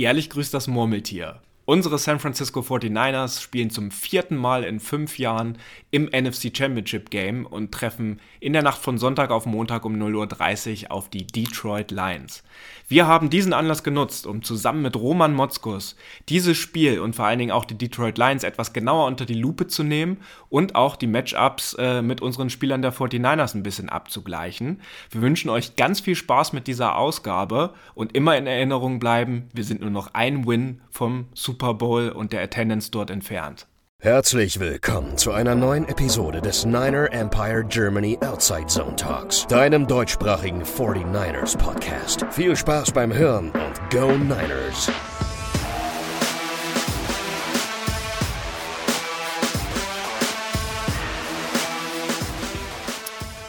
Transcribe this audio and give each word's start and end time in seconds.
Jährlich 0.00 0.30
grüßt 0.30 0.54
das 0.54 0.66
Murmeltier. 0.66 1.42
Unsere 1.70 1.98
San 1.98 2.18
Francisco 2.18 2.62
49ers 2.62 3.40
spielen 3.40 3.70
zum 3.70 3.92
vierten 3.92 4.34
Mal 4.34 4.64
in 4.64 4.80
fünf 4.80 5.20
Jahren 5.20 5.56
im 5.92 6.06
NFC 6.06 6.50
Championship 6.52 7.10
Game 7.10 7.46
und 7.46 7.70
treffen 7.70 8.18
in 8.40 8.54
der 8.54 8.62
Nacht 8.62 8.82
von 8.82 8.98
Sonntag 8.98 9.30
auf 9.30 9.46
Montag 9.46 9.84
um 9.84 9.94
0.30 9.94 10.86
Uhr 10.86 10.90
auf 10.90 11.10
die 11.10 11.28
Detroit 11.28 11.92
Lions. 11.92 12.42
Wir 12.88 13.06
haben 13.06 13.30
diesen 13.30 13.52
Anlass 13.52 13.84
genutzt, 13.84 14.26
um 14.26 14.42
zusammen 14.42 14.82
mit 14.82 14.96
Roman 14.96 15.32
Motzkus 15.32 15.94
dieses 16.28 16.58
Spiel 16.58 16.98
und 16.98 17.14
vor 17.14 17.26
allen 17.26 17.38
Dingen 17.38 17.52
auch 17.52 17.64
die 17.64 17.78
Detroit 17.78 18.18
Lions 18.18 18.42
etwas 18.42 18.72
genauer 18.72 19.06
unter 19.06 19.24
die 19.24 19.34
Lupe 19.34 19.68
zu 19.68 19.84
nehmen 19.84 20.16
und 20.48 20.74
auch 20.74 20.96
die 20.96 21.06
Matchups 21.06 21.74
äh, 21.74 22.02
mit 22.02 22.20
unseren 22.20 22.50
Spielern 22.50 22.82
der 22.82 22.92
49ers 22.92 23.54
ein 23.54 23.62
bisschen 23.62 23.90
abzugleichen. 23.90 24.80
Wir 25.10 25.22
wünschen 25.22 25.50
euch 25.50 25.76
ganz 25.76 26.00
viel 26.00 26.16
Spaß 26.16 26.52
mit 26.52 26.66
dieser 26.66 26.96
Ausgabe 26.96 27.74
und 27.94 28.16
immer 28.16 28.36
in 28.36 28.48
Erinnerung 28.48 28.98
bleiben, 28.98 29.48
wir 29.52 29.62
sind 29.62 29.82
nur 29.82 29.90
noch 29.90 30.14
ein 30.14 30.48
Win 30.48 30.80
vom 30.90 31.26
Super 31.32 31.59
Bowl 31.60 32.08
und 32.08 32.32
der 32.32 32.42
Attendance 32.42 32.90
dort 32.90 33.10
entfernt. 33.10 33.66
Herzlich 34.02 34.58
willkommen 34.58 35.18
zu 35.18 35.30
einer 35.30 35.54
neuen 35.54 35.86
Episode 35.86 36.40
des 36.40 36.64
Niner 36.64 37.12
Empire 37.12 37.64
Germany 37.68 38.18
Outside 38.22 38.66
Zone 38.66 38.96
Talks, 38.96 39.46
deinem 39.46 39.86
deutschsprachigen 39.86 40.62
49ers 40.62 41.58
Podcast. 41.58 42.24
Viel 42.30 42.56
Spaß 42.56 42.92
beim 42.92 43.12
Hören 43.12 43.50
und 43.50 43.90
Go 43.90 44.12
Niners! 44.12 44.90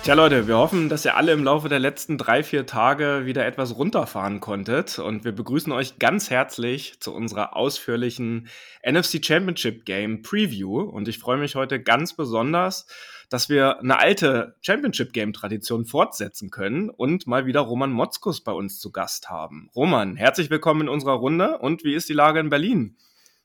Tja 0.04 0.16
Leute, 0.16 0.48
wir 0.48 0.58
hoffen, 0.58 0.90
dass 0.90 1.06
ihr 1.06 1.16
alle 1.16 1.32
im 1.32 1.44
Laufe 1.44 1.70
der 1.70 1.78
letzten 1.78 2.18
drei, 2.18 2.42
vier 2.42 2.66
Tage 2.66 3.28
wieder 3.28 3.46
etwas 3.46 3.78
runterfahren 3.78 4.40
konntet 4.40 4.98
und 4.98 5.26
wir 5.26 5.32
begrüßen 5.32 5.72
euch 5.72 6.00
ganz 6.00 6.32
herzlich 6.32 7.00
zu 7.00 7.14
unserer 7.14 7.56
ausführlichen 7.56 8.48
NFC 8.84 9.24
Championship 9.24 9.86
Game 9.86 10.24
Preview 10.24 10.80
und 10.82 11.08
ich 11.08 11.20
freue 11.20 11.38
mich 11.38 11.54
heute 11.54 11.80
ganz 11.80 12.16
besonders, 12.16 12.88
dass 13.30 13.48
wir 13.48 13.80
eine 13.80 14.00
alte 14.00 14.56
Championship 14.62 15.14
Game 15.14 15.34
Tradition 15.34 15.86
fortsetzen 15.86 16.50
können 16.50 16.90
und 16.90 17.28
mal 17.28 17.46
wieder 17.46 17.60
Roman 17.60 17.92
Motzkus 17.92 18.42
bei 18.42 18.54
uns 18.54 18.80
zu 18.80 18.92
Gast 18.92 19.30
haben. 19.30 19.70
Roman, 19.76 20.16
herzlich 20.16 20.50
willkommen 20.50 20.82
in 20.82 20.90
unserer 20.90 21.14
Runde 21.14 21.60
und 21.60 21.84
wie 21.84 21.94
ist 21.94 22.10
die 22.10 22.14
Lage 22.14 22.40
in 22.40 22.50
Berlin? 22.50 22.98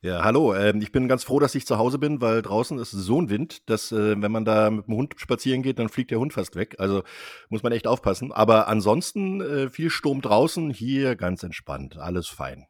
Ja, 0.02 0.22
hallo. 0.22 0.54
Ähm, 0.54 0.80
ich 0.82 0.92
bin 0.92 1.08
ganz 1.08 1.24
froh, 1.24 1.40
dass 1.40 1.54
ich 1.54 1.66
zu 1.66 1.78
Hause 1.78 1.98
bin, 1.98 2.20
weil 2.20 2.42
draußen 2.42 2.78
ist 2.78 2.90
so 2.90 3.20
ein 3.20 3.30
Wind, 3.30 3.68
dass 3.68 3.92
äh, 3.92 4.20
wenn 4.20 4.30
man 4.30 4.44
da 4.44 4.70
mit 4.70 4.86
dem 4.86 4.94
Hund 4.94 5.14
spazieren 5.16 5.62
geht, 5.62 5.78
dann 5.78 5.88
fliegt 5.88 6.10
der 6.10 6.18
Hund 6.18 6.34
fast 6.34 6.54
weg. 6.54 6.76
Also 6.78 7.02
muss 7.48 7.62
man 7.62 7.72
echt 7.72 7.86
aufpassen. 7.86 8.30
Aber 8.30 8.68
ansonsten 8.68 9.40
äh, 9.40 9.70
viel 9.70 9.90
Sturm 9.90 10.20
draußen, 10.20 10.70
hier 10.70 11.16
ganz 11.16 11.42
entspannt, 11.42 11.96
alles 11.96 12.28
fein. 12.28 12.66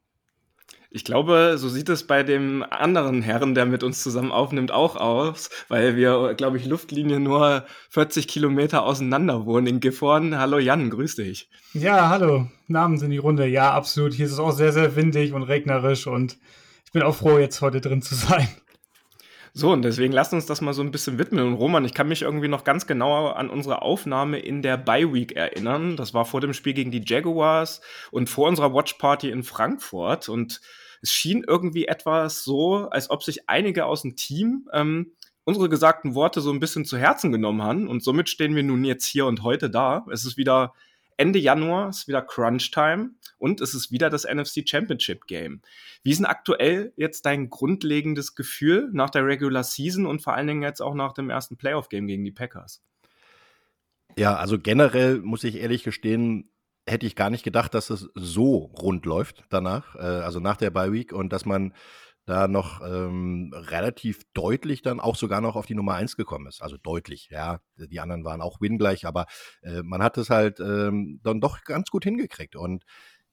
Ich 0.88 1.04
glaube, 1.04 1.56
so 1.58 1.68
sieht 1.68 1.88
es 1.88 2.06
bei 2.06 2.22
dem 2.22 2.62
anderen 2.62 3.20
Herren, 3.20 3.54
der 3.54 3.66
mit 3.66 3.82
uns 3.82 4.02
zusammen 4.02 4.32
aufnimmt, 4.32 4.70
auch 4.70 4.96
aus, 4.96 5.50
weil 5.68 5.96
wir, 5.96 6.34
glaube 6.34 6.56
ich, 6.56 6.64
Luftlinie 6.64 7.20
nur 7.20 7.66
40 7.90 8.28
Kilometer 8.28 8.84
auseinander 8.84 9.44
wohnen 9.44 9.66
in 9.66 9.80
Gifhorn. 9.80 10.38
Hallo 10.38 10.58
Jan, 10.58 10.88
grüß 10.88 11.16
dich. 11.16 11.50
Ja, 11.74 12.08
hallo. 12.08 12.48
Namen 12.68 12.98
sind 12.98 13.10
die 13.10 13.18
Runde. 13.18 13.46
Ja, 13.46 13.72
absolut. 13.72 14.14
Hier 14.14 14.26
ist 14.26 14.32
es 14.32 14.38
auch 14.38 14.52
sehr, 14.52 14.72
sehr 14.72 14.96
windig 14.96 15.34
und 15.34 15.42
regnerisch 15.42 16.06
und 16.06 16.38
ich 16.86 16.92
bin 16.92 17.02
auch 17.02 17.14
froh, 17.14 17.38
jetzt 17.38 17.60
heute 17.60 17.80
drin 17.80 18.02
zu 18.02 18.14
sein. 18.14 18.48
So, 19.58 19.72
und 19.72 19.80
deswegen 19.80 20.12
lasst 20.12 20.34
uns 20.34 20.44
das 20.44 20.60
mal 20.60 20.74
so 20.74 20.82
ein 20.82 20.90
bisschen 20.90 21.18
widmen. 21.18 21.46
Und 21.46 21.54
Roman, 21.54 21.86
ich 21.86 21.94
kann 21.94 22.08
mich 22.08 22.20
irgendwie 22.20 22.46
noch 22.46 22.62
ganz 22.62 22.86
genau 22.86 23.28
an 23.28 23.48
unsere 23.48 23.80
Aufnahme 23.80 24.38
in 24.38 24.60
der 24.60 24.76
Bye 24.76 25.14
Week 25.14 25.32
erinnern. 25.34 25.96
Das 25.96 26.12
war 26.12 26.26
vor 26.26 26.42
dem 26.42 26.52
Spiel 26.52 26.74
gegen 26.74 26.90
die 26.90 27.02
Jaguars 27.02 27.80
und 28.10 28.28
vor 28.28 28.48
unserer 28.48 28.74
Watch 28.74 28.92
Party 28.94 29.30
in 29.30 29.44
Frankfurt. 29.44 30.28
Und 30.28 30.60
es 31.00 31.10
schien 31.10 31.42
irgendwie 31.48 31.86
etwas 31.86 32.44
so, 32.44 32.90
als 32.90 33.08
ob 33.08 33.22
sich 33.22 33.48
einige 33.48 33.86
aus 33.86 34.02
dem 34.02 34.14
Team 34.14 34.68
ähm, 34.74 35.12
unsere 35.44 35.70
gesagten 35.70 36.14
Worte 36.14 36.42
so 36.42 36.52
ein 36.52 36.60
bisschen 36.60 36.84
zu 36.84 36.98
Herzen 36.98 37.32
genommen 37.32 37.62
haben. 37.62 37.88
Und 37.88 38.04
somit 38.04 38.28
stehen 38.28 38.54
wir 38.54 38.62
nun 38.62 38.84
jetzt 38.84 39.06
hier 39.06 39.24
und 39.24 39.42
heute 39.42 39.70
da. 39.70 40.04
Es 40.12 40.26
ist 40.26 40.36
wieder 40.36 40.74
Ende 41.16 41.38
Januar, 41.38 41.88
ist 41.88 42.08
wieder 42.08 42.22
Crunch 42.22 42.70
Time 42.70 43.10
und 43.38 43.60
es 43.60 43.74
ist 43.74 43.90
wieder 43.90 44.10
das 44.10 44.24
NFC 44.24 44.68
Championship 44.68 45.26
Game. 45.26 45.62
Wie 46.02 46.10
ist 46.10 46.18
denn 46.18 46.26
aktuell 46.26 46.92
jetzt 46.96 47.26
dein 47.26 47.48
grundlegendes 47.48 48.34
Gefühl 48.34 48.90
nach 48.92 49.10
der 49.10 49.24
Regular 49.24 49.64
Season 49.64 50.06
und 50.06 50.22
vor 50.22 50.34
allen 50.34 50.46
Dingen 50.46 50.62
jetzt 50.62 50.82
auch 50.82 50.94
nach 50.94 51.12
dem 51.12 51.30
ersten 51.30 51.56
Playoff 51.56 51.88
Game 51.88 52.06
gegen 52.06 52.24
die 52.24 52.32
Packers? 52.32 52.82
Ja, 54.18 54.36
also 54.36 54.58
generell 54.58 55.18
muss 55.20 55.44
ich 55.44 55.56
ehrlich 55.56 55.82
gestehen, 55.82 56.50
hätte 56.86 57.06
ich 57.06 57.16
gar 57.16 57.30
nicht 57.30 57.42
gedacht, 57.42 57.74
dass 57.74 57.90
es 57.90 58.08
so 58.14 58.72
rund 58.78 59.04
läuft 59.04 59.44
danach, 59.50 59.94
äh, 59.96 59.98
also 59.98 60.40
nach 60.40 60.56
der 60.56 60.70
Bye 60.70 60.92
Week 60.92 61.12
und 61.12 61.32
dass 61.32 61.44
man 61.44 61.74
da 62.26 62.48
noch 62.48 62.80
ähm, 62.82 63.52
relativ 63.54 64.22
deutlich 64.34 64.82
dann 64.82 65.00
auch 65.00 65.14
sogar 65.14 65.40
noch 65.40 65.54
auf 65.54 65.66
die 65.66 65.76
Nummer 65.76 65.94
eins 65.94 66.16
gekommen 66.16 66.48
ist. 66.48 66.60
Also 66.60 66.76
deutlich, 66.76 67.28
ja. 67.30 67.60
Die 67.76 68.00
anderen 68.00 68.24
waren 68.24 68.42
auch 68.42 68.60
wingleich, 68.60 69.06
aber 69.06 69.26
äh, 69.62 69.82
man 69.82 70.02
hat 70.02 70.18
es 70.18 70.28
halt 70.28 70.58
ähm, 70.58 71.20
dann 71.22 71.40
doch 71.40 71.62
ganz 71.62 71.88
gut 71.88 72.02
hingekriegt. 72.04 72.56
Und 72.56 72.84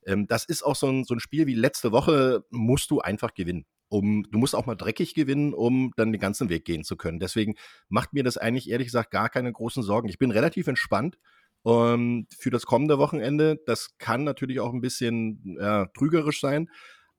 ähm, 0.06 0.28
das 0.28 0.46
ist 0.46 0.64
auch 0.64 0.76
so 0.76 0.88
ein, 0.88 1.04
so 1.06 1.16
ein 1.16 1.20
Spiel 1.20 1.48
wie 1.48 1.56
letzte 1.56 1.92
Woche, 1.92 2.46
musst 2.52 2.92
du 2.92 3.02
einfach 3.02 3.34
gewinnen. 3.34 3.66
Um, 3.90 4.26
du 4.32 4.40
musst 4.40 4.56
auch 4.56 4.66
mal 4.66 4.76
dreckig 4.76 5.14
gewinnen, 5.14 5.54
um 5.54 5.92
dann 5.98 6.12
den 6.12 6.22
ganzen 6.22 6.50
Weg 6.50 6.66
gehen 6.66 6.84
zu 6.84 6.96
können. 6.96 7.20
Deswegen 7.20 7.56
macht 7.90 8.14
mir 8.14 8.24
das 8.24 8.38
eigentlich 8.38 8.70
ehrlich 8.70 8.88
gesagt 8.88 9.12
gar 9.12 9.30
keine 9.30 9.52
großen 9.52 9.84
Sorgen. 9.84 10.10
Ich 10.10 10.18
bin 10.18 10.32
relativ 10.32 10.68
entspannt 10.68 11.18
um, 11.64 11.74
ähm, 11.76 12.28
für 12.38 12.50
das 12.50 12.66
kommende 12.66 12.98
Wochenende. 12.98 13.60
Das 13.66 13.98
kann 13.98 14.24
natürlich 14.24 14.60
auch 14.60 14.74
ein 14.74 14.82
bisschen 14.82 15.58
ja, 15.60 15.86
trügerisch 15.88 16.40
sein, 16.42 16.70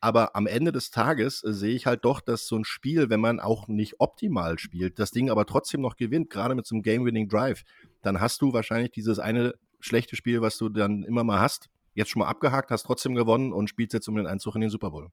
aber 0.04 0.36
am 0.36 0.46
Ende 0.46 0.70
des 0.70 0.90
Tages 0.90 1.42
äh, 1.42 1.54
sehe 1.54 1.74
ich 1.74 1.86
halt 1.86 2.04
doch, 2.04 2.20
dass 2.20 2.46
so 2.46 2.56
ein 2.56 2.66
Spiel, 2.66 3.08
wenn 3.08 3.20
man 3.20 3.40
auch 3.40 3.68
nicht 3.68 4.00
optimal 4.00 4.58
spielt, 4.58 4.98
das 4.98 5.12
Ding 5.12 5.30
aber 5.30 5.46
trotzdem 5.46 5.80
noch 5.80 5.96
gewinnt, 5.96 6.28
gerade 6.28 6.54
mit 6.54 6.66
so 6.66 6.74
einem 6.74 6.82
Game-Winning 6.82 7.26
Drive, 7.26 7.62
dann 8.02 8.20
hast 8.20 8.42
du 8.42 8.52
wahrscheinlich 8.52 8.90
dieses 8.90 9.18
eine 9.18 9.54
schlechte 9.80 10.14
Spiel, 10.14 10.42
was 10.42 10.58
du 10.58 10.68
dann 10.68 11.04
immer 11.04 11.24
mal 11.24 11.40
hast, 11.40 11.70
jetzt 11.94 12.10
schon 12.10 12.20
mal 12.20 12.28
abgehakt, 12.28 12.70
hast 12.70 12.82
trotzdem 12.82 13.14
gewonnen 13.14 13.54
und 13.54 13.70
spielst 13.70 13.94
jetzt 13.94 14.06
um 14.06 14.16
den 14.16 14.26
Einzug 14.26 14.54
in 14.56 14.60
den 14.60 14.70
Super 14.70 14.90
Bowl. 14.90 15.08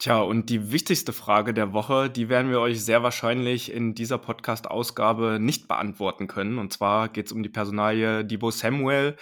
Tja, 0.00 0.20
und 0.20 0.48
die 0.48 0.70
wichtigste 0.70 1.12
Frage 1.12 1.52
der 1.52 1.72
Woche, 1.72 2.08
die 2.08 2.28
werden 2.28 2.52
wir 2.52 2.60
euch 2.60 2.84
sehr 2.84 3.02
wahrscheinlich 3.02 3.72
in 3.72 3.96
dieser 3.96 4.16
Podcast-Ausgabe 4.16 5.38
nicht 5.40 5.66
beantworten 5.66 6.28
können. 6.28 6.58
Und 6.58 6.72
zwar 6.72 7.08
geht 7.08 7.26
es 7.26 7.32
um 7.32 7.42
die 7.42 7.48
Personalie 7.48 8.24
Debo 8.24 8.52
Samuel. 8.52 9.16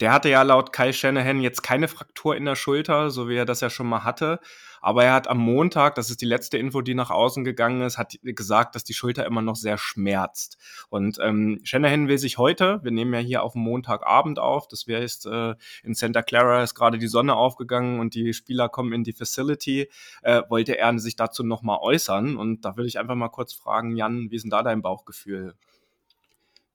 Der 0.00 0.10
hatte 0.10 0.30
ja 0.30 0.40
laut 0.40 0.72
Kyle 0.72 0.94
Shanahan 0.94 1.42
jetzt 1.42 1.62
keine 1.62 1.86
Fraktur 1.86 2.34
in 2.34 2.46
der 2.46 2.56
Schulter, 2.56 3.10
so 3.10 3.28
wie 3.28 3.36
er 3.36 3.44
das 3.44 3.60
ja 3.60 3.68
schon 3.68 3.86
mal 3.88 4.04
hatte. 4.04 4.40
Aber 4.82 5.04
er 5.04 5.14
hat 5.14 5.28
am 5.28 5.38
Montag, 5.38 5.94
das 5.94 6.10
ist 6.10 6.20
die 6.20 6.26
letzte 6.26 6.58
Info, 6.58 6.82
die 6.82 6.94
nach 6.94 7.10
außen 7.10 7.44
gegangen 7.44 7.80
ist, 7.82 7.96
hat 7.96 8.18
gesagt, 8.22 8.74
dass 8.74 8.84
die 8.84 8.94
Schulter 8.94 9.24
immer 9.24 9.40
noch 9.40 9.56
sehr 9.56 9.78
schmerzt. 9.78 10.58
Und 10.90 11.18
ähm, 11.22 11.60
Shanahan 11.62 12.08
will 12.08 12.18
sich 12.18 12.36
heute, 12.36 12.80
wir 12.82 12.90
nehmen 12.90 13.14
ja 13.14 13.20
hier 13.20 13.42
auf 13.42 13.54
Montagabend 13.54 14.38
auf, 14.38 14.68
das 14.68 14.84
heißt, 14.86 15.26
äh, 15.26 15.54
in 15.84 15.94
Santa 15.94 16.22
Clara 16.22 16.62
ist 16.62 16.74
gerade 16.74 16.98
die 16.98 17.06
Sonne 17.06 17.36
aufgegangen 17.36 18.00
und 18.00 18.14
die 18.14 18.34
Spieler 18.34 18.68
kommen 18.68 18.92
in 18.92 19.04
die 19.04 19.12
Facility, 19.12 19.88
äh, 20.22 20.42
wollte 20.48 20.76
er 20.76 20.98
sich 20.98 21.16
dazu 21.16 21.44
nochmal 21.44 21.78
äußern. 21.80 22.36
Und 22.36 22.64
da 22.64 22.76
würde 22.76 22.88
ich 22.88 22.98
einfach 22.98 23.14
mal 23.14 23.28
kurz 23.28 23.52
fragen, 23.52 23.96
Jan, 23.96 24.30
wie 24.30 24.36
ist 24.36 24.42
denn 24.42 24.50
da 24.50 24.62
dein 24.62 24.82
Bauchgefühl? 24.82 25.54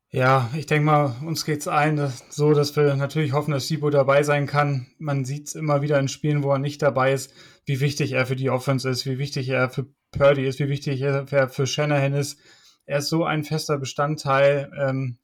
Ja, 0.09 0.49
ich 0.55 0.65
denke 0.65 0.85
mal, 0.85 1.15
uns 1.25 1.43
geht 1.43 1.59
es 1.59 1.67
allen 1.67 1.97
dass, 1.97 2.23
so, 2.29 2.53
dass 2.53 2.75
wir 2.77 2.95
natürlich 2.95 3.33
hoffen, 3.33 3.51
dass 3.51 3.67
Sibo 3.67 3.89
dabei 3.89 4.23
sein 4.23 4.47
kann. 4.47 4.87
Man 4.99 5.25
sieht 5.25 5.47
es 5.47 5.55
immer 5.55 5.81
wieder 5.81 5.99
in 5.99 6.07
Spielen, 6.07 6.43
wo 6.43 6.51
er 6.51 6.59
nicht 6.59 6.81
dabei 6.81 7.11
ist, 7.11 7.33
wie 7.65 7.81
wichtig 7.81 8.13
er 8.13 8.25
für 8.25 8.37
die 8.37 8.49
Offense 8.49 8.89
ist, 8.89 9.05
wie 9.05 9.17
wichtig 9.17 9.49
er 9.49 9.69
für 9.69 9.87
Purdy 10.11 10.47
ist, 10.47 10.59
wie 10.59 10.69
wichtig 10.69 11.01
er 11.01 11.49
für 11.49 11.67
Shanahan 11.67 12.13
ist. 12.13 12.39
Er 12.85 12.99
ist 12.99 13.09
so 13.09 13.25
ein 13.25 13.43
fester 13.43 13.77
Bestandteil 13.77 14.71
ähm, 14.79 15.17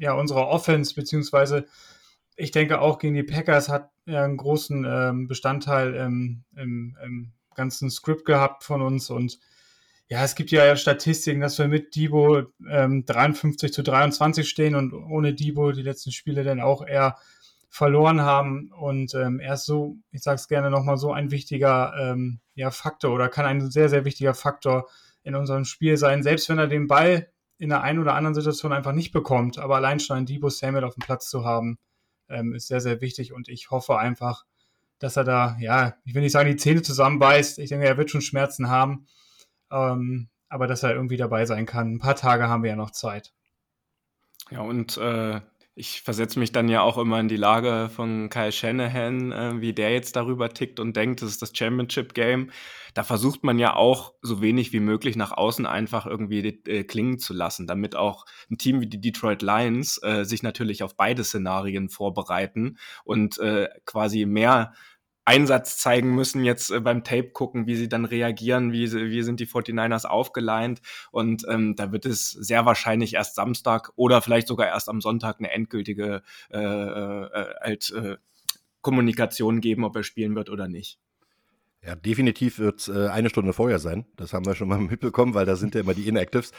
ja, 0.00 0.14
unserer 0.14 0.48
Offense, 0.48 0.94
beziehungsweise 0.94 1.66
ich 2.36 2.50
denke 2.50 2.80
auch 2.80 2.98
gegen 2.98 3.14
die 3.14 3.22
Packers 3.22 3.68
hat 3.68 3.90
er 4.06 4.24
einen 4.24 4.36
großen 4.36 4.84
ähm, 4.84 5.28
Bestandteil 5.28 5.94
im, 5.94 6.44
im, 6.56 6.96
im 7.04 7.32
ganzen 7.54 7.88
Skript 7.88 8.24
gehabt 8.24 8.64
von 8.64 8.82
uns 8.82 9.10
und 9.10 9.38
ja, 10.08 10.22
es 10.22 10.34
gibt 10.34 10.50
ja 10.50 10.76
Statistiken, 10.76 11.40
dass 11.40 11.58
wir 11.58 11.68
mit 11.68 11.96
Debo 11.96 12.42
ähm, 12.70 13.04
53 13.06 13.72
zu 13.72 13.82
23 13.82 14.48
stehen 14.48 14.74
und 14.74 14.92
ohne 14.92 15.34
Debo 15.34 15.72
die 15.72 15.82
letzten 15.82 16.12
Spiele 16.12 16.44
dann 16.44 16.60
auch 16.60 16.86
eher 16.86 17.16
verloren 17.70 18.20
haben. 18.20 18.70
Und 18.72 19.14
ähm, 19.14 19.40
er 19.40 19.54
ist 19.54 19.64
so, 19.64 19.96
ich 20.10 20.22
sage 20.22 20.36
es 20.36 20.48
gerne 20.48 20.70
nochmal, 20.70 20.98
so 20.98 21.12
ein 21.12 21.30
wichtiger 21.30 21.94
ähm, 21.98 22.40
ja, 22.54 22.70
Faktor 22.70 23.12
oder 23.12 23.28
kann 23.28 23.46
ein 23.46 23.70
sehr, 23.70 23.88
sehr 23.88 24.04
wichtiger 24.04 24.34
Faktor 24.34 24.88
in 25.22 25.34
unserem 25.34 25.64
Spiel 25.64 25.96
sein, 25.96 26.22
selbst 26.22 26.48
wenn 26.50 26.58
er 26.58 26.68
den 26.68 26.86
Ball 26.86 27.28
in 27.58 27.70
der 27.70 27.82
einen 27.82 27.98
oder 27.98 28.14
anderen 28.14 28.34
Situation 28.34 28.72
einfach 28.72 28.92
nicht 28.92 29.12
bekommt. 29.12 29.58
Aber 29.58 29.76
allein 29.76 30.00
schon 30.00 30.18
ein 30.18 30.26
Debo 30.26 30.50
Samuel 30.50 30.84
auf 30.84 30.94
dem 30.94 31.02
Platz 31.02 31.30
zu 31.30 31.44
haben, 31.44 31.78
ähm, 32.28 32.54
ist 32.54 32.68
sehr, 32.68 32.80
sehr 32.80 33.00
wichtig. 33.00 33.32
Und 33.32 33.48
ich 33.48 33.70
hoffe 33.70 33.98
einfach, 33.98 34.44
dass 34.98 35.16
er 35.16 35.24
da, 35.24 35.56
ja, 35.60 35.94
ich 36.04 36.14
will 36.14 36.22
nicht 36.22 36.32
sagen, 36.32 36.50
die 36.50 36.56
Zähne 36.56 36.82
zusammenbeißt. 36.82 37.58
Ich 37.58 37.70
denke, 37.70 37.86
er 37.86 37.96
wird 37.96 38.10
schon 38.10 38.20
Schmerzen 38.20 38.68
haben. 38.68 39.06
Ähm, 39.74 40.28
aber 40.48 40.66
dass 40.68 40.84
er 40.84 40.94
irgendwie 40.94 41.16
dabei 41.16 41.46
sein 41.46 41.66
kann. 41.66 41.94
Ein 41.94 41.98
paar 41.98 42.16
Tage 42.16 42.48
haben 42.48 42.62
wir 42.62 42.70
ja 42.70 42.76
noch 42.76 42.92
Zeit. 42.92 43.32
Ja, 44.50 44.60
und 44.60 44.96
äh, 44.98 45.40
Ich 45.76 46.02
versetze 46.02 46.38
mich 46.38 46.52
dann 46.52 46.68
ja 46.68 46.82
auch 46.82 46.98
immer 46.98 47.18
in 47.18 47.26
die 47.26 47.36
Lage 47.36 47.90
von 47.92 48.28
Kyle 48.30 48.52
Shanahan, 48.52 49.32
äh, 49.32 49.60
wie 49.60 49.72
der 49.72 49.92
jetzt 49.92 50.14
darüber 50.14 50.48
tickt 50.50 50.78
und 50.78 50.94
denkt, 50.94 51.20
das 51.20 51.30
ist 51.30 51.42
das 51.42 51.50
Championship-Game. 51.52 52.52
Da 52.94 53.02
versucht 53.02 53.42
man 53.42 53.58
ja 53.58 53.74
auch 53.74 54.14
so 54.22 54.40
wenig 54.40 54.72
wie 54.72 54.78
möglich 54.78 55.16
nach 55.16 55.32
außen 55.32 55.66
einfach 55.66 56.06
irgendwie 56.06 56.62
äh, 56.68 56.84
klingen 56.84 57.18
zu 57.18 57.34
lassen, 57.34 57.66
damit 57.66 57.96
auch 57.96 58.24
ein 58.52 58.58
Team 58.58 58.80
wie 58.80 58.86
die 58.86 59.00
Detroit 59.00 59.42
Lions 59.42 60.00
äh, 60.04 60.24
sich 60.24 60.44
natürlich 60.44 60.84
auf 60.84 60.96
beide 60.96 61.24
Szenarien 61.24 61.88
vorbereiten 61.88 62.78
und 63.02 63.38
äh, 63.38 63.68
quasi 63.84 64.26
mehr 64.26 64.74
Einsatz 65.24 65.78
zeigen 65.78 66.14
müssen, 66.14 66.44
jetzt 66.44 66.70
äh, 66.70 66.80
beim 66.80 67.04
Tape 67.04 67.30
gucken, 67.30 67.66
wie 67.66 67.76
sie 67.76 67.88
dann 67.88 68.04
reagieren, 68.04 68.72
wie, 68.72 68.86
sie, 68.86 69.10
wie 69.10 69.22
sind 69.22 69.40
die 69.40 69.46
49ers 69.46 70.06
aufgeleint. 70.06 70.80
Und 71.10 71.44
ähm, 71.48 71.76
da 71.76 71.92
wird 71.92 72.06
es 72.06 72.30
sehr 72.30 72.66
wahrscheinlich 72.66 73.14
erst 73.14 73.34
Samstag 73.34 73.92
oder 73.96 74.22
vielleicht 74.22 74.48
sogar 74.48 74.66
erst 74.66 74.88
am 74.88 75.00
Sonntag 75.00 75.36
eine 75.38 75.50
endgültige 75.50 76.22
äh, 76.50 76.58
äh, 76.58 77.54
halt, 77.60 77.90
äh, 77.92 78.16
Kommunikation 78.82 79.60
geben, 79.60 79.84
ob 79.84 79.96
er 79.96 80.02
spielen 80.02 80.34
wird 80.34 80.50
oder 80.50 80.68
nicht. 80.68 80.98
Ja, 81.86 81.94
definitiv 81.96 82.58
wird 82.58 82.80
es 82.80 82.88
äh, 82.88 83.08
eine 83.08 83.28
Stunde 83.28 83.52
vorher 83.52 83.78
sein. 83.78 84.06
Das 84.16 84.32
haben 84.32 84.46
wir 84.46 84.54
schon 84.54 84.68
mal 84.68 84.78
mitbekommen, 84.78 85.34
weil 85.34 85.46
da 85.46 85.56
sind 85.56 85.74
ja 85.74 85.80
immer 85.80 85.94
die 85.94 86.08
Inactives. 86.08 86.52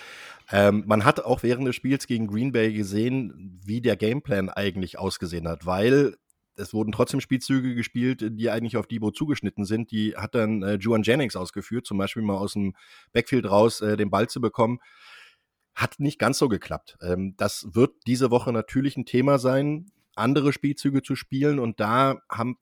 Ähm, 0.51 0.83
man 0.85 1.03
hat 1.03 1.19
auch 1.19 1.41
während 1.41 1.67
des 1.67 1.75
Spiels 1.75 2.05
gegen 2.05 2.27
Green 2.27 2.51
Bay 2.51 2.73
gesehen, 2.73 3.59
wie 3.63 3.81
der 3.81 3.95
Gameplan 3.95 4.49
eigentlich 4.49 4.99
ausgesehen 4.99 5.47
hat, 5.47 5.65
weil 5.65 6.15
es 6.57 6.73
wurden 6.73 6.91
trotzdem 6.91 7.21
Spielzüge 7.21 7.75
gespielt, 7.75 8.23
die 8.31 8.49
eigentlich 8.49 8.77
auf 8.77 8.87
Debo 8.87 9.11
zugeschnitten 9.11 9.65
sind. 9.65 9.91
Die 9.91 10.15
hat 10.15 10.35
dann 10.35 10.63
äh, 10.63 10.75
Juan 10.75 11.03
Jennings 11.03 11.35
ausgeführt, 11.35 11.85
zum 11.85 11.97
Beispiel 11.97 12.23
mal 12.23 12.37
aus 12.37 12.53
dem 12.53 12.75
Backfield 13.13 13.49
raus 13.49 13.81
äh, 13.81 13.97
den 13.97 14.09
Ball 14.09 14.27
zu 14.27 14.41
bekommen. 14.41 14.79
Hat 15.73 15.99
nicht 15.99 16.19
ganz 16.19 16.37
so 16.37 16.47
geklappt. 16.47 16.97
Ähm, 17.01 17.35
das 17.37 17.67
wird 17.73 17.93
diese 18.07 18.31
Woche 18.31 18.53
natürlich 18.53 18.97
ein 18.97 19.05
Thema 19.05 19.39
sein, 19.39 19.91
andere 20.15 20.53
Spielzüge 20.53 21.01
zu 21.01 21.15
spielen. 21.15 21.59
Und 21.59 21.79
da 21.79 22.21
haben, 22.29 22.57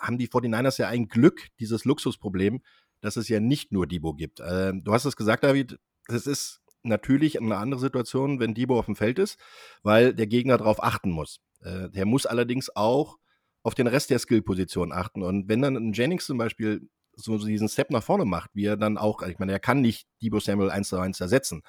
haben 0.00 0.18
die 0.18 0.28
49ers 0.28 0.80
ja 0.80 0.88
ein 0.88 1.08
Glück, 1.08 1.46
dieses 1.60 1.84
Luxusproblem, 1.84 2.62
dass 3.00 3.16
es 3.16 3.28
ja 3.28 3.40
nicht 3.40 3.72
nur 3.72 3.86
Debo 3.86 4.14
gibt. 4.14 4.40
Äh, 4.40 4.72
du 4.74 4.92
hast 4.92 5.04
es 5.04 5.16
gesagt, 5.16 5.44
David, 5.44 5.78
es 6.08 6.26
ist 6.26 6.60
natürlich 6.82 7.40
eine 7.40 7.56
andere 7.56 7.80
Situation, 7.80 8.40
wenn 8.40 8.54
Debo 8.54 8.78
auf 8.78 8.86
dem 8.86 8.96
Feld 8.96 9.18
ist, 9.18 9.38
weil 9.82 10.14
der 10.14 10.26
Gegner 10.26 10.56
darauf 10.56 10.82
achten 10.82 11.10
muss. 11.10 11.40
Äh, 11.60 11.90
der 11.90 12.06
muss 12.06 12.26
allerdings 12.26 12.74
auch 12.74 13.18
auf 13.66 13.74
den 13.74 13.88
Rest 13.88 14.10
der 14.10 14.20
Skill-Position 14.20 14.92
achten. 14.92 15.24
Und 15.24 15.48
wenn 15.48 15.60
dann 15.60 15.74
ein 15.74 15.92
Jennings 15.92 16.24
zum 16.24 16.38
Beispiel 16.38 16.88
so 17.16 17.36
diesen 17.36 17.68
Step 17.68 17.90
nach 17.90 18.02
vorne 18.02 18.24
macht, 18.24 18.50
wie 18.54 18.66
er 18.66 18.76
dann 18.76 18.96
auch, 18.96 19.22
ich 19.22 19.40
meine, 19.40 19.50
er 19.50 19.58
kann 19.58 19.80
nicht 19.80 20.06
Debo 20.22 20.38
Samuel 20.38 20.70
eins 20.70 20.88
zu 20.88 20.98
eins 20.98 21.20
ersetzen, 21.20 21.62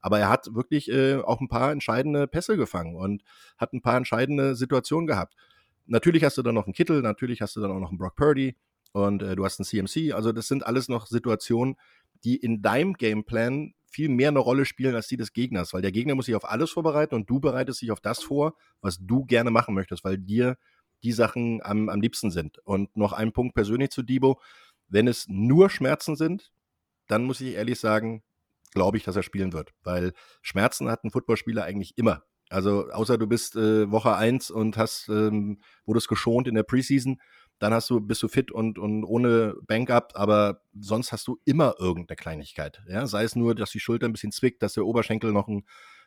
aber 0.00 0.18
er 0.18 0.30
hat 0.30 0.52
wirklich 0.52 0.90
äh, 0.90 1.18
auch 1.18 1.40
ein 1.40 1.46
paar 1.46 1.70
entscheidende 1.70 2.26
Pässe 2.26 2.56
gefangen 2.56 2.96
und 2.96 3.22
hat 3.56 3.72
ein 3.72 3.82
paar 3.82 3.96
entscheidende 3.96 4.56
Situationen 4.56 5.06
gehabt. 5.06 5.36
Natürlich 5.86 6.24
hast 6.24 6.36
du 6.38 6.42
dann 6.42 6.56
noch 6.56 6.66
einen 6.66 6.74
Kittel, 6.74 7.02
natürlich 7.02 7.40
hast 7.40 7.54
du 7.54 7.60
dann 7.60 7.70
auch 7.70 7.78
noch 7.78 7.90
einen 7.90 7.98
Brock 7.98 8.16
Purdy 8.16 8.56
und 8.90 9.22
äh, 9.22 9.36
du 9.36 9.44
hast 9.44 9.60
einen 9.60 9.66
CMC. 9.66 10.12
Also 10.12 10.32
das 10.32 10.48
sind 10.48 10.66
alles 10.66 10.88
noch 10.88 11.06
Situationen, 11.06 11.76
die 12.24 12.34
in 12.34 12.62
deinem 12.62 12.94
Gameplan 12.94 13.74
viel 13.86 14.08
mehr 14.08 14.30
eine 14.30 14.40
Rolle 14.40 14.64
spielen 14.64 14.96
als 14.96 15.06
die 15.06 15.16
des 15.16 15.32
Gegners, 15.32 15.72
weil 15.72 15.82
der 15.82 15.92
Gegner 15.92 16.16
muss 16.16 16.26
sich 16.26 16.34
auf 16.34 16.50
alles 16.50 16.72
vorbereiten 16.72 17.14
und 17.14 17.30
du 17.30 17.38
bereitest 17.38 17.80
dich 17.80 17.92
auf 17.92 18.00
das 18.00 18.24
vor, 18.24 18.56
was 18.80 18.98
du 18.98 19.24
gerne 19.24 19.52
machen 19.52 19.72
möchtest, 19.72 20.02
weil 20.02 20.18
dir 20.18 20.56
die 21.04 21.12
Sachen 21.12 21.62
am, 21.62 21.88
am 21.88 22.00
liebsten 22.00 22.30
sind. 22.30 22.58
Und 22.64 22.96
noch 22.96 23.12
ein 23.12 23.32
Punkt 23.32 23.54
persönlich 23.54 23.90
zu 23.90 24.02
Debo. 24.02 24.40
Wenn 24.88 25.06
es 25.06 25.26
nur 25.28 25.70
Schmerzen 25.70 26.16
sind, 26.16 26.52
dann 27.06 27.24
muss 27.24 27.40
ich 27.40 27.54
ehrlich 27.54 27.78
sagen, 27.78 28.22
glaube 28.72 28.96
ich, 28.96 29.04
dass 29.04 29.16
er 29.16 29.22
spielen 29.22 29.52
wird. 29.52 29.72
Weil 29.82 30.12
Schmerzen 30.42 30.90
hat 30.90 31.04
ein 31.04 31.10
Footballspieler 31.10 31.64
eigentlich 31.64 31.96
immer. 31.96 32.24
Also 32.50 32.90
außer 32.90 33.18
du 33.18 33.26
bist 33.26 33.56
äh, 33.56 33.90
Woche 33.90 34.16
1 34.16 34.50
und 34.50 34.76
hast, 34.76 35.08
ähm, 35.08 35.60
wurdest 35.86 36.08
geschont 36.08 36.46
in 36.46 36.54
der 36.54 36.62
Preseason, 36.62 37.20
dann 37.58 37.72
hast 37.72 37.88
du, 37.88 38.00
bist 38.00 38.22
du 38.22 38.28
fit 38.28 38.50
und, 38.50 38.78
und 38.78 39.04
ohne 39.04 39.54
Bank-up, 39.66 40.12
aber 40.14 40.60
sonst 40.78 41.12
hast 41.12 41.26
du 41.26 41.38
immer 41.44 41.74
irgendeine 41.78 42.16
Kleinigkeit. 42.16 42.82
Ja? 42.88 43.06
Sei 43.06 43.24
es 43.24 43.36
nur, 43.36 43.54
dass 43.54 43.70
die 43.70 43.80
Schulter 43.80 44.06
ein 44.06 44.12
bisschen 44.12 44.32
zwickt, 44.32 44.62
dass 44.62 44.74
der 44.74 44.84
Oberschenkel 44.84 45.32
noch 45.32 45.48
ein, 45.48 45.64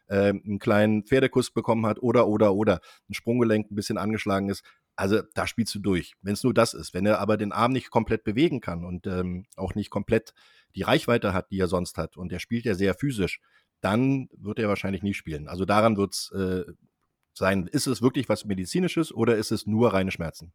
äh, 0.08 0.30
einen 0.30 0.60
kleinen 0.60 1.04
Pferdekuss 1.04 1.52
bekommen 1.52 1.86
hat 1.86 2.00
oder, 2.02 2.28
oder, 2.28 2.54
oder 2.54 2.82
ein 3.10 3.14
Sprunggelenk 3.14 3.72
ein 3.72 3.76
bisschen 3.76 3.98
angeschlagen 3.98 4.50
ist. 4.50 4.64
Also 4.98 5.22
da 5.36 5.46
spielst 5.46 5.74
du 5.76 5.80
durch, 5.80 6.16
wenn 6.22 6.34
es 6.34 6.44
nur 6.44 6.54
das 6.54 6.74
ist. 6.74 6.94
Wenn 6.94 7.06
er 7.06 7.20
aber 7.20 7.38
den 7.38 7.52
Arm 7.52 7.72
nicht 7.72 7.92
komplett 7.92 8.24
bewegen 8.24 8.62
kann 8.62 8.84
und 8.84 9.06
ähm, 9.06 9.46
auch 9.56 9.76
nicht 9.76 9.92
komplett 9.92 10.34
die 10.76 10.82
Reichweite 10.82 11.34
hat, 11.34 11.52
die 11.52 11.60
er 11.60 11.68
sonst 11.68 11.98
hat, 11.98 12.18
und 12.18 12.32
er 12.34 12.40
spielt 12.40 12.66
ja 12.66 12.74
sehr 12.74 12.96
physisch, 12.96 13.40
dann 13.80 14.28
wird 14.36 14.58
er 14.58 14.68
wahrscheinlich 14.68 15.04
nie 15.04 15.14
spielen. 15.14 15.48
Also 15.48 15.66
daran 15.66 15.98
wird 15.98 16.16
es 16.16 16.32
äh, 16.32 16.66
sein, 17.34 17.68
ist 17.68 17.86
es 17.86 18.02
wirklich 18.02 18.28
was 18.28 18.46
Medizinisches 18.46 19.14
oder 19.14 19.38
ist 19.38 19.52
es 19.52 19.68
nur 19.68 19.94
reine 19.94 20.12
Schmerzen? 20.12 20.52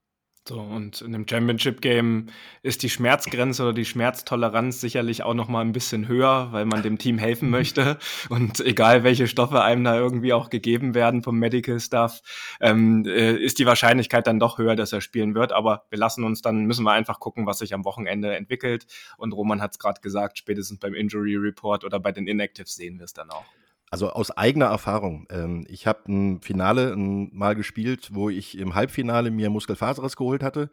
So, 0.49 0.59
und 0.59 1.01
in 1.03 1.15
einem 1.15 1.29
Championship-Game 1.29 2.27
ist 2.63 2.83
die 2.83 2.91
Schmerzgrenze 2.91 3.63
oder 3.63 3.73
die 3.73 3.85
Schmerztoleranz 3.85 4.81
sicherlich 4.81 5.23
auch 5.23 5.35
noch 5.35 5.47
mal 5.47 5.61
ein 5.61 5.71
bisschen 5.71 6.09
höher, 6.09 6.49
weil 6.51 6.65
man 6.65 6.83
dem 6.83 6.99
Team 6.99 7.17
helfen 7.17 7.49
möchte. 7.51 7.97
Und 8.29 8.59
egal, 8.59 9.05
welche 9.05 9.29
Stoffe 9.29 9.63
einem 9.63 9.85
da 9.85 9.97
irgendwie 9.97 10.33
auch 10.33 10.51
gegeben 10.51 10.95
werden 10.97 11.23
vom 11.23 11.39
Medical 11.39 11.79
Staff, 11.79 12.23
ähm, 12.61 13.05
äh, 13.07 13.37
ist 13.37 13.61
die 13.61 13.67
Wahrscheinlichkeit 13.67 14.27
dann 14.27 14.41
doch 14.41 14.59
höher, 14.59 14.75
dass 14.75 14.93
er 14.93 15.01
spielen 15.01 15.37
wird. 15.37 15.53
Aber 15.53 15.85
wir 15.91 15.99
lassen 15.99 16.25
uns 16.25 16.43
dann, 16.43 16.65
müssen 16.67 16.83
wir 16.83 16.93
einfach 16.93 17.21
gucken, 17.21 17.47
was 17.47 17.59
sich 17.59 17.73
am 17.73 17.85
Wochenende 17.85 18.35
entwickelt. 18.35 18.87
Und 19.19 19.33
Roman 19.33 19.63
hat 19.63 19.71
es 19.73 19.79
gerade 19.79 20.01
gesagt, 20.01 20.39
spätestens 20.39 20.81
beim 20.81 20.95
Injury 20.95 21.37
Report 21.37 21.85
oder 21.85 22.01
bei 22.01 22.11
den 22.11 22.27
Inactives 22.27 22.75
sehen 22.75 22.99
wir 22.99 23.05
es 23.05 23.13
dann 23.13 23.31
auch. 23.31 23.45
Also 23.93 24.09
aus 24.09 24.31
eigener 24.31 24.69
Erfahrung. 24.69 25.27
Ähm, 25.29 25.67
ich 25.69 25.87
habe 25.87 26.11
ein 26.11 26.41
Finale 26.41 26.97
mal 26.97 27.55
gespielt, 27.55 28.09
wo 28.15 28.31
ich 28.31 28.57
im 28.57 28.75
Halbfinale 28.75 29.31
mir 29.31 29.51
Muskelfaserriss 29.51 30.17
geholt 30.17 30.43
hatte 30.43 30.71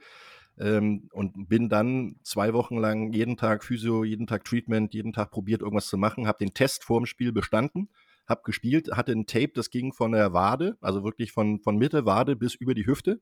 ähm, 0.57 1.09
und 1.11 1.49
bin 1.49 1.67
dann 1.67 2.15
zwei 2.23 2.53
Wochen 2.53 2.77
lang 2.77 3.11
jeden 3.11 3.35
Tag 3.35 3.65
Physio, 3.65 4.05
jeden 4.05 4.25
Tag 4.25 4.45
Treatment, 4.45 4.93
jeden 4.93 5.11
Tag 5.11 5.31
probiert, 5.31 5.61
irgendwas 5.61 5.87
zu 5.87 5.97
machen, 5.97 6.27
habe 6.27 6.37
den 6.37 6.53
Test 6.53 6.85
vor 6.85 7.01
dem 7.01 7.05
Spiel 7.05 7.33
bestanden, 7.33 7.89
habe 8.25 8.43
gespielt, 8.45 8.89
hatte 8.93 9.11
ein 9.11 9.25
Tape, 9.25 9.51
das 9.53 9.69
ging 9.69 9.91
von 9.91 10.13
der 10.13 10.31
Wade, 10.31 10.77
also 10.79 11.03
wirklich 11.03 11.33
von, 11.33 11.59
von 11.59 11.75
Mitte 11.75 12.05
Wade 12.05 12.37
bis 12.37 12.55
über 12.55 12.73
die 12.73 12.85
Hüfte, 12.85 13.19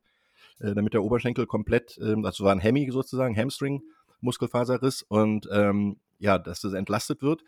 äh, 0.59 0.75
damit 0.75 0.93
der 0.93 1.01
Oberschenkel 1.01 1.47
komplett, 1.47 1.97
ähm, 2.03 2.23
also 2.23 2.43
war 2.43 2.51
ein 2.51 2.59
Hemi 2.59 2.87
sozusagen, 2.91 3.35
Hamstring, 3.35 3.81
Muskelfaserriss 4.21 5.01
und 5.01 5.49
ähm, 5.51 5.99
ja, 6.19 6.37
dass 6.37 6.61
das 6.61 6.73
entlastet 6.73 7.23
wird. 7.23 7.41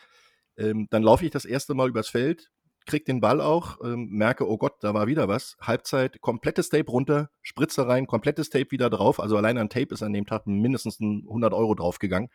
Ähm, 0.60 0.88
dann 0.90 1.04
laufe 1.04 1.26
ich 1.26 1.32
das 1.32 1.46
erste 1.46 1.74
Mal 1.74 1.90
übers 1.90 2.10
Feld, 2.10 2.52
krieg 2.86 3.06
den 3.06 3.22
Ball 3.22 3.40
auch, 3.40 3.80
ähm, 3.84 4.10
merke, 4.10 4.50
oh 4.50 4.58
Gott, 4.58 4.76
da 4.82 4.94
war 4.94 5.08
wieder 5.08 5.28
was. 5.28 5.58
Halbzeit, 5.62 6.20
komplettes 6.22 6.70
Tape 6.70 6.90
runter, 6.92 7.30
Spritze 7.42 7.88
rein, 7.88 8.08
komplettes 8.08 8.50
Tape 8.50 8.72
wieder 8.72 8.90
drauf. 8.90 9.20
Also 9.20 9.38
allein 9.38 9.58
an 9.58 9.70
Tape 9.70 9.94
ist 9.94 10.04
an 10.04 10.14
dem 10.14 10.26
Tag 10.26 10.48
mindestens 10.48 11.00
100 11.00 11.54
Euro 11.54 11.76
draufgegangen. 11.76 12.30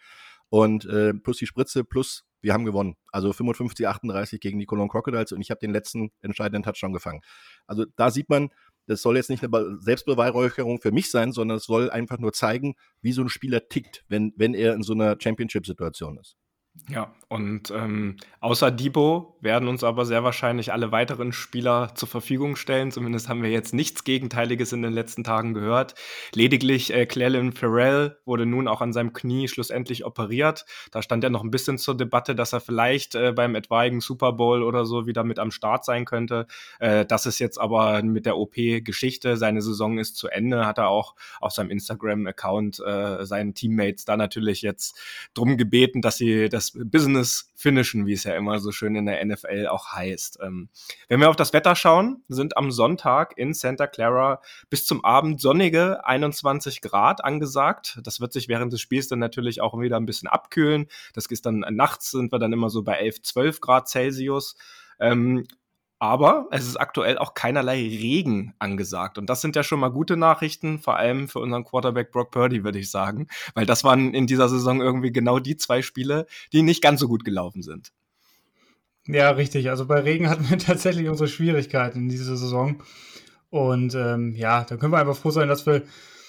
Und 0.49 0.85
äh, 0.87 1.13
plus 1.13 1.39
die 1.39 1.47
Spritze, 1.47 1.85
plus 1.85 2.25
wir 2.41 2.53
haben 2.53 2.65
gewonnen. 2.65 2.95
Also 3.11 3.33
55, 3.33 3.89
38 3.89 4.41
gegen 4.41 4.59
die 4.59 4.67
Cologne 4.67 4.91
Crocodiles 4.91 5.33
und 5.33 5.41
ich 5.41 5.51
habe 5.51 5.61
den 5.61 5.73
letzten 5.73 6.13
entscheidenden 6.21 6.63
Touchdown 6.63 6.93
gefangen. 6.93 7.23
Also 7.67 7.87
da 7.97 8.11
sieht 8.11 8.29
man, 8.29 8.51
das 8.87 9.03
soll 9.03 9.17
jetzt 9.17 9.31
nicht 9.31 9.43
eine 9.43 9.79
Selbstbeweihräucherung 9.81 10.81
für 10.81 10.93
mich 10.93 11.11
sein, 11.11 11.33
sondern 11.33 11.57
es 11.57 11.65
soll 11.65 11.91
einfach 11.91 12.19
nur 12.19 12.33
zeigen, 12.33 12.75
wie 13.01 13.13
so 13.13 13.23
ein 13.23 13.31
Spieler 13.31 13.69
tickt, 13.69 14.05
wenn, 14.09 14.35
wenn 14.37 14.55
er 14.55 14.75
in 14.75 14.83
so 14.83 14.93
einer 14.93 15.17
Championship-Situation 15.19 16.19
ist. 16.19 16.37
Ja, 16.89 17.15
und 17.29 17.71
ähm, 17.71 18.19
außer 18.41 18.71
Debo 18.71 19.37
werden 19.41 19.69
uns 19.69 19.83
aber 19.83 20.05
sehr 20.05 20.23
wahrscheinlich 20.23 20.73
alle 20.73 20.93
weiteren 20.93 21.33
Spieler 21.33 21.93
zur 21.95 22.09
Verfügung 22.09 22.57
stellen. 22.57 22.93
Zumindest 22.93 23.29
haben 23.29 23.43
wir 23.43 23.51
jetzt 23.51 23.73
nichts 23.73 24.05
Gegenteiliges 24.05 24.73
in 24.73 24.83
den 24.83 24.93
letzten 24.93 25.25
Tagen 25.25 25.55
gehört. 25.55 25.95
Lediglich 26.35 26.93
äh, 26.93 27.07
Clelin 27.07 27.53
Farrell 27.53 28.19
wurde 28.27 28.45
nun 28.45 28.69
auch 28.69 28.83
an 28.83 28.93
seinem 28.93 29.15
Knie 29.15 29.49
schlussendlich 29.49 30.05
operiert. 30.05 30.67
Da 30.93 31.01
stand 31.01 31.25
ja 31.25 31.31
noch 31.31 31.43
ein 31.43 31.51
bisschen 31.51 31.79
zur 31.79 31.97
Debatte, 31.97 32.35
dass 32.35 32.53
er 32.53 32.61
vielleicht 32.61 33.15
äh, 33.15 33.33
beim 33.33 33.55
etwaigen 33.55 34.01
Super 34.01 34.33
Bowl 34.33 34.63
oder 34.63 34.85
so 34.85 35.07
wieder 35.07 35.25
mit 35.25 35.39
am 35.39 35.51
Start 35.51 35.87
sein 35.87 36.05
könnte. 36.05 36.47
Äh, 36.81 37.07
das 37.07 37.25
ist 37.25 37.39
jetzt 37.39 37.59
aber 37.59 38.03
mit 38.03 38.27
der 38.27 38.37
OP 38.37 38.55
Geschichte. 38.55 39.39
Seine 39.39 39.63
Saison 39.63 39.99
ist 39.99 40.17
zu 40.17 40.29
Ende. 40.29 40.67
Hat 40.67 40.79
er 40.79 40.89
auch 40.89 41.15
auf 41.41 41.53
seinem 41.53 41.71
Instagram-Account 41.71 42.81
äh, 42.81 43.25
seinen 43.25 43.55
Teammates 43.55 44.05
da 44.05 44.17
natürlich 44.17 44.61
jetzt 44.61 45.01
drum 45.33 45.57
gebeten, 45.57 46.03
dass 46.03 46.19
sie 46.19 46.49
das 46.49 46.64
Business 46.73 47.53
finishen, 47.55 48.07
wie 48.07 48.13
es 48.13 48.25
ja 48.25 48.35
immer 48.35 48.59
so 48.59 48.73
schön 48.73 48.97
in 48.97 49.07
der 49.07 49.25
NFL 49.25 49.67
auch 49.69 49.93
heißt. 49.93 50.39
Ähm, 50.43 50.69
wenn 51.09 51.21
wir 51.21 51.31
auf 51.31 51.37
das 51.37 51.53
Wetter 51.53 51.75
schauen, 51.77 52.23
sind 52.29 52.57
am 52.57 52.71
Sonntag 52.71 53.37
in 53.37 53.55
Santa 53.55 53.87
Clara 53.87 54.41
bis 54.71 54.87
zum 54.87 55.05
Abend 55.05 55.41
sonnige 55.41 56.05
21 56.05 56.81
Grad 56.81 57.25
angesagt. 57.25 58.01
Das 58.03 58.21
wird 58.21 58.33
sich 58.33 58.49
während 58.49 58.73
des 58.73 58.81
Spiels 58.81 59.09
dann 59.09 59.19
natürlich 59.19 59.61
auch 59.61 59.79
wieder 59.79 59.97
ein 59.97 60.07
bisschen 60.07 60.29
abkühlen. 60.29 60.87
Das 61.13 61.27
ist 61.27 61.47
dann 61.47 61.65
nachts 61.71 62.11
sind 62.11 62.33
wir 62.33 62.39
dann 62.39 62.53
immer 62.53 62.71
so 62.71 62.83
bei 62.83 62.95
11, 62.95 63.23
12 63.23 63.61
Grad 63.61 63.89
Celsius. 63.89 64.57
Ähm, 65.01 65.47
aber 65.99 66.49
es 66.51 66.67
ist 66.67 66.77
aktuell 66.77 67.19
auch 67.19 67.35
keinerlei 67.35 67.77
Regen 67.77 68.55
angesagt. 68.59 69.17
Und 69.17 69.31
das 69.31 69.41
sind 69.41 69.57
ja 69.57 69.63
schon 69.63 69.81
mal 69.81 69.89
gute 69.89 70.17
Nachrichten, 70.17 70.79
vor 70.79 70.97
allem 70.97 71.29
für 71.29 71.39
unseren 71.39 71.65
Quarterback 71.65 72.11
Brock 72.11 72.31
Purdy, 72.31 72.65
würde 72.65 72.79
ich 72.79 72.91
sagen. 72.91 73.29
Weil 73.55 73.67
das 73.67 73.85
waren 73.85 74.13
in 74.13 74.27
dieser 74.27 74.49
Saison 74.49 74.81
irgendwie 74.81 75.13
genau 75.13 75.39
die 75.39 75.57
zwei 75.57 75.83
Spiele, 75.83 76.27
die 76.53 76.63
nicht 76.63 76.83
ganz 76.83 77.01
so 77.01 77.09
gut 77.09 77.25
gelaufen 77.25 77.63
sind. 77.63 77.93
Ja, 79.07 79.31
richtig. 79.31 79.71
Also 79.71 79.87
bei 79.87 80.01
Regen 80.01 80.29
hatten 80.29 80.49
wir 80.49 80.59
tatsächlich 80.59 81.09
unsere 81.09 81.29
Schwierigkeiten 81.29 82.01
in 82.01 82.09
dieser 82.09 82.37
Saison. 82.37 82.83
Und 83.51 83.95
ähm, 83.95 84.35
ja, 84.35 84.65
da 84.65 84.77
können 84.77 84.93
wir 84.93 84.99
einfach 84.99 85.17
froh 85.17 85.31
sein, 85.31 85.49
dass 85.49 85.67
wir 85.67 85.83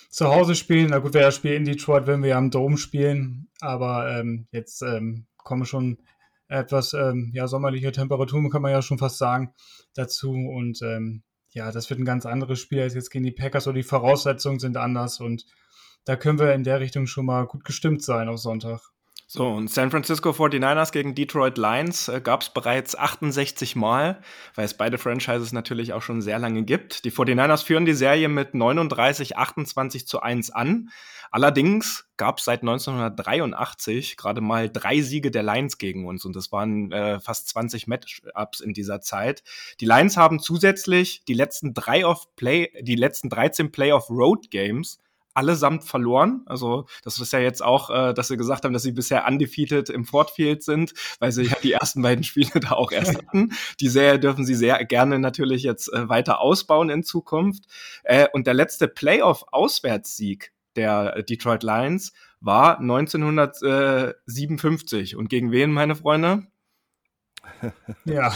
zu 0.09 0.27
Hause 0.27 0.55
spielen. 0.55 0.89
Na 0.91 0.99
gut, 0.99 1.13
wäre 1.13 1.25
das 1.25 1.35
Spiel 1.35 1.53
in 1.53 1.65
Detroit, 1.65 2.07
wenn 2.07 2.23
wir 2.23 2.37
am 2.37 2.51
Dome 2.51 2.77
spielen. 2.77 3.47
Aber 3.61 4.09
ähm, 4.11 4.47
jetzt 4.51 4.81
ähm, 4.81 5.25
kommen 5.37 5.65
schon 5.65 5.97
etwas 6.47 6.93
ähm, 6.93 7.31
ja, 7.33 7.47
sommerliche 7.47 7.91
Temperaturen, 7.91 8.49
kann 8.49 8.61
man 8.61 8.71
ja 8.71 8.81
schon 8.81 8.97
fast 8.97 9.17
sagen, 9.17 9.53
dazu. 9.93 10.31
Und 10.31 10.81
ähm, 10.81 11.23
ja, 11.51 11.71
das 11.71 11.89
wird 11.89 11.99
ein 11.99 12.05
ganz 12.05 12.25
anderes 12.25 12.59
Spiel 12.59 12.81
als 12.81 12.93
jetzt 12.93 13.09
gegen 13.09 13.25
die 13.25 13.31
Packers 13.31 13.67
oder 13.67 13.77
die 13.77 13.83
Voraussetzungen 13.83 14.59
sind 14.59 14.77
anders. 14.77 15.19
Und 15.19 15.45
da 16.05 16.15
können 16.15 16.39
wir 16.39 16.53
in 16.53 16.63
der 16.63 16.79
Richtung 16.79 17.07
schon 17.07 17.25
mal 17.25 17.45
gut 17.47 17.63
gestimmt 17.63 18.03
sein 18.03 18.29
auf 18.29 18.39
Sonntag. 18.39 18.81
So, 19.27 19.47
und 19.47 19.71
San 19.71 19.89
Francisco 19.89 20.29
49ers 20.29 20.91
gegen 20.91 21.15
Detroit 21.15 21.57
Lions 21.57 22.09
äh, 22.09 22.21
gab 22.21 22.41
es 22.41 22.49
bereits 22.49 22.95
68 22.95 23.75
Mal, 23.75 24.21
weil 24.53 24.65
es 24.65 24.75
beide 24.75 24.99
Franchises 24.99 25.51
natürlich 25.51 25.93
auch 25.93 26.03
schon 26.03 26.21
sehr 26.21 26.37
lange 26.37 26.63
gibt. 26.63 27.05
Die 27.05 27.11
49ers 27.11 27.63
führen 27.63 27.85
die 27.85 27.95
Serie 27.95 28.29
mit 28.29 28.53
39, 28.53 29.35
28 29.35 30.07
zu 30.07 30.21
1 30.21 30.51
an. 30.51 30.89
Allerdings 31.31 32.05
gab 32.17 32.37
es 32.37 32.45
seit 32.45 32.61
1983 32.61 34.15
gerade 34.15 34.41
mal 34.41 34.69
drei 34.69 35.01
Siege 35.01 35.31
der 35.31 35.41
Lions 35.41 35.79
gegen 35.79 36.05
uns 36.05 36.23
und 36.23 36.35
das 36.35 36.51
waren 36.51 36.91
äh, 36.91 37.19
fast 37.19 37.49
20 37.49 37.87
Matchups 37.87 38.59
in 38.59 38.73
dieser 38.73 39.01
Zeit. 39.01 39.43
Die 39.79 39.85
Lions 39.85 40.17
haben 40.17 40.39
zusätzlich 40.39 41.25
die 41.25 41.33
letzten 41.33 41.73
drei 41.73 42.05
of 42.05 42.35
Play, 42.35 42.71
die 42.79 42.95
letzten 42.95 43.29
13 43.29 43.71
Playoff 43.71 44.09
Road 44.11 44.51
Games 44.51 44.99
allesamt 45.35 45.83
verloren. 45.83 46.41
Also 46.45 46.85
das 47.03 47.19
ist 47.19 47.33
ja 47.33 47.39
jetzt 47.39 47.63
auch, 47.63 47.89
äh, 47.89 48.13
dass 48.13 48.29
sie 48.29 48.37
gesagt 48.37 48.65
haben, 48.65 48.73
dass 48.73 48.83
sie 48.83 48.93
bisher 48.93 49.27
undefeated 49.27 49.89
im 49.89 50.05
Fortfield 50.05 50.63
sind, 50.63 50.93
weil 51.19 51.31
sie 51.31 51.43
ja 51.43 51.55
die 51.61 51.73
ersten 51.73 52.01
beiden 52.01 52.23
Spiele 52.23 52.49
da 52.61 52.71
auch 52.71 52.91
erst 52.91 53.17
hatten. 53.17 53.53
Die 53.79 53.89
Serie 53.89 54.19
dürfen 54.19 54.45
sie 54.45 54.55
sehr 54.55 54.83
gerne 54.85 55.19
natürlich 55.19 55.61
jetzt 55.63 55.93
äh, 55.93 56.09
weiter 56.09 56.41
ausbauen 56.41 56.89
in 56.89 57.03
Zukunft. 57.03 57.65
Äh, 58.03 58.27
und 58.33 58.47
der 58.47 58.55
letzte 58.55 58.87
Playoff-Auswärtssieg 58.87 60.51
der 60.75 61.21
Detroit 61.23 61.63
Lions 61.63 62.13
war 62.39 62.79
1957. 62.79 65.15
Und 65.15 65.29
gegen 65.29 65.51
wen, 65.51 65.71
meine 65.71 65.95
Freunde? 65.95 66.47
Ja. 68.05 68.33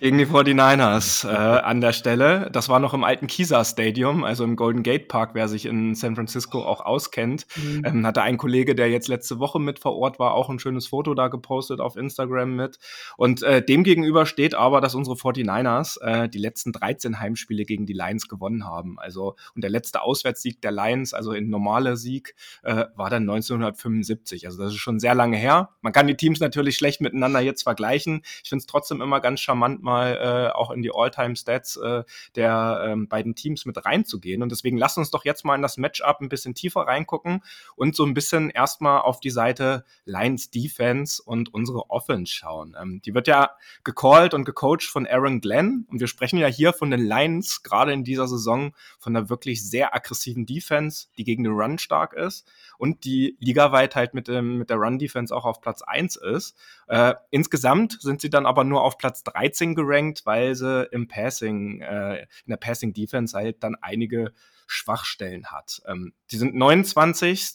Gegen 0.00 0.18
die 0.18 0.26
49ers 0.26 1.28
äh, 1.28 1.30
an 1.30 1.80
der 1.80 1.92
Stelle. 1.92 2.48
Das 2.52 2.68
war 2.68 2.78
noch 2.80 2.94
im 2.94 3.04
alten 3.04 3.26
Kisa 3.26 3.64
Stadium, 3.64 4.24
also 4.24 4.44
im 4.44 4.56
Golden 4.56 4.82
Gate 4.82 5.08
Park, 5.08 5.30
wer 5.34 5.48
sich 5.48 5.66
in 5.66 5.94
San 5.94 6.14
Francisco 6.14 6.62
auch 6.62 6.80
auskennt. 6.80 7.46
Mhm. 7.56 7.82
Ähm, 7.84 8.06
hatte 8.06 8.22
ein 8.22 8.38
Kollege, 8.38 8.74
der 8.74 8.90
jetzt 8.90 9.08
letzte 9.08 9.38
Woche 9.38 9.58
mit 9.58 9.78
vor 9.78 9.96
Ort 9.96 10.18
war, 10.18 10.34
auch 10.34 10.48
ein 10.48 10.58
schönes 10.58 10.86
Foto 10.86 11.14
da 11.14 11.28
gepostet 11.28 11.80
auf 11.80 11.96
Instagram 11.96 12.56
mit. 12.56 12.78
Und 13.16 13.42
äh, 13.42 13.62
dem 13.62 13.84
gegenüber 13.84 14.26
steht 14.26 14.54
aber, 14.54 14.80
dass 14.80 14.94
unsere 14.94 15.16
49ers 15.16 16.00
äh, 16.00 16.28
die 16.28 16.38
letzten 16.38 16.72
13 16.72 17.20
Heimspiele 17.20 17.64
gegen 17.64 17.86
die 17.86 17.92
Lions 17.92 18.28
gewonnen 18.28 18.64
haben. 18.64 18.98
Also, 18.98 19.36
und 19.54 19.62
der 19.62 19.70
letzte 19.70 20.02
Auswärtssieg 20.02 20.62
der 20.62 20.72
Lions, 20.72 21.14
also 21.14 21.32
in 21.32 21.50
normaler 21.50 21.96
Sieg, 21.96 22.34
äh, 22.62 22.86
war 22.94 23.10
dann 23.10 23.22
1975. 23.22 24.46
Also 24.46 24.62
das 24.62 24.72
ist 24.72 24.78
schon 24.78 25.00
sehr 25.00 25.14
lange 25.14 25.36
her. 25.36 25.70
Man 25.80 25.92
kann 25.92 26.06
die 26.06 26.16
Teams 26.16 26.40
natürlich 26.40 26.76
schlecht 26.76 27.00
miteinander 27.00 27.40
jetzt 27.40 27.62
vergleichen. 27.62 28.22
Ich 28.42 28.49
finde 28.50 28.60
es 28.60 28.66
trotzdem 28.66 29.00
immer 29.00 29.20
ganz 29.20 29.40
charmant, 29.40 29.82
mal 29.82 30.16
äh, 30.16 30.54
auch 30.54 30.70
in 30.70 30.82
die 30.82 30.90
All-Time-Stats 30.92 31.78
äh, 31.78 32.04
der 32.36 32.84
ähm, 32.86 33.08
beiden 33.08 33.34
Teams 33.34 33.64
mit 33.64 33.82
reinzugehen. 33.84 34.42
Und 34.42 34.52
deswegen 34.52 34.76
lass 34.76 34.98
uns 34.98 35.10
doch 35.10 35.24
jetzt 35.24 35.44
mal 35.44 35.54
in 35.54 35.62
das 35.62 35.78
Matchup 35.78 36.20
ein 36.20 36.28
bisschen 36.28 36.54
tiefer 36.54 36.82
reingucken 36.82 37.42
und 37.76 37.96
so 37.96 38.04
ein 38.04 38.12
bisschen 38.12 38.50
erstmal 38.50 39.00
auf 39.00 39.20
die 39.20 39.30
Seite 39.30 39.84
Lions 40.04 40.50
Defense 40.50 41.22
und 41.22 41.54
unsere 41.54 41.88
Offense 41.90 42.32
schauen. 42.32 42.76
Ähm, 42.80 43.00
die 43.04 43.14
wird 43.14 43.26
ja 43.26 43.52
gecallt 43.84 44.34
und 44.34 44.44
gecoacht 44.44 44.84
von 44.84 45.06
Aaron 45.06 45.40
Glenn. 45.40 45.86
Und 45.90 46.00
wir 46.00 46.08
sprechen 46.08 46.38
ja 46.38 46.48
hier 46.48 46.72
von 46.72 46.90
den 46.90 47.00
Lions, 47.00 47.62
gerade 47.62 47.92
in 47.92 48.04
dieser 48.04 48.28
Saison, 48.28 48.74
von 48.98 49.16
einer 49.16 49.30
wirklich 49.30 49.66
sehr 49.66 49.94
aggressiven 49.94 50.44
Defense, 50.44 51.08
die 51.16 51.24
gegen 51.24 51.44
den 51.44 51.54
Run 51.54 51.78
stark 51.78 52.12
ist 52.12 52.46
und 52.78 53.04
die 53.04 53.36
ligaweit 53.40 53.94
halt 53.94 54.14
mit, 54.14 54.26
dem, 54.28 54.58
mit 54.58 54.70
der 54.70 54.78
Run-Defense 54.78 55.34
auch 55.34 55.44
auf 55.44 55.60
Platz 55.60 55.82
eins 55.82 56.16
ist. 56.16 56.56
Äh, 56.88 57.14
insgesamt 57.30 58.00
sind 58.00 58.20
sie 58.20 58.30
dann 58.30 58.39
aber 58.46 58.64
nur 58.64 58.82
auf 58.82 58.98
Platz 58.98 59.22
13 59.24 59.74
gerankt, 59.74 60.22
weil 60.24 60.54
sie 60.54 60.88
im 60.92 61.08
Passing, 61.08 61.80
äh, 61.80 62.22
in 62.22 62.48
der 62.48 62.56
Passing 62.56 62.92
Defense 62.92 63.36
halt 63.36 63.62
dann 63.62 63.76
einige 63.80 64.32
Schwachstellen 64.66 65.46
hat. 65.46 65.82
Ähm, 65.86 66.14
die 66.30 66.36
sind 66.36 66.54
29. 66.54 67.54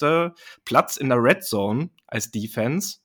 Platz 0.65 0.97
in 0.97 1.09
der 1.09 1.21
Red 1.21 1.43
Zone 1.43 1.89
als 2.07 2.31
Defense. 2.31 2.97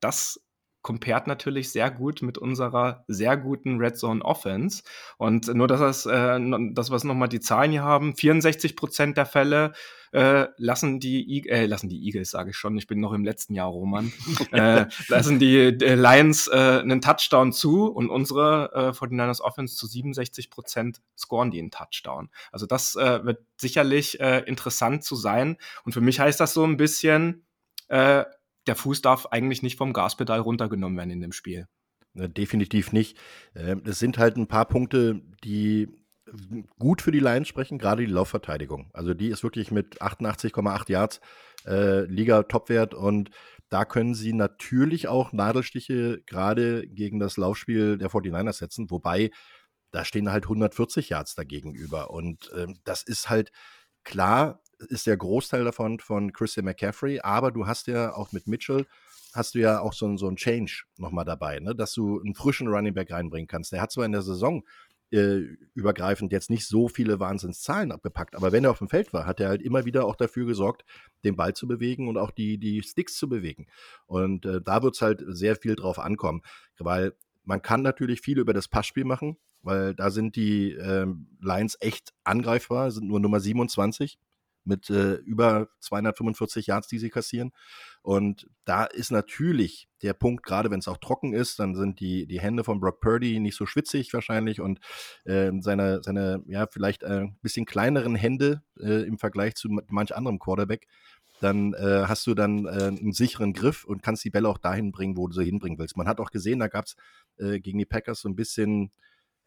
Das 0.00 0.40
compared 0.82 1.26
natürlich 1.26 1.70
sehr 1.70 1.90
gut 1.90 2.22
mit 2.22 2.38
unserer 2.38 3.04
sehr 3.08 3.36
guten 3.36 3.78
Red 3.78 3.98
Zone 3.98 4.24
Offense. 4.24 4.82
Und 5.16 5.52
nur, 5.54 5.68
dass, 5.68 5.80
das, 5.80 6.06
äh, 6.06 6.40
dass 6.72 6.90
wir 6.90 7.04
nochmal 7.04 7.28
die 7.28 7.40
Zahlen 7.40 7.72
hier 7.72 7.82
haben, 7.82 8.14
64 8.14 8.76
Prozent 8.76 9.16
der 9.16 9.26
Fälle 9.26 9.72
äh, 10.12 10.46
lassen 10.56 11.00
die 11.00 11.46
äh, 11.48 11.66
lassen 11.66 11.88
die 11.88 12.06
Eagles, 12.06 12.30
sage 12.30 12.50
ich 12.50 12.56
schon, 12.56 12.78
ich 12.78 12.86
bin 12.86 13.00
noch 13.00 13.12
im 13.12 13.24
letzten 13.24 13.54
Jahr, 13.54 13.68
Roman, 13.68 14.12
äh, 14.52 14.86
lassen 15.08 15.38
die 15.38 15.56
äh, 15.56 15.94
Lions 15.94 16.48
äh, 16.48 16.80
einen 16.80 17.00
Touchdown 17.00 17.52
zu 17.52 17.86
und 17.86 18.08
unsere 18.08 18.70
äh, 18.74 18.96
49ers 18.96 19.40
Offense 19.40 19.76
zu 19.76 19.86
67 19.86 20.50
Prozent 20.50 21.02
scoren 21.16 21.50
die 21.50 21.58
einen 21.58 21.70
Touchdown. 21.70 22.30
Also 22.52 22.66
das 22.66 22.96
äh, 22.96 23.24
wird 23.24 23.40
sicherlich 23.56 24.20
äh, 24.20 24.40
interessant 24.46 25.04
zu 25.04 25.14
sein. 25.14 25.58
Und 25.84 25.92
für 25.92 26.00
mich 26.00 26.20
heißt 26.20 26.40
das 26.40 26.54
so 26.54 26.64
ein 26.64 26.76
bisschen, 26.76 27.44
äh, 27.88 28.24
der 28.68 28.76
Fuß 28.76 29.02
darf 29.02 29.26
eigentlich 29.26 29.62
nicht 29.62 29.76
vom 29.76 29.92
Gaspedal 29.92 30.40
runtergenommen 30.40 30.96
werden 30.96 31.10
in 31.10 31.20
dem 31.20 31.32
Spiel. 31.32 31.66
Definitiv 32.14 32.92
nicht. 32.92 33.16
Ähm, 33.54 33.82
es 33.84 33.98
sind 33.98 34.18
halt 34.18 34.36
ein 34.36 34.48
paar 34.48 34.66
Punkte, 34.66 35.20
die 35.44 35.88
gut 36.78 37.02
für 37.02 37.12
die 37.12 37.20
Lions 37.20 37.48
sprechen, 37.48 37.78
gerade 37.78 38.04
die 38.04 38.12
Laufverteidigung. 38.12 38.90
Also 38.92 39.14
die 39.14 39.28
ist 39.28 39.42
wirklich 39.42 39.70
mit 39.70 40.00
88,8 40.02 40.90
Yards 40.90 41.20
äh, 41.66 42.04
Liga-Topwert 42.04 42.94
und 42.94 43.30
da 43.68 43.84
können 43.84 44.14
sie 44.14 44.32
natürlich 44.32 45.08
auch 45.08 45.32
Nadelstiche 45.32 46.22
gerade 46.26 46.86
gegen 46.86 47.18
das 47.18 47.36
Laufspiel 47.36 47.98
der 47.98 48.10
49ers 48.10 48.54
setzen, 48.54 48.90
wobei 48.90 49.30
da 49.90 50.04
stehen 50.04 50.30
halt 50.30 50.44
140 50.44 51.10
Yards 51.10 51.34
dagegenüber 51.34 52.10
und 52.10 52.50
äh, 52.52 52.66
das 52.84 53.02
ist 53.02 53.30
halt 53.30 53.50
klar, 54.04 54.62
ist 54.78 55.06
der 55.06 55.16
Großteil 55.16 55.64
davon 55.64 55.98
von 55.98 56.32
Christian 56.32 56.64
McCaffrey, 56.64 57.20
aber 57.20 57.50
du 57.50 57.66
hast 57.66 57.86
ja 57.86 58.14
auch 58.14 58.32
mit 58.32 58.46
Mitchell 58.46 58.86
hast 59.34 59.54
du 59.54 59.60
ja 59.60 59.80
auch 59.80 59.92
so, 59.92 60.16
so 60.16 60.28
ein 60.28 60.36
Change 60.36 60.84
nochmal 60.96 61.24
dabei, 61.24 61.60
ne? 61.60 61.74
dass 61.74 61.92
du 61.92 62.20
einen 62.20 62.34
frischen 62.34 62.68
Running 62.68 62.94
Back 62.94 63.10
reinbringen 63.10 63.46
kannst. 63.46 63.72
Der 63.72 63.80
hat 63.80 63.92
zwar 63.92 64.06
in 64.06 64.12
der 64.12 64.22
Saison 64.22 64.64
äh, 65.10 65.40
übergreifend 65.74 66.32
jetzt 66.32 66.50
nicht 66.50 66.66
so 66.66 66.88
viele 66.88 67.18
Wahnsinnszahlen 67.18 67.92
abgepackt. 67.92 68.36
Aber 68.36 68.52
wenn 68.52 68.64
er 68.64 68.70
auf 68.70 68.78
dem 68.78 68.88
Feld 68.88 69.12
war, 69.12 69.26
hat 69.26 69.40
er 69.40 69.48
halt 69.48 69.62
immer 69.62 69.84
wieder 69.84 70.04
auch 70.04 70.16
dafür 70.16 70.46
gesorgt, 70.46 70.84
den 71.24 71.36
Ball 71.36 71.54
zu 71.54 71.66
bewegen 71.66 72.08
und 72.08 72.18
auch 72.18 72.30
die, 72.30 72.58
die 72.58 72.82
Sticks 72.82 73.16
zu 73.16 73.28
bewegen. 73.28 73.66
Und 74.06 74.44
äh, 74.44 74.60
da 74.60 74.82
wird 74.82 74.96
es 74.96 75.02
halt 75.02 75.22
sehr 75.26 75.56
viel 75.56 75.76
drauf 75.76 75.98
ankommen, 75.98 76.42
weil 76.78 77.14
man 77.44 77.62
kann 77.62 77.82
natürlich 77.82 78.20
viel 78.20 78.38
über 78.38 78.52
das 78.52 78.68
Passspiel 78.68 79.04
machen, 79.04 79.38
weil 79.62 79.94
da 79.94 80.10
sind 80.10 80.36
die 80.36 80.72
ähm, 80.72 81.28
Lines 81.40 81.78
echt 81.80 82.12
angreifbar, 82.24 82.90
sind 82.90 83.08
nur 83.08 83.20
Nummer 83.20 83.40
27 83.40 84.18
mit 84.64 84.90
äh, 84.90 85.14
über 85.14 85.68
245 85.80 86.66
Yards, 86.66 86.88
die 86.88 86.98
sie 86.98 87.10
kassieren. 87.10 87.52
Und 88.02 88.48
da 88.64 88.84
ist 88.84 89.10
natürlich 89.10 89.88
der 90.02 90.12
Punkt, 90.12 90.44
gerade 90.44 90.70
wenn 90.70 90.78
es 90.78 90.88
auch 90.88 90.98
trocken 90.98 91.32
ist, 91.32 91.58
dann 91.58 91.74
sind 91.74 92.00
die, 92.00 92.26
die 92.26 92.40
Hände 92.40 92.64
von 92.64 92.80
Brock 92.80 93.00
Purdy 93.00 93.40
nicht 93.40 93.56
so 93.56 93.66
schwitzig 93.66 94.12
wahrscheinlich 94.14 94.60
und 94.60 94.80
äh, 95.24 95.50
seine, 95.60 96.02
seine, 96.02 96.42
ja, 96.46 96.66
vielleicht 96.66 97.04
ein 97.04 97.24
äh, 97.24 97.30
bisschen 97.42 97.66
kleineren 97.66 98.14
Hände 98.14 98.62
äh, 98.80 99.02
im 99.02 99.18
Vergleich 99.18 99.56
zu 99.56 99.68
manch 99.88 100.14
anderem 100.14 100.38
Quarterback. 100.38 100.86
Dann 101.40 101.74
äh, 101.74 102.04
hast 102.06 102.26
du 102.26 102.34
dann 102.34 102.66
äh, 102.66 102.84
einen 102.84 103.12
sicheren 103.12 103.52
Griff 103.52 103.84
und 103.84 104.02
kannst 104.02 104.24
die 104.24 104.30
Bälle 104.30 104.48
auch 104.48 104.58
dahin 104.58 104.90
bringen, 104.90 105.16
wo 105.16 105.28
du 105.28 105.34
sie 105.34 105.44
hinbringen 105.44 105.78
willst. 105.78 105.96
Man 105.96 106.08
hat 106.08 106.20
auch 106.20 106.30
gesehen, 106.30 106.58
da 106.58 106.68
gab 106.68 106.86
es 106.86 106.96
gegen 107.40 107.78
die 107.78 107.86
Packers 107.86 108.22
so 108.22 108.28
ein 108.28 108.34
bisschen 108.34 108.90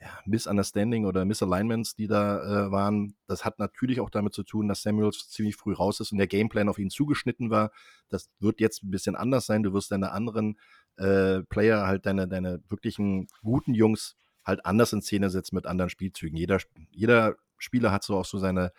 ja, 0.02 0.10
Misunderstanding 0.26 1.06
oder 1.06 1.26
Misalignments, 1.26 1.96
die 1.96 2.08
da 2.08 2.42
äh, 2.42 2.72
waren. 2.72 3.16
Das 3.28 3.46
hat 3.46 3.60
natürlich 3.60 4.00
auch 4.00 4.10
damit 4.10 4.34
zu 4.34 4.44
tun, 4.44 4.68
dass 4.68 4.82
Samuels 4.82 5.30
ziemlich 5.30 5.56
früh 5.56 5.74
raus 5.74 6.00
ist 6.00 6.12
und 6.12 6.18
der 6.18 6.28
Gameplan 6.28 6.70
auf 6.70 6.80
ihn 6.80 6.90
zugeschnitten 6.90 7.52
war. 7.52 7.72
Das 8.10 8.30
wird 8.40 8.60
jetzt 8.60 8.84
ein 8.84 8.90
bisschen 8.90 9.16
anders 9.16 9.46
sein. 9.46 9.62
Du 9.62 9.74
wirst 9.74 9.92
deine 9.92 10.12
anderen 10.12 10.58
äh, 10.98 11.42
Player, 11.44 11.86
halt 11.86 12.08
deine, 12.08 12.28
deine 12.28 12.64
wirklichen 12.68 13.28
guten 13.44 13.76
Jungs 13.76 14.16
halt 14.44 14.66
anders 14.66 14.92
in 14.92 15.04
Szene 15.04 15.30
setzen 15.30 15.56
mit 15.56 15.68
anderen 15.68 15.92
Spielzügen. 15.92 16.36
Jeder, 16.36 16.58
jeder 16.90 17.36
Spieler 17.60 17.92
hat 17.92 18.04
so 18.04 18.18
auch 18.18 18.26
so 18.26 18.40
seine 18.40 18.72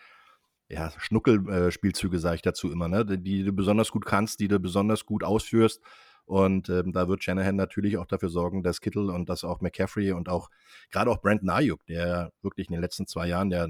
ja, 0.67 0.91
Schnuckelspielzüge, 0.97 2.17
äh, 2.17 2.19
sage 2.19 2.35
ich 2.35 2.41
dazu 2.41 2.69
immer, 2.69 2.89
ne? 2.89 3.05
die, 3.05 3.21
die 3.21 3.43
du 3.43 3.53
besonders 3.53 3.91
gut 3.91 4.05
kannst, 4.05 4.41
die 4.41 4.49
du 4.49 4.59
besonders 4.59 5.05
gut 5.05 5.23
ausführst. 5.23 5.81
Und 6.25 6.69
ähm, 6.69 6.93
da 6.93 7.07
wird 7.07 7.23
Shanahan 7.23 7.55
natürlich 7.55 7.97
auch 7.97 8.05
dafür 8.05 8.29
sorgen, 8.29 8.63
dass 8.63 8.81
Kittel 8.81 9.09
und 9.09 9.29
dass 9.29 9.43
auch 9.43 9.61
McCaffrey 9.61 10.13
und 10.13 10.29
auch 10.29 10.49
gerade 10.91 11.11
auch 11.11 11.21
Brandon 11.21 11.49
Ayuk, 11.49 11.85
der 11.85 12.31
wirklich 12.41 12.67
in 12.67 12.73
den 12.73 12.81
letzten 12.81 13.07
zwei 13.07 13.27
Jahren 13.27 13.49
der 13.49 13.69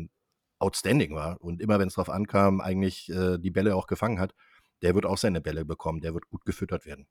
outstanding 0.59 1.13
war 1.15 1.41
und 1.41 1.61
immer, 1.61 1.79
wenn 1.79 1.87
es 1.87 1.95
darauf 1.95 2.09
ankam, 2.09 2.61
eigentlich 2.61 3.09
äh, 3.09 3.37
die 3.37 3.51
Bälle 3.51 3.75
auch 3.75 3.87
gefangen 3.87 4.19
hat, 4.19 4.33
der 4.81 4.95
wird 4.95 5.05
auch 5.05 5.17
seine 5.17 5.41
Bälle 5.41 5.65
bekommen, 5.65 6.01
der 6.01 6.13
wird 6.13 6.29
gut 6.29 6.45
gefüttert 6.45 6.85
werden. 6.85 7.07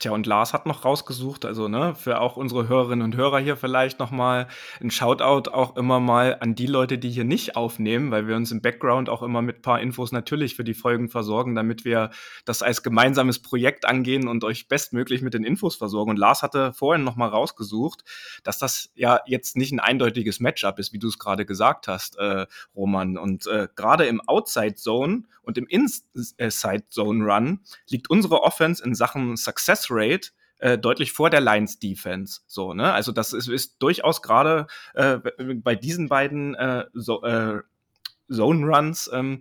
Tja, 0.00 0.12
und 0.12 0.26
Lars 0.26 0.52
hat 0.52 0.66
noch 0.66 0.84
rausgesucht, 0.84 1.44
also 1.44 1.66
ne, 1.66 1.94
für 1.96 2.20
auch 2.20 2.36
unsere 2.36 2.68
Hörerinnen 2.68 3.04
und 3.04 3.16
Hörer 3.16 3.40
hier 3.40 3.56
vielleicht 3.56 3.98
nochmal 3.98 4.46
ein 4.80 4.92
Shoutout 4.92 5.50
auch 5.50 5.76
immer 5.76 5.98
mal 5.98 6.36
an 6.38 6.54
die 6.54 6.66
Leute, 6.66 6.98
die 6.98 7.10
hier 7.10 7.24
nicht 7.24 7.56
aufnehmen, 7.56 8.12
weil 8.12 8.28
wir 8.28 8.36
uns 8.36 8.52
im 8.52 8.60
Background 8.60 9.08
auch 9.08 9.22
immer 9.22 9.42
mit 9.42 9.62
paar 9.62 9.80
Infos 9.80 10.12
natürlich 10.12 10.54
für 10.54 10.62
die 10.62 10.74
Folgen 10.74 11.08
versorgen, 11.08 11.56
damit 11.56 11.84
wir 11.84 12.10
das 12.44 12.62
als 12.62 12.84
gemeinsames 12.84 13.40
Projekt 13.40 13.86
angehen 13.86 14.28
und 14.28 14.44
euch 14.44 14.68
bestmöglich 14.68 15.22
mit 15.22 15.34
den 15.34 15.44
Infos 15.44 15.74
versorgen. 15.74 16.10
Und 16.10 16.16
Lars 16.16 16.42
hatte 16.42 16.72
vorhin 16.72 17.02
nochmal 17.02 17.30
rausgesucht, 17.30 18.04
dass 18.44 18.58
das 18.58 18.90
ja 18.94 19.20
jetzt 19.26 19.56
nicht 19.56 19.72
ein 19.72 19.80
eindeutiges 19.80 20.38
Matchup 20.38 20.78
ist, 20.78 20.92
wie 20.92 20.98
du 21.00 21.08
es 21.08 21.18
gerade 21.18 21.44
gesagt 21.44 21.88
hast, 21.88 22.16
äh, 22.18 22.46
Roman. 22.74 23.16
Und 23.16 23.46
äh, 23.46 23.68
gerade 23.74 24.06
im 24.06 24.20
Outside 24.20 24.76
Zone 24.76 25.24
und 25.42 25.56
im 25.56 25.66
Inside 25.66 26.88
Zone 26.90 27.24
Run 27.24 27.60
liegt 27.88 28.10
unsere 28.10 28.42
Offense 28.42 28.84
in 28.84 28.94
Sachen 28.94 29.36
Success 29.36 29.67
Rate 29.90 30.30
äh, 30.58 30.78
deutlich 30.78 31.12
vor 31.12 31.30
der 31.30 31.40
Lions 31.40 31.78
Defense. 31.78 32.40
So, 32.46 32.74
ne? 32.74 32.92
Also 32.92 33.12
das 33.12 33.32
ist, 33.32 33.48
ist 33.48 33.78
durchaus 33.78 34.22
gerade 34.22 34.66
äh, 34.94 35.18
bei 35.56 35.74
diesen 35.74 36.08
beiden 36.08 36.54
äh, 36.54 36.86
so, 36.94 37.22
äh, 37.22 37.60
Zone 38.30 38.66
Runs 38.66 39.10
ähm, 39.12 39.40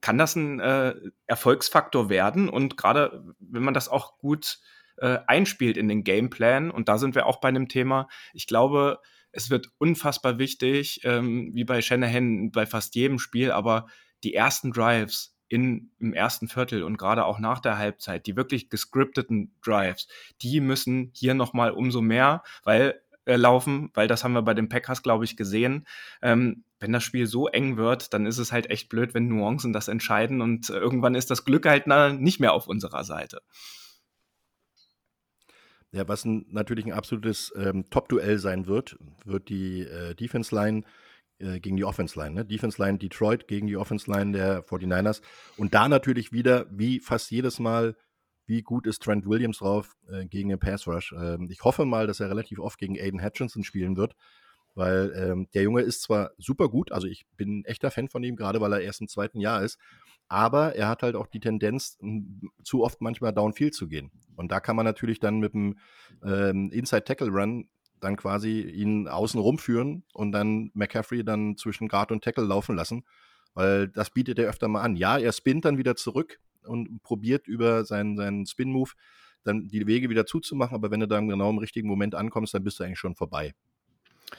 kann 0.00 0.18
das 0.18 0.36
ein 0.36 0.58
äh, 0.60 0.94
Erfolgsfaktor 1.26 2.08
werden 2.08 2.48
und 2.48 2.76
gerade 2.76 3.34
wenn 3.38 3.62
man 3.62 3.74
das 3.74 3.88
auch 3.88 4.18
gut 4.18 4.58
äh, 4.96 5.18
einspielt 5.26 5.76
in 5.76 5.88
den 5.88 6.04
Gameplan 6.04 6.70
und 6.70 6.88
da 6.88 6.98
sind 6.98 7.14
wir 7.14 7.26
auch 7.26 7.40
bei 7.40 7.48
einem 7.48 7.68
Thema. 7.68 8.08
Ich 8.32 8.46
glaube, 8.46 9.00
es 9.32 9.50
wird 9.50 9.68
unfassbar 9.78 10.38
wichtig, 10.38 11.00
ähm, 11.04 11.50
wie 11.54 11.64
bei 11.64 11.80
Shanahan 11.82 12.50
bei 12.50 12.66
fast 12.66 12.94
jedem 12.94 13.18
Spiel, 13.18 13.50
aber 13.50 13.86
die 14.24 14.34
ersten 14.34 14.72
Drives 14.72 15.36
in, 15.52 15.90
im 15.98 16.14
ersten 16.14 16.48
Viertel 16.48 16.82
und 16.82 16.96
gerade 16.96 17.26
auch 17.26 17.38
nach 17.38 17.60
der 17.60 17.76
Halbzeit, 17.76 18.26
die 18.26 18.36
wirklich 18.36 18.70
gescripteten 18.70 19.54
Drives, 19.62 20.08
die 20.40 20.60
müssen 20.60 21.10
hier 21.14 21.34
nochmal 21.34 21.72
umso 21.72 22.00
mehr, 22.00 22.42
weil 22.64 23.02
äh, 23.26 23.36
laufen, 23.36 23.90
weil 23.92 24.08
das 24.08 24.24
haben 24.24 24.32
wir 24.32 24.40
bei 24.40 24.54
den 24.54 24.70
Packers, 24.70 25.02
glaube 25.02 25.26
ich, 25.26 25.36
gesehen. 25.36 25.86
Ähm, 26.22 26.64
wenn 26.80 26.90
das 26.92 27.04
Spiel 27.04 27.26
so 27.26 27.48
eng 27.48 27.76
wird, 27.76 28.14
dann 28.14 28.24
ist 28.24 28.38
es 28.38 28.50
halt 28.50 28.70
echt 28.70 28.88
blöd, 28.88 29.12
wenn 29.12 29.28
Nuancen 29.28 29.74
das 29.74 29.88
entscheiden 29.88 30.40
und 30.40 30.70
äh, 30.70 30.78
irgendwann 30.78 31.14
ist 31.14 31.30
das 31.30 31.44
Glück 31.44 31.66
halt 31.66 31.86
na, 31.86 32.14
nicht 32.14 32.40
mehr 32.40 32.54
auf 32.54 32.66
unserer 32.66 33.04
Seite. 33.04 33.42
Ja, 35.92 36.08
was 36.08 36.24
ein, 36.24 36.46
natürlich 36.48 36.86
ein 36.86 36.94
absolutes 36.94 37.52
ähm, 37.54 37.84
Top-Duell 37.90 38.38
sein 38.38 38.66
wird, 38.66 38.96
wird 39.26 39.50
die 39.50 39.82
äh, 39.82 40.14
Defense-Line 40.14 40.84
äh, 41.42 41.60
gegen 41.60 41.76
die 41.76 41.84
Offense 41.84 42.18
Line. 42.18 42.34
Ne? 42.34 42.44
Defense 42.44 42.82
Line 42.82 42.98
Detroit 42.98 43.48
gegen 43.48 43.66
die 43.66 43.76
Offense 43.76 44.10
Line 44.10 44.32
der 44.32 44.64
49ers. 44.64 45.22
Und 45.56 45.74
da 45.74 45.88
natürlich 45.88 46.32
wieder, 46.32 46.66
wie 46.70 47.00
fast 47.00 47.30
jedes 47.30 47.58
Mal, 47.58 47.96
wie 48.46 48.62
gut 48.62 48.86
ist 48.86 49.02
Trent 49.02 49.26
Williams 49.26 49.58
drauf 49.58 49.96
äh, 50.08 50.26
gegen 50.26 50.48
den 50.48 50.58
Pass 50.58 50.86
Rush. 50.86 51.12
Ähm, 51.12 51.48
ich 51.50 51.62
hoffe 51.64 51.84
mal, 51.84 52.06
dass 52.06 52.20
er 52.20 52.30
relativ 52.30 52.58
oft 52.58 52.78
gegen 52.78 52.98
Aiden 52.98 53.22
Hutchinson 53.22 53.64
spielen 53.64 53.96
wird, 53.96 54.14
weil 54.74 55.12
ähm, 55.16 55.48
der 55.54 55.62
Junge 55.62 55.82
ist 55.82 56.02
zwar 56.02 56.32
super 56.38 56.68
gut, 56.68 56.92
also 56.92 57.06
ich 57.06 57.26
bin 57.36 57.60
ein 57.60 57.64
echter 57.64 57.90
Fan 57.90 58.08
von 58.08 58.22
ihm, 58.24 58.36
gerade 58.36 58.60
weil 58.60 58.72
er 58.72 58.80
erst 58.80 59.00
im 59.00 59.08
zweiten 59.08 59.40
Jahr 59.40 59.62
ist, 59.62 59.78
aber 60.28 60.74
er 60.74 60.88
hat 60.88 61.02
halt 61.02 61.14
auch 61.14 61.26
die 61.26 61.40
Tendenz, 61.40 61.98
zu 62.64 62.82
oft 62.82 63.00
manchmal 63.00 63.32
downfield 63.32 63.74
zu 63.74 63.86
gehen. 63.86 64.10
Und 64.34 64.50
da 64.50 64.60
kann 64.60 64.76
man 64.76 64.86
natürlich 64.86 65.20
dann 65.20 65.40
mit 65.40 65.52
dem 65.52 65.78
ähm, 66.24 66.70
Inside 66.72 67.04
Tackle 67.04 67.28
Run 67.28 67.68
dann 68.02 68.16
quasi 68.16 68.60
ihn 68.60 69.08
außen 69.08 69.40
rumführen 69.40 70.04
und 70.12 70.32
dann 70.32 70.70
McCaffrey 70.74 71.24
dann 71.24 71.56
zwischen 71.56 71.88
Guard 71.88 72.12
und 72.12 72.24
Tackle 72.24 72.44
laufen 72.44 72.76
lassen, 72.76 73.04
weil 73.54 73.88
das 73.88 74.10
bietet 74.10 74.38
er 74.38 74.48
öfter 74.48 74.68
mal 74.68 74.82
an. 74.82 74.96
Ja, 74.96 75.18
er 75.18 75.32
spinnt 75.32 75.64
dann 75.64 75.78
wieder 75.78 75.94
zurück 75.94 76.40
und 76.64 77.02
probiert 77.02 77.46
über 77.46 77.84
seinen, 77.84 78.16
seinen 78.16 78.46
Spin-Move 78.46 78.90
dann 79.44 79.68
die 79.68 79.86
Wege 79.86 80.10
wieder 80.10 80.26
zuzumachen, 80.26 80.74
aber 80.74 80.90
wenn 80.90 81.00
du 81.00 81.08
dann 81.08 81.28
genau 81.28 81.50
im 81.50 81.58
richtigen 81.58 81.88
Moment 81.88 82.14
ankommst, 82.14 82.54
dann 82.54 82.64
bist 82.64 82.78
du 82.78 82.84
eigentlich 82.84 82.98
schon 82.98 83.14
vorbei. 83.14 83.54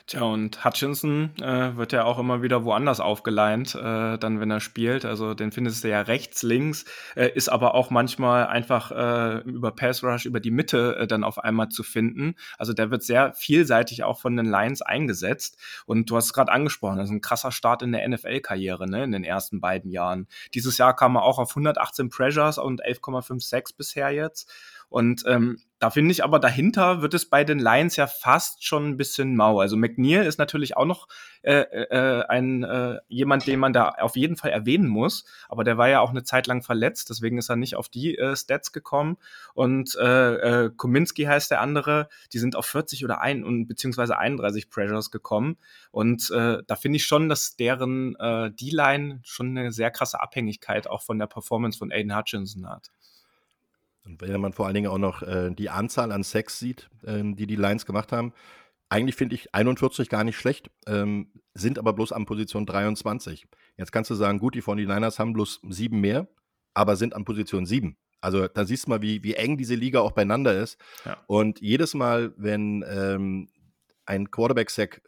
Tja, 0.05 0.21
und 0.23 0.65
Hutchinson 0.65 1.31
äh, 1.39 1.77
wird 1.77 1.93
ja 1.93 2.03
auch 2.03 2.19
immer 2.19 2.41
wieder 2.41 2.65
woanders 2.65 2.99
aufgeleint, 2.99 3.75
äh, 3.75 4.17
dann 4.17 4.39
wenn 4.39 4.51
er 4.51 4.59
spielt. 4.59 5.05
Also 5.05 5.33
den 5.33 5.51
findest 5.51 5.83
du 5.83 5.89
ja 5.89 6.01
rechts, 6.01 6.43
links, 6.43 6.85
äh, 7.15 7.29
ist 7.33 7.49
aber 7.49 7.73
auch 7.73 7.89
manchmal 7.89 8.47
einfach 8.47 8.91
äh, 8.91 9.37
über 9.47 9.71
Pass 9.71 10.03
Rush, 10.03 10.25
über 10.25 10.39
die 10.39 10.51
Mitte 10.51 10.97
äh, 10.97 11.07
dann 11.07 11.23
auf 11.23 11.37
einmal 11.39 11.69
zu 11.69 11.83
finden. 11.83 12.35
Also 12.57 12.73
der 12.73 12.91
wird 12.91 13.03
sehr 13.03 13.33
vielseitig 13.33 14.03
auch 14.03 14.19
von 14.19 14.35
den 14.35 14.45
Lions 14.45 14.81
eingesetzt. 14.81 15.57
Und 15.85 16.09
du 16.09 16.17
hast 16.17 16.25
es 16.25 16.33
gerade 16.33 16.51
angesprochen, 16.51 16.97
das 16.97 17.09
ist 17.09 17.15
ein 17.15 17.21
krasser 17.21 17.51
Start 17.51 17.81
in 17.81 17.91
der 17.91 18.07
NFL-Karriere, 18.07 18.89
ne, 18.89 19.03
in 19.03 19.11
den 19.11 19.23
ersten 19.23 19.61
beiden 19.61 19.91
Jahren. 19.91 20.27
Dieses 20.53 20.77
Jahr 20.77 20.95
kam 20.95 21.15
er 21.15 21.23
auch 21.23 21.39
auf 21.39 21.51
118 21.51 22.09
Pressures 22.09 22.57
und 22.57 22.83
11,56 22.83 23.77
bisher 23.77 24.11
jetzt. 24.11 24.51
Und 24.89 25.23
ähm, 25.25 25.59
da 25.83 25.89
finde 25.89 26.13
ich 26.13 26.23
aber 26.23 26.39
dahinter 26.39 27.01
wird 27.01 27.13
es 27.13 27.25
bei 27.25 27.43
den 27.43 27.59
Lions 27.59 27.97
ja 27.97 28.07
fast 28.07 28.63
schon 28.63 28.87
ein 28.87 28.95
bisschen 28.95 29.35
mau. 29.35 29.59
Also 29.59 29.75
McNeil 29.75 30.25
ist 30.25 30.39
natürlich 30.39 30.77
auch 30.77 30.85
noch 30.85 31.09
äh, 31.41 31.59
äh, 31.59 32.23
ein 32.25 32.63
äh, 32.63 32.99
jemand, 33.09 33.47
den 33.47 33.59
man 33.59 33.73
da 33.73 33.89
auf 33.89 34.15
jeden 34.15 34.37
Fall 34.37 34.51
erwähnen 34.51 34.87
muss. 34.87 35.25
Aber 35.49 35.65
der 35.65 35.77
war 35.77 35.89
ja 35.89 35.99
auch 35.99 36.11
eine 36.11 36.23
Zeit 36.23 36.47
lang 36.47 36.63
verletzt, 36.63 37.09
deswegen 37.09 37.37
ist 37.37 37.49
er 37.49 37.57
nicht 37.57 37.75
auf 37.75 37.89
die 37.89 38.17
äh, 38.17 38.33
Stats 38.33 38.71
gekommen. 38.71 39.17
Und 39.55 39.97
äh, 39.99 40.67
äh, 40.67 40.71
Kominski 40.73 41.23
heißt 41.23 41.51
der 41.51 41.59
andere, 41.59 42.07
die 42.31 42.39
sind 42.39 42.55
auf 42.55 42.65
40 42.65 43.03
oder 43.03 43.19
ein 43.19 43.43
und 43.43 43.67
beziehungsweise 43.67 44.17
31 44.17 44.69
Pressures 44.69 45.11
gekommen. 45.11 45.57
Und 45.91 46.31
äh, 46.31 46.59
da 46.65 46.75
finde 46.77 46.95
ich 46.95 47.05
schon, 47.05 47.27
dass 47.27 47.57
deren 47.57 48.15
äh, 48.21 48.51
D-Line 48.51 49.19
schon 49.25 49.57
eine 49.57 49.73
sehr 49.73 49.91
krasse 49.91 50.21
Abhängigkeit 50.21 50.87
auch 50.87 51.01
von 51.01 51.19
der 51.19 51.27
Performance 51.27 51.77
von 51.77 51.91
Aiden 51.91 52.15
Hutchinson 52.15 52.69
hat. 52.69 52.87
Und 54.05 54.21
wenn 54.21 54.41
man 54.41 54.53
vor 54.53 54.65
allen 54.65 54.75
Dingen 54.75 54.91
auch 54.91 54.97
noch 54.97 55.21
äh, 55.21 55.51
die 55.51 55.69
Anzahl 55.69 56.11
an 56.11 56.23
Sex 56.23 56.59
sieht, 56.59 56.89
ähm, 57.05 57.35
die 57.35 57.47
die 57.47 57.55
Lions 57.55 57.85
gemacht 57.85 58.11
haben, 58.11 58.33
eigentlich 58.89 59.15
finde 59.15 59.35
ich 59.35 59.55
41 59.55 60.09
gar 60.09 60.23
nicht 60.23 60.37
schlecht, 60.37 60.69
ähm, 60.87 61.31
sind 61.53 61.79
aber 61.79 61.93
bloß 61.93 62.11
an 62.11 62.25
Position 62.25 62.65
23. 62.65 63.47
Jetzt 63.77 63.91
kannst 63.91 64.11
du 64.11 64.15
sagen, 64.15 64.39
gut, 64.39 64.55
die 64.55 64.61
49ers 64.61 65.19
haben 65.19 65.33
bloß 65.33 65.61
sieben 65.69 66.01
mehr, 66.01 66.27
aber 66.73 66.95
sind 66.95 67.15
an 67.15 67.25
Position 67.25 67.65
7. 67.65 67.97
Also 68.21 68.47
da 68.47 68.65
siehst 68.65 68.85
du 68.85 68.91
mal, 68.91 69.01
wie, 69.01 69.23
wie 69.23 69.33
eng 69.33 69.57
diese 69.57 69.75
Liga 69.75 69.99
auch 69.99 70.11
beieinander 70.11 70.57
ist. 70.57 70.79
Ja. 71.05 71.17
Und 71.27 71.59
jedes 71.59 71.93
Mal, 71.93 72.33
wenn 72.37 72.85
ähm, 72.87 73.49
ein 74.05 74.31
Quarterback-Sack 74.31 75.01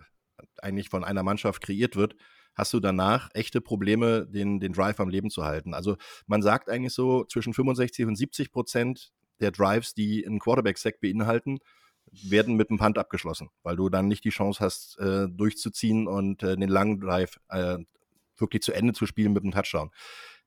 eigentlich 0.61 0.89
von 0.89 1.03
einer 1.03 1.23
Mannschaft 1.23 1.61
kreiert 1.61 1.95
wird, 1.95 2.15
hast 2.55 2.73
du 2.73 2.79
danach 2.79 3.29
echte 3.33 3.61
Probleme, 3.61 4.25
den, 4.27 4.59
den 4.59 4.73
Drive 4.73 4.99
am 4.99 5.09
Leben 5.09 5.29
zu 5.29 5.43
halten. 5.43 5.73
Also 5.73 5.97
man 6.25 6.41
sagt 6.41 6.69
eigentlich 6.69 6.93
so, 6.93 7.25
zwischen 7.25 7.53
65 7.53 8.05
und 8.05 8.15
70 8.15 8.51
Prozent 8.51 9.11
der 9.39 9.51
Drives, 9.51 9.93
die 9.93 10.25
einen 10.25 10.39
Quarterback-Sack 10.39 11.01
beinhalten, 11.01 11.59
werden 12.11 12.55
mit 12.55 12.69
dem 12.69 12.77
Punt 12.77 12.97
abgeschlossen, 12.97 13.49
weil 13.63 13.75
du 13.75 13.89
dann 13.89 14.07
nicht 14.07 14.23
die 14.23 14.29
Chance 14.29 14.63
hast, 14.63 14.97
äh, 14.99 15.27
durchzuziehen 15.29 16.07
und 16.07 16.43
äh, 16.43 16.55
den 16.55 16.69
langen 16.69 16.99
Drive 16.99 17.39
äh, 17.49 17.77
wirklich 18.37 18.61
zu 18.61 18.73
Ende 18.73 18.93
zu 18.93 19.05
spielen 19.05 19.33
mit 19.33 19.43
einem 19.43 19.51
Touchdown. 19.51 19.91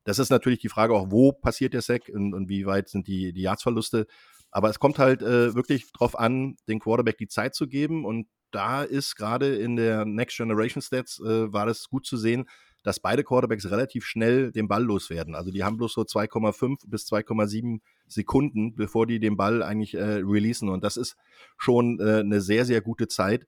Das 0.04 0.18
ist 0.18 0.30
natürlich 0.30 0.60
die 0.60 0.68
Frage 0.68 0.94
auch, 0.94 1.10
wo 1.10 1.32
passiert 1.32 1.74
der 1.74 1.82
Sack 1.82 2.08
und, 2.08 2.32
und 2.32 2.48
wie 2.48 2.64
weit 2.64 2.88
sind 2.88 3.06
die, 3.08 3.32
die 3.32 3.42
Yardsverluste. 3.42 4.06
Aber 4.50 4.70
es 4.70 4.78
kommt 4.78 4.98
halt 4.98 5.20
äh, 5.20 5.54
wirklich 5.54 5.92
darauf 5.92 6.18
an, 6.18 6.56
den 6.68 6.78
Quarterback 6.78 7.18
die 7.18 7.28
Zeit 7.28 7.54
zu 7.54 7.68
geben 7.68 8.06
und 8.06 8.26
da 8.50 8.82
ist 8.82 9.16
gerade 9.16 9.56
in 9.56 9.76
der 9.76 10.04
Next 10.04 10.36
Generation 10.36 10.82
Stats 10.82 11.20
äh, 11.20 11.52
war 11.52 11.66
das 11.66 11.88
gut 11.88 12.06
zu 12.06 12.16
sehen, 12.16 12.46
dass 12.82 13.00
beide 13.00 13.24
Quarterbacks 13.24 13.70
relativ 13.70 14.04
schnell 14.04 14.52
den 14.52 14.68
Ball 14.68 14.82
loswerden. 14.82 15.34
Also 15.34 15.50
die 15.50 15.64
haben 15.64 15.76
bloß 15.76 15.92
so 15.92 16.02
2,5 16.02 16.84
bis 16.86 17.06
2,7 17.06 17.80
Sekunden, 18.06 18.74
bevor 18.74 19.06
die 19.06 19.20
den 19.20 19.36
Ball 19.36 19.62
eigentlich 19.62 19.94
äh, 19.94 20.22
releasen. 20.22 20.68
Und 20.68 20.84
das 20.84 20.96
ist 20.96 21.16
schon 21.56 22.00
äh, 22.00 22.20
eine 22.20 22.40
sehr, 22.40 22.64
sehr 22.64 22.80
gute 22.80 23.08
Zeit. 23.08 23.46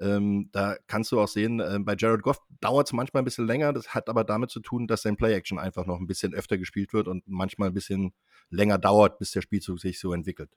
Ähm, 0.00 0.48
da 0.52 0.76
kannst 0.88 1.12
du 1.12 1.20
auch 1.20 1.28
sehen, 1.28 1.60
äh, 1.60 1.78
bei 1.80 1.94
Jared 1.96 2.22
Goff 2.22 2.38
dauert 2.60 2.88
es 2.88 2.92
manchmal 2.92 3.22
ein 3.22 3.24
bisschen 3.24 3.46
länger. 3.46 3.72
Das 3.72 3.94
hat 3.94 4.08
aber 4.08 4.24
damit 4.24 4.50
zu 4.50 4.60
tun, 4.60 4.88
dass 4.88 5.02
sein 5.02 5.16
Play-Action 5.16 5.58
einfach 5.58 5.86
noch 5.86 6.00
ein 6.00 6.06
bisschen 6.06 6.34
öfter 6.34 6.58
gespielt 6.58 6.92
wird 6.92 7.08
und 7.08 7.22
manchmal 7.26 7.68
ein 7.68 7.74
bisschen 7.74 8.12
länger 8.50 8.78
dauert, 8.78 9.18
bis 9.18 9.30
der 9.30 9.42
Spielzug 9.42 9.80
sich 9.80 10.00
so 10.00 10.12
entwickelt. 10.12 10.50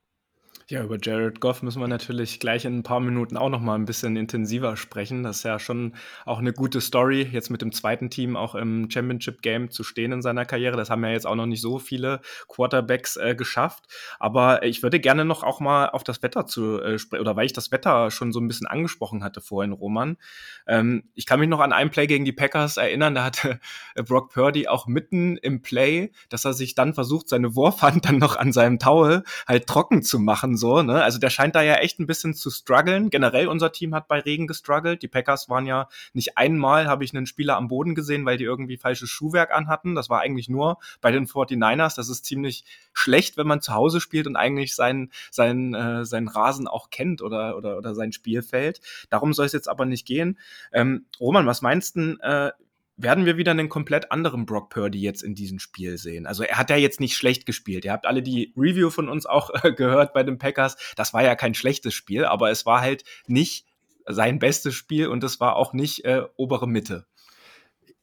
Ja, 0.68 0.84
über 0.84 0.98
Jared 1.00 1.42
Goff 1.42 1.62
müssen 1.62 1.80
wir 1.80 1.88
natürlich 1.88 2.40
gleich 2.40 2.66
in 2.66 2.80
ein 2.80 2.82
paar 2.82 3.00
Minuten 3.00 3.38
auch 3.38 3.50
noch 3.50 3.60
mal 3.60 3.76
ein 3.76 3.86
bisschen 3.86 4.16
intensiver 4.16 4.78
sprechen. 4.78 5.22
Das 5.22 5.38
ist 5.38 5.44
ja 5.44 5.60
schon 5.60 5.94
auch 6.26 6.40
eine 6.40 6.54
gute 6.54 6.82
Story, 6.82 7.22
jetzt 7.22 7.52
mit 7.52 7.62
dem 7.62 7.72
zweiten 7.72 8.10
Team 8.10 8.36
auch 8.36 8.56
im 8.56 8.90
Championship 8.90 9.44
Game 9.44 9.70
zu 9.70 9.84
stehen 9.84 10.12
in 10.12 10.24
seiner 10.24 10.44
Karriere. 10.44 10.76
Das 10.76 10.90
haben 10.90 11.04
ja 11.06 11.12
jetzt 11.12 11.28
auch 11.28 11.36
noch 11.36 11.46
nicht 11.46 11.62
so 11.62 11.78
viele 11.78 12.20
Quarterbacks 12.48 13.16
äh, 13.16 13.36
geschafft. 13.36 13.84
Aber 14.18 14.64
ich 14.64 14.82
würde 14.82 15.00
gerne 15.00 15.24
noch 15.24 15.44
auch 15.44 15.60
mal 15.60 15.90
auf 15.90 16.04
das 16.04 16.24
Wetter 16.24 16.48
zu 16.48 16.82
äh, 16.82 16.98
sprechen, 16.98 17.22
oder 17.22 17.36
weil 17.36 17.46
ich 17.46 17.54
das 17.54 17.72
Wetter 17.72 18.10
schon 18.10 18.34
so 18.34 18.40
ein 18.40 18.48
bisschen 18.48 18.66
angesprochen 18.66 19.24
hatte 19.24 19.42
vorhin, 19.42 19.72
Roman. 19.72 20.18
Ähm, 20.66 21.04
ich 21.14 21.28
kann 21.28 21.40
mich 21.40 21.50
noch 21.50 21.60
an 21.60 21.74
einen 21.74 21.92
Play 21.92 22.08
gegen 22.08 22.26
die 22.26 22.34
Packers 22.34 22.78
erinnern. 22.78 23.14
Da 23.14 23.24
hatte 23.24 23.60
äh, 23.94 24.02
Brock 24.02 24.34
Purdy 24.34 24.68
auch 24.68 24.88
mitten 24.88 25.38
im 25.38 25.62
Play, 25.62 26.12
dass 26.30 26.44
er 26.44 26.54
sich 26.54 26.74
dann 26.74 26.96
versucht, 26.96 27.30
seine 27.30 27.56
Wurfhand 27.56 28.06
dann 28.06 28.18
noch 28.18 28.36
an 28.36 28.52
seinem 28.52 28.80
Towel 28.80 29.24
halt 29.48 29.68
trocken 29.68 30.02
zu 30.02 30.18
machen 30.18 30.55
und 30.56 30.60
so. 30.60 30.82
Ne? 30.82 31.04
Also 31.04 31.20
der 31.20 31.30
scheint 31.30 31.54
da 31.54 31.62
ja 31.62 31.76
echt 31.76 32.00
ein 32.00 32.08
bisschen 32.08 32.34
zu 32.34 32.50
strugglen. 32.50 33.10
Generell 33.10 33.48
unser 33.48 33.74
Team 33.74 33.94
hat 33.94 34.08
bei 34.08 34.20
Regen 34.20 34.48
gestruggelt. 34.48 35.04
Die 35.04 35.10
Packers 35.10 35.50
waren 35.50 35.66
ja 35.66 35.90
nicht 36.14 36.38
einmal, 36.38 36.88
habe 36.88 37.04
ich 37.04 37.14
einen 37.14 37.26
Spieler 37.26 37.58
am 37.58 37.68
Boden 37.68 37.94
gesehen, 37.94 38.26
weil 38.26 38.38
die 38.38 38.46
irgendwie 38.46 38.78
falsches 38.78 39.10
Schuhwerk 39.10 39.54
anhatten. 39.54 39.96
Das 39.96 40.10
war 40.10 40.22
eigentlich 40.22 40.48
nur 40.48 40.78
bei 41.02 41.12
den 41.12 41.28
49ers. 41.28 41.98
Das 41.98 42.08
ist 42.08 42.26
ziemlich 42.26 42.64
schlecht, 42.94 43.36
wenn 43.36 43.48
man 43.48 43.62
zu 43.62 43.74
Hause 43.74 44.00
spielt 44.00 44.28
und 44.28 44.38
eigentlich 44.38 44.76
seinen, 44.76 45.12
seinen, 45.30 45.74
äh, 45.74 46.06
seinen 46.06 46.30
Rasen 46.30 46.68
auch 46.70 46.90
kennt 46.90 47.22
oder, 47.22 47.58
oder, 47.58 47.78
oder 47.78 47.94
sein 47.94 48.14
Spielfeld. 48.14 48.80
Darum 49.10 49.34
soll 49.34 49.46
es 49.46 49.54
jetzt 49.54 49.68
aber 49.68 49.86
nicht 49.86 50.08
gehen. 50.08 50.40
Ähm, 50.72 51.06
Roman, 51.20 51.46
was 51.46 51.62
meinst 51.62 51.98
du, 51.98 52.18
äh, 52.22 52.52
werden 52.98 53.26
wir 53.26 53.38
wieder 53.38 53.52
einen 53.52 53.70
komplett 53.70 54.12
anderen 54.12 54.46
Brock 54.46 54.70
Purdy 54.70 55.02
jetzt 55.02 55.22
in 55.22 55.36
diesem 55.36 55.60
Spiel 55.60 55.98
sehen. 55.98 56.26
Also 56.26 56.44
er 56.44 56.58
hat 56.58 56.70
ja 56.70 56.78
jetzt 56.78 57.00
nicht 57.00 57.18
schlecht 57.18 57.46
gespielt. 57.46 57.86
Ihr 57.86 57.92
habt 57.92 58.06
alle 58.06 58.22
die 58.22 58.54
Review 58.56 58.90
von 58.90 59.10
uns 59.10 59.26
auch 59.26 59.50
äh, 59.64 59.74
gehört 59.74 60.14
bei 60.14 60.24
den 60.24 60.38
Packers. 60.38 60.78
Das 60.96 61.14
war 61.14 61.24
ja 61.24 61.36
kein 61.36 61.54
schlechtes 61.54 61.94
Spiel, 61.94 62.26
aber 62.26 62.52
es 62.52 62.66
war 62.66 62.82
halt 62.82 63.04
nicht 63.28 63.66
sein 64.08 64.40
bestes 64.40 64.76
Spiel 64.76 65.08
und 65.08 65.24
es 65.24 65.40
war 65.40 65.56
auch 65.56 65.74
nicht 65.74 66.06
äh, 66.06 66.24
obere 66.38 66.68
Mitte. 66.68 67.06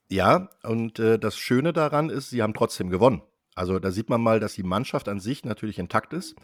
Ja, 0.09 0.51
und 0.63 0.99
äh, 0.99 1.19
das 1.19 1.39
Schöne 1.39 1.73
daran 1.73 2.11
ist, 2.11 2.29
sie 2.31 2.43
haben 2.43 2.55
trotzdem 2.55 2.91
gewonnen. 2.91 3.23
Also 3.55 3.79
da 3.79 3.91
sieht 3.91 4.11
man 4.11 4.21
mal, 4.21 4.41
dass 4.41 4.55
die 4.55 4.63
Mannschaft 4.63 5.09
an 5.09 5.21
sich 5.21 5.45
natürlich 5.45 5.79
intakt 5.79 6.13
ist 6.13 6.37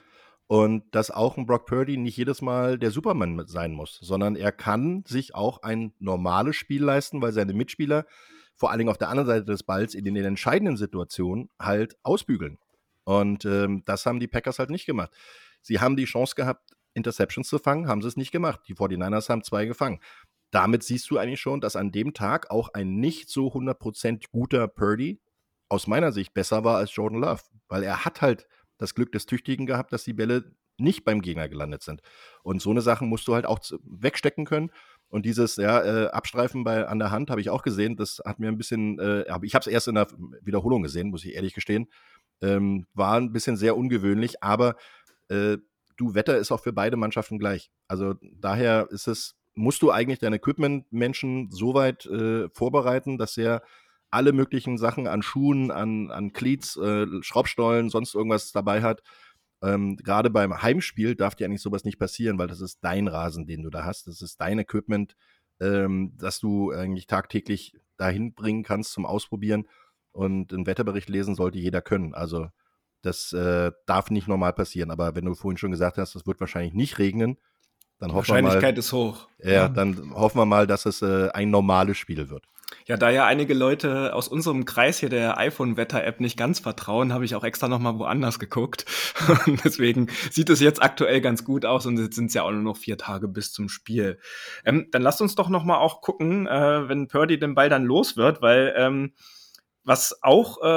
und 0.46 0.84
dass 0.94 1.10
auch 1.10 1.36
ein 1.36 1.46
Brock 1.46 1.66
Purdy 1.66 1.98
nicht 1.98 2.16
jedes 2.16 2.40
Mal 2.40 2.78
der 2.78 2.90
Superman 2.90 3.46
sein 3.46 3.72
muss, 3.72 3.98
sondern 4.00 4.36
er 4.36 4.52
kann 4.52 5.04
sich 5.06 5.34
auch 5.34 5.62
ein 5.62 5.92
normales 5.98 6.56
Spiel 6.56 6.82
leisten, 6.82 7.20
weil 7.20 7.32
seine 7.32 7.52
Mitspieler 7.52 8.06
vor 8.58 8.70
allen 8.70 8.78
Dingen 8.78 8.90
auf 8.90 8.98
der 8.98 9.08
anderen 9.08 9.28
Seite 9.28 9.44
des 9.44 9.62
Balls 9.62 9.94
in 9.94 10.04
den 10.04 10.16
entscheidenden 10.16 10.76
Situationen 10.76 11.48
halt 11.58 11.96
ausbügeln. 12.02 12.58
Und 13.04 13.44
ähm, 13.44 13.82
das 13.86 14.04
haben 14.04 14.20
die 14.20 14.28
Packers 14.28 14.58
halt 14.58 14.70
nicht 14.70 14.84
gemacht. 14.84 15.12
Sie 15.62 15.80
haben 15.80 15.96
die 15.96 16.04
Chance 16.04 16.34
gehabt, 16.34 16.72
Interceptions 16.94 17.48
zu 17.48 17.58
fangen, 17.58 17.88
haben 17.88 18.02
sie 18.02 18.08
es 18.08 18.16
nicht 18.16 18.32
gemacht. 18.32 18.60
Die 18.68 18.74
49ers 18.74 19.28
haben 19.28 19.44
zwei 19.44 19.64
gefangen. 19.64 20.00
Damit 20.50 20.82
siehst 20.82 21.08
du 21.10 21.18
eigentlich 21.18 21.40
schon, 21.40 21.60
dass 21.60 21.76
an 21.76 21.92
dem 21.92 22.14
Tag 22.14 22.50
auch 22.50 22.70
ein 22.74 22.96
nicht 22.96 23.28
so 23.30 23.48
100% 23.48 24.24
guter 24.32 24.66
Purdy 24.66 25.20
aus 25.68 25.86
meiner 25.86 26.12
Sicht 26.12 26.34
besser 26.34 26.64
war 26.64 26.78
als 26.78 26.94
Jordan 26.94 27.20
Love, 27.20 27.42
weil 27.68 27.82
er 27.82 28.04
hat 28.04 28.22
halt 28.22 28.46
das 28.78 28.94
Glück 28.94 29.12
des 29.12 29.26
Tüchtigen 29.26 29.66
gehabt, 29.66 29.92
dass 29.92 30.04
die 30.04 30.14
Bälle 30.14 30.56
nicht 30.78 31.04
beim 31.04 31.20
Gegner 31.20 31.48
gelandet 31.48 31.82
sind. 31.82 32.02
Und 32.42 32.62
so 32.62 32.70
eine 32.70 32.80
Sache 32.80 33.04
musst 33.04 33.28
du 33.28 33.34
halt 33.34 33.46
auch 33.46 33.60
wegstecken 33.84 34.44
können. 34.44 34.70
Und 35.08 35.24
dieses 35.24 35.56
ja, 35.56 35.82
äh, 35.82 36.08
Abstreifen 36.08 36.64
bei, 36.64 36.86
an 36.86 36.98
der 36.98 37.10
Hand 37.10 37.30
habe 37.30 37.40
ich 37.40 37.50
auch 37.50 37.62
gesehen. 37.62 37.96
Das 37.96 38.20
hat 38.24 38.38
mir 38.38 38.48
ein 38.48 38.58
bisschen, 38.58 38.98
äh, 38.98 39.22
ich 39.42 39.54
habe 39.54 39.62
es 39.62 39.66
erst 39.66 39.88
in 39.88 39.94
der 39.94 40.08
Wiederholung 40.42 40.82
gesehen, 40.82 41.10
muss 41.10 41.24
ich 41.24 41.34
ehrlich 41.34 41.54
gestehen. 41.54 41.86
Ähm, 42.40 42.86
war 42.94 43.16
ein 43.16 43.32
bisschen 43.32 43.56
sehr 43.56 43.76
ungewöhnlich, 43.76 44.42
aber 44.42 44.76
äh, 45.28 45.58
du, 45.96 46.14
Wetter 46.14 46.36
ist 46.36 46.52
auch 46.52 46.60
für 46.60 46.72
beide 46.72 46.96
Mannschaften 46.96 47.38
gleich. 47.38 47.70
Also 47.88 48.14
daher 48.22 48.88
ist 48.90 49.08
es, 49.08 49.34
musst 49.54 49.82
du 49.82 49.90
eigentlich 49.90 50.18
deine 50.18 50.36
Equipment-Menschen 50.36 51.50
so 51.50 51.74
weit 51.74 52.06
äh, 52.06 52.48
vorbereiten, 52.50 53.18
dass 53.18 53.36
er 53.36 53.62
alle 54.10 54.32
möglichen 54.32 54.78
Sachen 54.78 55.06
an 55.06 55.22
Schuhen, 55.22 55.70
an, 55.70 56.10
an 56.10 56.32
Cleats, 56.32 56.76
äh, 56.76 57.06
Schraubstollen, 57.22 57.90
sonst 57.90 58.14
irgendwas 58.14 58.52
dabei 58.52 58.82
hat, 58.82 59.02
ähm, 59.62 59.96
Gerade 59.96 60.30
beim 60.30 60.62
Heimspiel 60.62 61.14
darf 61.16 61.34
dir 61.34 61.46
eigentlich 61.46 61.62
sowas 61.62 61.84
nicht 61.84 61.98
passieren, 61.98 62.38
weil 62.38 62.46
das 62.46 62.60
ist 62.60 62.78
dein 62.82 63.08
Rasen, 63.08 63.46
den 63.46 63.62
du 63.62 63.70
da 63.70 63.84
hast. 63.84 64.06
Das 64.06 64.22
ist 64.22 64.40
dein 64.40 64.58
Equipment, 64.58 65.16
ähm, 65.60 66.12
das 66.16 66.38
du 66.38 66.70
eigentlich 66.70 67.06
tagtäglich 67.06 67.74
dahin 67.96 68.34
bringen 68.34 68.62
kannst 68.62 68.92
zum 68.92 69.04
Ausprobieren. 69.04 69.68
Und 70.12 70.52
einen 70.52 70.66
Wetterbericht 70.66 71.08
lesen 71.08 71.34
sollte 71.34 71.58
jeder 71.58 71.82
können. 71.82 72.14
Also 72.14 72.48
das 73.02 73.32
äh, 73.32 73.72
darf 73.86 74.10
nicht 74.10 74.28
normal 74.28 74.52
passieren. 74.52 74.90
Aber 74.90 75.14
wenn 75.14 75.24
du 75.24 75.34
vorhin 75.34 75.58
schon 75.58 75.70
gesagt 75.70 75.98
hast, 75.98 76.14
es 76.14 76.26
wird 76.26 76.40
wahrscheinlich 76.40 76.74
nicht 76.74 76.98
regnen, 76.98 77.36
dann 77.98 78.12
hoffen 78.12 78.28
wir 78.28 78.34
mal. 78.34 78.44
Wahrscheinlichkeit 78.44 78.78
ist 78.78 78.92
hoch. 78.92 79.28
Ja, 79.42 79.68
dann 79.68 80.14
hoffen 80.14 80.38
wir 80.38 80.46
mal, 80.46 80.66
dass 80.68 80.86
es 80.86 81.02
äh, 81.02 81.30
ein 81.30 81.50
normales 81.50 81.98
Spiel 81.98 82.30
wird. 82.30 82.44
Ja, 82.86 82.96
da 82.96 83.10
ja 83.10 83.26
einige 83.26 83.54
Leute 83.54 84.14
aus 84.14 84.28
unserem 84.28 84.64
Kreis 84.64 84.98
hier 84.98 85.08
der 85.08 85.38
iPhone-Wetter-App 85.38 86.20
nicht 86.20 86.36
ganz 86.36 86.60
vertrauen, 86.60 87.12
habe 87.12 87.24
ich 87.24 87.34
auch 87.34 87.44
extra 87.44 87.68
noch 87.68 87.78
mal 87.78 87.98
woanders 87.98 88.38
geguckt. 88.38 88.86
Und 89.46 89.64
deswegen 89.64 90.08
sieht 90.30 90.50
es 90.50 90.60
jetzt 90.60 90.82
aktuell 90.82 91.20
ganz 91.20 91.44
gut 91.44 91.64
aus 91.64 91.86
und 91.86 91.98
jetzt 91.98 92.16
sind 92.16 92.26
es 92.26 92.34
ja 92.34 92.42
auch 92.42 92.50
nur 92.50 92.62
noch 92.62 92.76
vier 92.76 92.96
Tage 92.96 93.28
bis 93.28 93.52
zum 93.52 93.68
Spiel. 93.68 94.18
Ähm, 94.64 94.88
dann 94.90 95.02
lasst 95.02 95.20
uns 95.20 95.34
doch 95.34 95.48
noch 95.48 95.64
mal 95.64 95.78
auch 95.78 96.00
gucken, 96.00 96.46
äh, 96.46 96.88
wenn 96.88 97.08
Purdy 97.08 97.38
den 97.38 97.54
Ball 97.54 97.68
dann 97.68 97.84
los 97.84 98.16
wird, 98.16 98.42
weil 98.42 98.74
ähm, 98.76 99.12
was 99.88 100.22
auch 100.22 100.62
äh, 100.62 100.68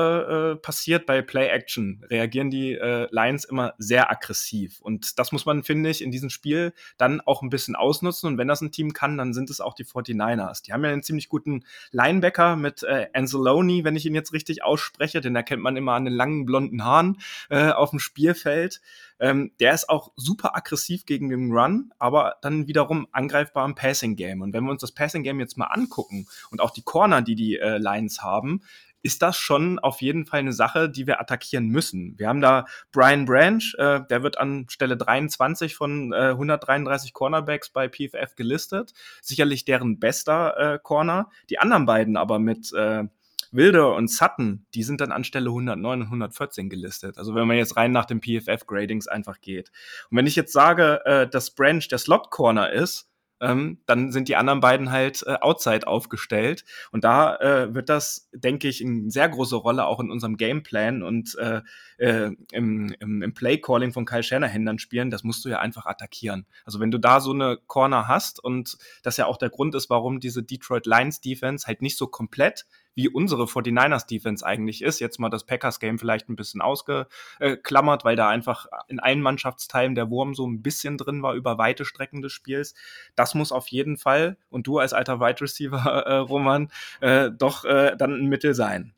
äh, 0.51 0.55
passiert 0.55 1.05
bei 1.05 1.21
Play 1.21 1.49
Action, 1.49 2.01
reagieren 2.09 2.49
die 2.49 2.71
äh, 2.71 3.09
Lions 3.11 3.43
immer 3.43 3.73
sehr 3.77 4.09
aggressiv. 4.09 4.79
Und 4.79 5.19
das 5.19 5.33
muss 5.33 5.45
man, 5.45 5.63
finde 5.63 5.89
ich, 5.89 6.01
in 6.01 6.11
diesem 6.11 6.29
Spiel 6.29 6.71
dann 6.97 7.19
auch 7.19 7.41
ein 7.41 7.49
bisschen 7.49 7.75
ausnutzen. 7.75 8.27
Und 8.27 8.37
wenn 8.37 8.47
das 8.47 8.61
ein 8.61 8.71
Team 8.71 8.93
kann, 8.93 9.17
dann 9.17 9.33
sind 9.33 9.49
es 9.49 9.59
auch 9.59 9.73
die 9.73 9.83
49ers. 9.83 10.63
Die 10.63 10.71
haben 10.71 10.85
ja 10.85 10.91
einen 10.91 11.03
ziemlich 11.03 11.27
guten 11.27 11.65
Linebacker 11.91 12.55
mit 12.55 12.83
äh, 12.83 13.07
Anzalone, 13.11 13.83
wenn 13.83 13.97
ich 13.97 14.05
ihn 14.05 14.15
jetzt 14.15 14.31
richtig 14.31 14.63
ausspreche. 14.63 15.19
Den 15.19 15.35
erkennt 15.35 15.61
man 15.61 15.75
immer 15.75 15.91
an 15.91 16.05
den 16.05 16.13
langen 16.13 16.45
blonden 16.45 16.85
Haaren 16.85 17.19
äh, 17.49 17.71
auf 17.71 17.89
dem 17.89 17.99
Spielfeld. 17.99 18.79
Ähm, 19.21 19.51
der 19.59 19.73
ist 19.73 19.87
auch 19.87 20.11
super 20.17 20.55
aggressiv 20.55 21.05
gegen 21.05 21.29
den 21.29 21.51
Run, 21.51 21.91
aber 21.99 22.35
dann 22.41 22.67
wiederum 22.67 23.07
angreifbar 23.11 23.65
im 23.65 23.75
Passing 23.75 24.15
Game. 24.15 24.41
Und 24.41 24.51
wenn 24.51 24.63
wir 24.65 24.71
uns 24.71 24.81
das 24.81 24.91
Passing 24.91 25.23
Game 25.23 25.39
jetzt 25.39 25.57
mal 25.57 25.67
angucken 25.67 26.27
und 26.49 26.59
auch 26.59 26.71
die 26.71 26.81
Corner, 26.81 27.21
die 27.21 27.35
die 27.35 27.57
äh, 27.57 27.77
Lions 27.77 28.21
haben, 28.23 28.61
ist 29.03 29.21
das 29.21 29.37
schon 29.37 29.79
auf 29.79 30.01
jeden 30.01 30.25
Fall 30.25 30.39
eine 30.39 30.53
Sache, 30.53 30.89
die 30.89 31.07
wir 31.07 31.19
attackieren 31.19 31.67
müssen. 31.67 32.17
Wir 32.17 32.27
haben 32.27 32.41
da 32.41 32.65
Brian 32.91 33.25
Branch, 33.25 33.63
äh, 33.77 34.01
der 34.09 34.23
wird 34.23 34.37
an 34.37 34.65
Stelle 34.69 34.97
23 34.97 35.75
von 35.75 36.13
äh, 36.13 36.29
133 36.31 37.13
Cornerbacks 37.13 37.69
bei 37.69 37.89
PFF 37.89 38.35
gelistet. 38.35 38.93
Sicherlich 39.21 39.65
deren 39.65 39.99
bester 39.99 40.57
äh, 40.57 40.79
Corner. 40.81 41.29
Die 41.49 41.59
anderen 41.59 41.85
beiden 41.85 42.17
aber 42.17 42.39
mit 42.39 42.73
äh, 42.73 43.05
Wilder 43.51 43.95
und 43.95 44.09
Sutton, 44.09 44.65
die 44.73 44.83
sind 44.83 45.01
dann 45.01 45.11
an 45.11 45.23
Stelle 45.23 45.49
109 45.49 46.01
und 46.01 46.07
114 46.07 46.69
gelistet. 46.69 47.17
Also 47.17 47.35
wenn 47.35 47.47
man 47.47 47.57
jetzt 47.57 47.77
rein 47.77 47.91
nach 47.91 48.05
den 48.05 48.21
PFF-Gradings 48.21 49.07
einfach 49.07 49.41
geht. 49.41 49.71
Und 50.09 50.17
wenn 50.17 50.27
ich 50.27 50.35
jetzt 50.35 50.53
sage, 50.53 51.01
äh, 51.05 51.27
dass 51.27 51.51
Branch 51.51 51.83
der 51.89 51.97
Slot-Corner 51.97 52.71
ist, 52.71 53.11
ähm, 53.41 53.79
dann 53.87 54.11
sind 54.11 54.27
die 54.27 54.35
anderen 54.35 54.59
beiden 54.59 54.91
halt 54.91 55.23
äh, 55.25 55.33
outside 55.41 55.87
aufgestellt. 55.87 56.63
Und 56.91 57.03
da 57.03 57.35
äh, 57.37 57.73
wird 57.73 57.89
das, 57.89 58.29
denke 58.33 58.67
ich, 58.67 58.85
eine 58.85 59.09
sehr 59.09 59.27
große 59.27 59.55
Rolle 59.55 59.85
auch 59.85 59.99
in 59.99 60.11
unserem 60.11 60.37
Gameplan 60.37 61.01
und 61.01 61.35
äh, 61.39 61.61
äh, 61.97 62.31
im, 62.51 62.95
im, 62.99 63.21
im 63.23 63.33
Play-Calling 63.33 63.91
von 63.91 64.05
Kyle 64.05 64.23
Shanahan 64.23 64.65
dann 64.65 64.79
spielen. 64.79 65.09
Das 65.09 65.23
musst 65.23 65.43
du 65.43 65.49
ja 65.49 65.59
einfach 65.59 65.87
attackieren. 65.87 66.45
Also 66.65 66.79
wenn 66.79 66.91
du 66.91 66.99
da 66.99 67.19
so 67.19 67.33
eine 67.33 67.57
Corner 67.65 68.07
hast 68.07 68.41
und 68.43 68.77
das 69.01 69.17
ja 69.17 69.25
auch 69.25 69.37
der 69.37 69.49
Grund 69.49 69.73
ist, 69.73 69.89
warum 69.89 70.19
diese 70.19 70.43
Detroit 70.43 70.85
Lions 70.85 71.19
Defense 71.19 71.65
halt 71.65 71.81
nicht 71.81 71.97
so 71.97 72.07
komplett 72.07 72.67
wie 72.95 73.09
unsere 73.09 73.43
49ers 73.43 74.07
Defense 74.07 74.45
eigentlich 74.45 74.81
ist. 74.81 74.99
Jetzt 74.99 75.19
mal 75.19 75.29
das 75.29 75.45
Packers 75.45 75.79
Game 75.79 75.99
vielleicht 75.99 76.29
ein 76.29 76.35
bisschen 76.35 76.61
ausgeklammert, 76.61 78.03
weil 78.03 78.15
da 78.15 78.29
einfach 78.29 78.67
in 78.87 78.99
allen 78.99 79.21
Mannschaftsteilen 79.21 79.95
der 79.95 80.09
Wurm 80.09 80.33
so 80.33 80.45
ein 80.47 80.61
bisschen 80.61 80.97
drin 80.97 81.23
war 81.23 81.33
über 81.33 81.57
weite 81.57 81.85
Strecken 81.85 82.21
des 82.21 82.33
Spiels. 82.33 82.73
Das 83.15 83.35
muss 83.35 83.51
auf 83.51 83.67
jeden 83.67 83.97
Fall, 83.97 84.37
und 84.49 84.67
du 84.67 84.79
als 84.79 84.93
alter 84.93 85.19
Wide 85.19 85.41
Receiver, 85.41 85.77
äh, 86.05 86.15
Roman, 86.17 86.69
äh, 86.99 87.31
doch 87.31 87.65
äh, 87.65 87.95
dann 87.97 88.13
ein 88.13 88.27
Mittel 88.27 88.53
sein. 88.53 88.93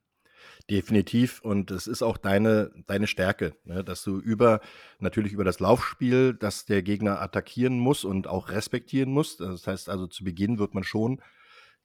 Definitiv. 0.70 1.42
Und 1.42 1.72
es 1.72 1.88
ist 1.88 2.02
auch 2.04 2.18
deine, 2.18 2.72
deine 2.88 3.08
Stärke, 3.08 3.54
ne? 3.66 3.84
dass 3.84 4.04
du 4.04 4.20
über, 4.20 4.62
natürlich 5.00 5.34
über 5.34 5.44
das 5.44 5.60
Laufspiel, 5.60 6.34
dass 6.34 6.66
der 6.66 6.82
Gegner 6.82 7.22
attackieren 7.22 7.80
muss 7.80 8.06
und 8.06 8.28
auch 8.28 8.50
respektieren 8.50 9.12
muss. 9.12 9.36
Das 9.38 9.68
heißt 9.68 9.90
also, 9.90 10.08
zu 10.08 10.24
Beginn 10.24 10.60
wird 10.60 10.74
man 10.74 10.86
schon 10.86 11.22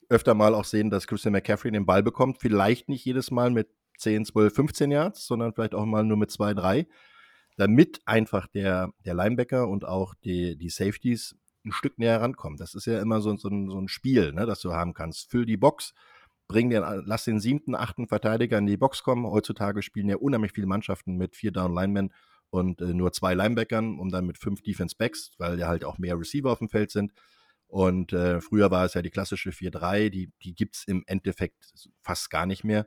öfter 0.09 0.35
mal 0.35 0.55
auch 0.55 0.64
sehen, 0.64 0.90
dass 0.90 1.07
Christian 1.07 1.33
McCaffrey 1.33 1.71
den 1.71 1.87
Ball 1.87 2.03
bekommt. 2.03 2.38
Vielleicht 2.40 2.88
nicht 2.88 3.05
jedes 3.05 3.31
Mal 3.31 3.51
mit 3.51 3.68
10, 3.99 4.25
12, 4.25 4.55
15 4.55 4.90
Yards, 4.90 5.27
sondern 5.27 5.53
vielleicht 5.53 5.75
auch 5.75 5.85
mal 5.85 6.05
nur 6.05 6.16
mit 6.16 6.31
2, 6.31 6.55
3. 6.55 6.87
Damit 7.57 8.01
einfach 8.07 8.47
der, 8.47 8.92
der 9.05 9.14
Linebacker 9.14 9.68
und 9.68 9.85
auch 9.85 10.14
die, 10.25 10.57
die 10.57 10.71
Safeties 10.71 11.37
ein 11.64 11.73
Stück 11.73 11.99
näher 11.99 12.21
rankommen. 12.21 12.57
Das 12.57 12.75
ist 12.75 12.87
ja 12.87 13.01
immer 13.01 13.21
so, 13.21 13.37
so, 13.37 13.49
ein, 13.49 13.68
so 13.68 13.79
ein 13.79 13.88
Spiel, 13.88 14.33
ne, 14.33 14.47
das 14.47 14.61
du 14.61 14.73
haben 14.73 14.94
kannst. 14.94 15.31
Füll 15.31 15.44
die 15.44 15.57
Box, 15.57 15.92
bring 16.47 16.71
den, 16.71 16.83
lass 17.05 17.25
den 17.25 17.40
siebten, 17.40 17.75
achten 17.75 18.07
Verteidiger 18.07 18.59
in 18.59 18.66
die 18.66 18.77
Box 18.77 19.03
kommen. 19.03 19.27
Heutzutage 19.27 19.83
spielen 19.83 20.09
ja 20.09 20.16
unheimlich 20.16 20.53
viele 20.53 20.66
Mannschaften 20.66 21.16
mit 21.16 21.37
vier 21.37 21.51
Down 21.51 21.75
Linemen 21.75 22.12
und 22.51 22.81
äh, 22.81 22.94
nur 22.94 23.12
zwei 23.12 23.35
Linebackern 23.35 23.99
und 23.99 24.12
dann 24.12 24.27
mit 24.27 24.38
fünf 24.38 24.62
Defense 24.62 24.97
Backs, 24.97 25.33
weil 25.38 25.59
ja 25.59 25.68
halt 25.68 25.85
auch 25.85 25.99
mehr 25.99 26.18
Receiver 26.18 26.51
auf 26.51 26.61
dem 26.61 26.68
Feld 26.68 26.90
sind. 26.90 27.12
Und 27.68 28.14
äh, 28.14 28.40
früher 28.40 28.70
war 28.70 28.87
es 28.87 28.94
ja 28.94 29.02
die 29.02 29.11
klassische 29.11 29.50
4-3, 29.50 30.09
die, 30.09 30.33
die 30.42 30.54
gibt 30.54 30.76
es 30.76 30.85
im 30.85 31.04
Endeffekt 31.07 31.70
fast 32.02 32.31
gar 32.31 32.46
nicht 32.46 32.64
mehr. 32.64 32.87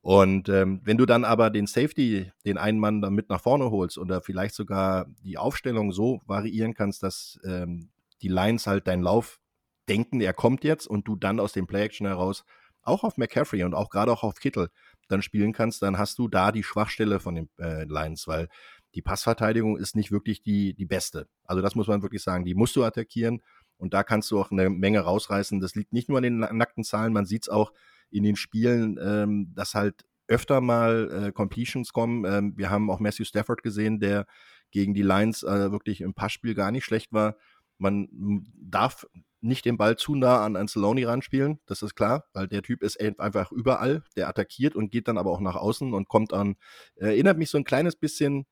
Und 0.00 0.48
ähm, 0.48 0.80
wenn 0.84 0.96
du 0.96 1.04
dann 1.04 1.24
aber 1.24 1.50
den 1.50 1.66
Safety, 1.66 2.32
den 2.44 2.58
einen 2.58 2.78
Mann 2.78 3.02
dann 3.02 3.14
mit 3.14 3.28
nach 3.28 3.40
vorne 3.40 3.70
holst 3.70 3.98
oder 3.98 4.22
vielleicht 4.22 4.54
sogar 4.54 5.06
die 5.22 5.36
Aufstellung 5.36 5.92
so 5.92 6.22
variieren 6.26 6.74
kannst, 6.74 7.02
dass 7.02 7.38
ähm, 7.44 7.90
die 8.22 8.28
Lines 8.28 8.66
halt 8.66 8.86
deinen 8.86 9.02
Lauf 9.02 9.40
denken, 9.88 10.20
er 10.20 10.32
kommt 10.32 10.64
jetzt 10.64 10.86
und 10.86 11.06
du 11.06 11.16
dann 11.16 11.40
aus 11.40 11.52
dem 11.52 11.66
Play-Action 11.66 12.06
heraus 12.06 12.44
auch 12.82 13.04
auf 13.04 13.16
McCaffrey 13.16 13.64
und 13.64 13.74
auch 13.74 13.90
gerade 13.90 14.12
auch 14.12 14.22
auf 14.22 14.36
Kittel 14.36 14.68
dann 15.08 15.22
spielen 15.22 15.52
kannst, 15.52 15.82
dann 15.82 15.98
hast 15.98 16.18
du 16.18 16.28
da 16.28 16.52
die 16.52 16.62
Schwachstelle 16.62 17.20
von 17.20 17.34
den 17.34 17.50
äh, 17.58 17.84
Lions, 17.84 18.26
weil 18.26 18.48
die 18.94 19.02
Passverteidigung 19.02 19.76
ist 19.76 19.94
nicht 19.94 20.10
wirklich 20.10 20.42
die, 20.42 20.72
die 20.74 20.86
beste. 20.86 21.28
Also 21.44 21.62
das 21.62 21.74
muss 21.74 21.86
man 21.86 22.02
wirklich 22.02 22.22
sagen. 22.22 22.44
Die 22.44 22.54
musst 22.54 22.76
du 22.76 22.84
attackieren 22.84 23.42
und 23.78 23.94
da 23.94 24.02
kannst 24.02 24.30
du 24.30 24.40
auch 24.40 24.50
eine 24.50 24.70
Menge 24.70 25.00
rausreißen. 25.00 25.60
Das 25.60 25.74
liegt 25.74 25.92
nicht 25.92 26.08
nur 26.08 26.18
an 26.18 26.24
den 26.24 26.38
nackten 26.38 26.84
Zahlen, 26.84 27.12
man 27.12 27.26
sieht 27.26 27.44
es 27.44 27.48
auch 27.48 27.72
in 28.10 28.22
den 28.22 28.36
Spielen, 28.36 28.98
ähm, 29.02 29.52
dass 29.54 29.74
halt 29.74 30.04
öfter 30.28 30.60
mal 30.60 31.26
äh, 31.28 31.32
Completions 31.32 31.92
kommen. 31.92 32.24
Ähm, 32.24 32.54
wir 32.56 32.70
haben 32.70 32.90
auch 32.90 33.00
Matthew 33.00 33.24
Stafford 33.24 33.62
gesehen, 33.62 34.00
der 34.00 34.26
gegen 34.70 34.94
die 34.94 35.02
Lions 35.02 35.42
äh, 35.42 35.70
wirklich 35.70 36.00
im 36.00 36.14
Passspiel 36.14 36.54
gar 36.54 36.70
nicht 36.70 36.84
schlecht 36.84 37.12
war. 37.12 37.36
Man 37.78 38.08
darf 38.54 39.06
nicht 39.40 39.64
den 39.64 39.76
Ball 39.76 39.96
zu 39.96 40.14
nah 40.14 40.44
an 40.44 40.56
Anceloni 40.56 41.04
ranspielen, 41.04 41.60
das 41.66 41.82
ist 41.82 41.94
klar, 41.94 42.24
weil 42.32 42.48
der 42.48 42.62
Typ 42.62 42.82
ist 42.82 42.98
einfach 43.20 43.52
überall, 43.52 44.02
der 44.16 44.28
attackiert 44.28 44.74
und 44.74 44.90
geht 44.90 45.08
dann 45.08 45.18
aber 45.18 45.30
auch 45.30 45.40
nach 45.40 45.56
außen 45.56 45.92
und 45.92 46.08
kommt 46.08 46.32
an, 46.32 46.56
erinnert 46.96 47.38
mich 47.38 47.50
so 47.50 47.58
ein 47.58 47.64
kleines 47.64 47.96
bisschen 47.96 48.46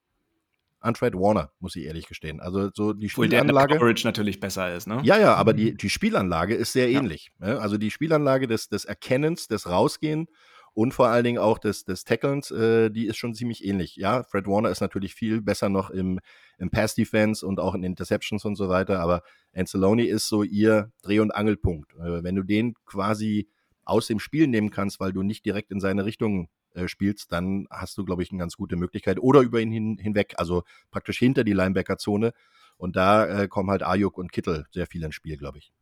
an 0.85 0.95
Fred 0.95 1.15
Warner, 1.15 1.51
muss 1.61 1.77
ich 1.77 1.85
ehrlich 1.87 2.07
gestehen. 2.07 2.41
Also 2.41 2.71
so 2.75 2.93
die 2.93 3.09
Spielanlage. 3.09 3.69
der 3.69 3.79
Coverage 3.79 4.07
natürlich 4.07 4.39
besser 4.39 4.75
ist, 4.75 4.87
ne? 4.87 5.01
Ja, 5.03 5.19
ja, 5.19 5.35
aber 5.35 5.55
die, 5.55 5.73
mhm. 5.73 5.77
die 5.79 5.89
Spielanlage 5.89 6.55
ist 6.55 6.75
sehr 6.75 6.91
ähnlich. 6.91 7.31
Ja. 7.41 7.55
Ne? 7.55 7.61
Also 7.61 7.79
die 7.79 7.91
Spielanlage 7.91 8.47
des, 8.47 8.69
des 8.69 8.85
Erkennens, 8.85 9.49
des 9.49 9.67
Rausgehen 9.67 10.27
und 10.75 10.93
vor 10.93 11.09
allen 11.09 11.25
Dingen 11.25 11.39
auch 11.39 11.59
des, 11.59 11.85
des 11.85 12.05
Tacklens, 12.05 12.51
äh, 12.51 12.91
die 12.91 13.07
ist 13.07 13.17
schon 13.17 13.35
ziemlich 13.35 13.65
ähnlich. 13.65 13.97
Ja, 13.97 14.25
Fred 14.25 14.47
Warner 14.47 14.69
ist 14.69 14.83
natürlich 14.83 15.15
viel 15.15 15.41
besser 15.41 15.71
noch 15.71 15.89
im, 15.89 16.21
im 16.59 16.71
Pass-Defense 16.71 17.47
und 17.47 17.61
auch 17.61 17.75
in 17.75 17.83
Interceptions 17.83 18.45
und 18.45 18.57
so 18.57 18.69
weiter, 18.69 19.01
aber 19.01 19.23
Anceloni 19.55 20.05
ist 20.05 20.29
so 20.29 20.43
ihr 20.43 20.93
Dreh- 21.03 21.21
und 21.21 21.31
Angelpunkt. 21.31 21.95
Äh, 21.95 22.23
wenn 22.23 22.35
du 22.35 22.43
den 22.43 22.75
quasi 22.85 23.49
aus 23.85 24.07
dem 24.07 24.19
Spiel 24.19 24.49
nehmen 24.49 24.71
kannst, 24.71 25.01
weil 25.01 25.13
du 25.15 25.23
nicht 25.23 25.47
direkt 25.47 25.71
in 25.71 25.81
seine 25.81 26.05
Richtung 26.05 26.49
äh, 26.75 26.89
spielst, 26.89 27.33
dann 27.33 27.67
hast 27.71 27.97
du, 27.97 28.05
glaube 28.05 28.23
ich, 28.23 28.31
eine 28.31 28.39
ganz 28.39 28.57
gute 28.57 28.77
Möglichkeit. 28.77 29.19
Oder 29.21 29.41
über 29.41 29.61
ihn 29.61 29.71
hin, 29.71 29.99
hinweg, 29.99 30.35
also 30.37 30.63
praktisch 30.91 31.19
hinter 31.19 31.45
die 31.45 31.53
Linebacker-Zone. 31.53 32.33
Und 32.77 32.97
da 32.97 33.27
äh, 33.27 33.49
kommen 33.49 33.71
halt 33.71 33.83
Ayuk 33.83 34.19
und 34.19 34.33
Kittel 34.33 34.67
sehr 34.71 34.87
viel 34.87 35.03
ins 35.05 35.15
Spiel, 35.15 35.37
glaube 35.37 35.59
ich. 35.59 35.73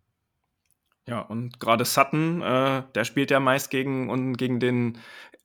Ja, 1.09 1.21
und 1.21 1.59
gerade 1.59 1.85
Sutton, 1.85 2.43
äh, 2.43 2.85
der 2.95 3.05
spielt 3.05 3.33
ja 3.33 3.41
meist 3.41 3.71
gegen 3.71 4.09
und 4.09 4.37
gegen 4.37 4.61
den 4.61 4.99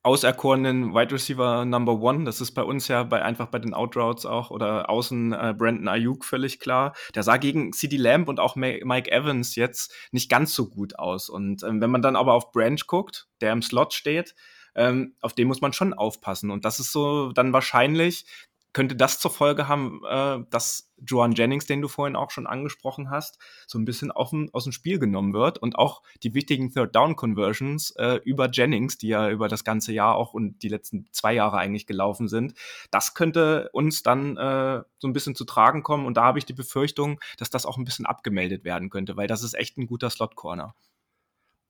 auserkorenen 0.04 0.94
Wide 0.94 1.12
Receiver 1.12 1.64
Number 1.64 2.00
One. 2.00 2.24
Das 2.24 2.40
ist 2.40 2.52
bei 2.52 2.62
uns 2.62 2.86
ja 2.86 3.02
bei 3.02 3.22
einfach 3.22 3.48
bei 3.48 3.58
den 3.58 3.74
Outroutes 3.74 4.24
auch 4.24 4.52
oder 4.52 4.88
außen 4.88 5.32
äh, 5.32 5.54
Brandon 5.58 5.88
Ayuk 5.88 6.24
völlig 6.24 6.60
klar. 6.60 6.94
Der 7.16 7.24
sah 7.24 7.38
gegen 7.38 7.72
CD 7.72 7.96
Lamb 7.96 8.28
und 8.28 8.38
auch 8.38 8.54
Mike 8.54 9.10
Evans 9.10 9.56
jetzt 9.56 9.92
nicht 10.12 10.30
ganz 10.30 10.54
so 10.54 10.68
gut 10.68 10.96
aus. 10.96 11.28
Und 11.28 11.64
ähm, 11.64 11.80
wenn 11.80 11.90
man 11.90 12.02
dann 12.02 12.14
aber 12.14 12.34
auf 12.34 12.52
Branch 12.52 12.86
guckt, 12.86 13.26
der 13.40 13.52
im 13.52 13.62
Slot 13.62 13.94
steht, 13.94 14.36
ähm, 14.78 15.14
auf 15.20 15.34
den 15.34 15.48
muss 15.48 15.60
man 15.60 15.72
schon 15.72 15.92
aufpassen. 15.92 16.50
Und 16.50 16.64
das 16.64 16.80
ist 16.80 16.92
so 16.92 17.32
dann 17.32 17.52
wahrscheinlich, 17.52 18.24
könnte 18.72 18.94
das 18.94 19.18
zur 19.18 19.30
Folge 19.30 19.66
haben, 19.66 20.02
äh, 20.08 20.38
dass 20.50 20.92
Joan 21.04 21.32
Jennings, 21.32 21.66
den 21.66 21.80
du 21.80 21.88
vorhin 21.88 22.16
auch 22.16 22.30
schon 22.30 22.46
angesprochen 22.46 23.10
hast, 23.10 23.38
so 23.66 23.78
ein 23.78 23.84
bisschen 23.84 24.10
aus 24.10 24.30
dem, 24.30 24.50
aus 24.52 24.64
dem 24.64 24.72
Spiel 24.72 24.98
genommen 24.98 25.32
wird 25.32 25.58
und 25.58 25.76
auch 25.76 26.02
die 26.22 26.34
wichtigen 26.34 26.72
Third-Down-Conversions 26.72 27.92
äh, 27.92 28.20
über 28.24 28.48
Jennings, 28.50 28.98
die 28.98 29.08
ja 29.08 29.30
über 29.30 29.48
das 29.48 29.64
ganze 29.64 29.92
Jahr 29.92 30.16
auch 30.16 30.34
und 30.34 30.62
die 30.62 30.68
letzten 30.68 31.06
zwei 31.12 31.34
Jahre 31.34 31.58
eigentlich 31.58 31.86
gelaufen 31.86 32.28
sind, 32.28 32.54
das 32.90 33.14
könnte 33.14 33.70
uns 33.72 34.02
dann 34.02 34.36
äh, 34.36 34.82
so 34.98 35.08
ein 35.08 35.12
bisschen 35.12 35.34
zu 35.34 35.44
tragen 35.44 35.82
kommen 35.82 36.06
und 36.06 36.16
da 36.16 36.24
habe 36.24 36.38
ich 36.38 36.44
die 36.44 36.52
Befürchtung, 36.52 37.20
dass 37.38 37.50
das 37.50 37.66
auch 37.66 37.78
ein 37.78 37.84
bisschen 37.84 38.06
abgemeldet 38.06 38.64
werden 38.64 38.90
könnte, 38.90 39.16
weil 39.16 39.28
das 39.28 39.42
ist 39.42 39.54
echt 39.54 39.78
ein 39.78 39.86
guter 39.86 40.10
Slot-Corner. 40.10 40.74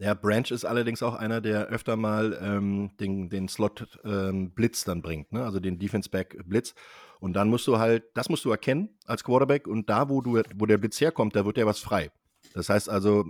Ja, 0.01 0.15
Branch 0.15 0.51
ist 0.51 0.65
allerdings 0.65 1.03
auch 1.03 1.15
einer, 1.15 1.41
der 1.41 1.67
öfter 1.67 1.97
mal 1.97 2.39
ähm, 2.41 2.91
den, 3.01 3.29
den 3.31 3.49
Slot 3.49 3.99
ähm, 4.05 4.53
Blitz 4.53 4.85
dann 4.85 5.03
bringt, 5.03 5.33
ne? 5.33 5.45
also 5.45 5.59
den 5.59 5.81
Defense 5.81 6.09
Back 6.09 6.39
Blitz. 6.45 6.75
Und 7.19 7.33
dann 7.33 7.49
musst 7.49 7.67
du 7.67 7.79
halt, 7.79 8.05
das 8.15 8.29
musst 8.29 8.45
du 8.45 8.51
erkennen 8.51 8.91
als 9.07 9.25
Quarterback 9.25 9.67
und 9.67 9.91
da, 9.91 10.09
wo 10.09 10.21
du, 10.21 10.41
wo 10.55 10.67
der 10.67 10.79
Blitz 10.79 11.01
herkommt, 11.01 11.35
da 11.35 11.45
wird 11.45 11.59
ja 11.59 11.67
was 11.67 11.81
frei. 11.81 12.13
Das 12.55 12.69
heißt 12.69 12.89
also, 12.89 13.25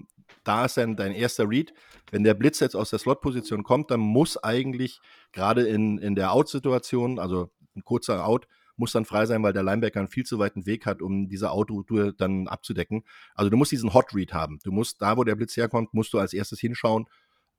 da 0.44 0.66
ist 0.66 0.76
dann 0.76 0.94
dein 0.94 1.12
erster 1.12 1.48
Read. 1.48 1.72
Wenn 2.10 2.22
der 2.22 2.34
Blitz 2.34 2.60
jetzt 2.60 2.76
aus 2.76 2.90
der 2.90 2.98
Slot-Position 2.98 3.62
kommt, 3.62 3.90
dann 3.90 4.00
muss 4.00 4.36
eigentlich 4.36 5.00
gerade 5.32 5.66
in, 5.66 5.96
in 5.96 6.14
der 6.14 6.32
Out-Situation, 6.32 7.18
also 7.18 7.50
ein 7.74 7.84
kurzer 7.84 8.26
Out, 8.26 8.46
muss 8.78 8.92
dann 8.92 9.04
frei 9.04 9.26
sein, 9.26 9.42
weil 9.42 9.52
der 9.52 9.62
Linebacker 9.62 10.00
einen 10.00 10.08
viel 10.08 10.24
zu 10.24 10.38
weiten 10.38 10.66
Weg 10.66 10.86
hat, 10.86 11.02
um 11.02 11.28
diese 11.28 11.50
Autotour 11.50 12.12
dann 12.12 12.48
abzudecken. 12.48 13.04
Also 13.34 13.50
du 13.50 13.56
musst 13.56 13.72
diesen 13.72 13.94
Hot 13.94 14.14
Read 14.14 14.32
haben. 14.32 14.58
Du 14.64 14.72
musst 14.72 15.02
da, 15.02 15.16
wo 15.16 15.24
der 15.24 15.34
Blitz 15.34 15.56
herkommt, 15.56 15.94
musst 15.94 16.12
du 16.12 16.18
als 16.18 16.32
erstes 16.32 16.60
hinschauen. 16.60 17.06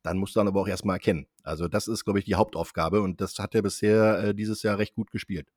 Dann 0.01 0.17
musst 0.17 0.35
du 0.35 0.39
dann 0.39 0.47
aber 0.47 0.61
auch 0.61 0.67
erstmal 0.67 0.95
erkennen. 0.95 1.27
Also 1.43 1.67
das 1.67 1.87
ist, 1.87 2.05
glaube 2.05 2.19
ich, 2.19 2.25
die 2.25 2.35
Hauptaufgabe 2.35 3.01
und 3.01 3.19
das 3.19 3.37
hat 3.37 3.53
er 3.53 3.61
bisher 3.61 4.23
äh, 4.23 4.35
dieses 4.35 4.63
Jahr 4.63 4.77
recht 4.77 4.95
gut 4.95 5.11
gespielt. 5.11 5.47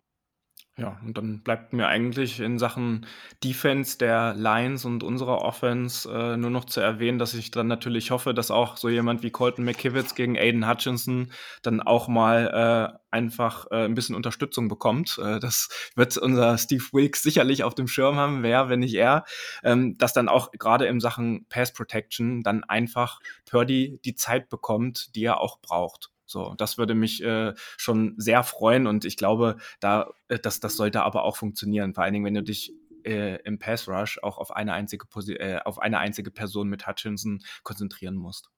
Ja, 0.79 0.99
und 1.05 1.19
dann 1.19 1.43
bleibt 1.43 1.75
mir 1.75 1.87
eigentlich 1.89 2.41
in 2.41 2.59
Sachen 2.59 3.05
Defense 3.45 3.99
der 3.99 4.33
Lions 4.33 4.87
und 4.87 5.03
unserer 5.03 5.43
Offense 5.43 6.11
äh, 6.11 6.39
nur 6.39 6.49
noch 6.49 6.65
zu 6.65 6.81
erwähnen, 6.81 7.19
dass 7.19 7.35
ich 7.35 7.51
dann 7.51 7.67
natürlich 7.67 8.11
hoffe, 8.11 8.33
dass 8.33 8.51
auch 8.51 8.79
so 8.79 8.89
jemand 8.89 9.23
wie 9.23 9.31
Colton 9.31 9.67
McKivitz 9.67 10.15
gegen 10.15 10.39
Aiden 10.39 10.67
Hutchinson 10.67 11.31
dann 11.61 11.83
auch 11.83 12.09
mal 12.09 12.95
äh, 12.95 12.99
einfach 13.11 13.67
äh, 13.71 13.85
ein 13.85 13.95
bisschen 13.95 14.17
Unterstützung 14.17 14.69
bekommt. 14.69 15.19
Äh, 15.23 15.41
das 15.41 15.69
wird 15.95 16.17
unser 16.17 16.57
Steve 16.57 16.85
Wilkes 16.93 17.23
sicherlich 17.23 17.65
auf 17.65 17.75
dem 17.75 17.87
Schirm 17.87 18.17
haben, 18.17 18.43
wer, 18.43 18.71
wenn 18.71 18.81
nicht 18.81 18.95
er, 18.95 19.27
ähm, 19.63 19.99
dass 19.99 20.15
dann 20.15 20.31
auch 20.31 20.53
gerade 20.53 20.87
in 20.87 21.01
Sachen 21.01 21.45
Pass 21.51 21.75
Protection 21.75 22.43
dann 22.43 22.65
einfach 22.65 23.21
Purdy 23.45 24.01
die 24.07 24.15
Zeit 24.15 24.49
bekommt, 24.49 25.15
die 25.17 25.25
er 25.25 25.39
auch 25.43 25.61
braucht. 25.61 26.12
So, 26.33 26.55
das 26.57 26.79
würde 26.79 26.95
mich 26.95 27.23
äh, 27.23 27.55
schon 27.77 28.15
sehr 28.17 28.43
freuen 28.43 28.87
und 28.87 29.05
ich 29.05 29.17
glaube, 29.17 29.59
da, 29.81 30.11
äh, 30.29 30.39
das, 30.39 30.61
das 30.61 30.77
sollte 30.77 31.03
aber 31.03 31.25
auch 31.25 31.37
funktionieren. 31.37 31.95
Vor 31.95 32.05
allen 32.05 32.15
Dingen, 32.15 32.25
wenn 32.25 32.35
du 32.35 32.43
dich 32.43 32.73
äh, 33.05 33.41
im 33.43 33.59
Pass 33.59 33.89
Rush 33.89 34.19
auch 34.23 34.39
auf 34.39 34.51
eine 34.55 34.73
einzige 34.73 35.07
äh, 35.39 35.61
auf 35.61 35.79
eine 35.79 35.99
einzige 35.99 36.31
Person 36.31 36.69
mit 36.69 36.87
Hutchinson 36.87 37.41
konzentrieren 37.63 38.17
musst. 38.17 38.51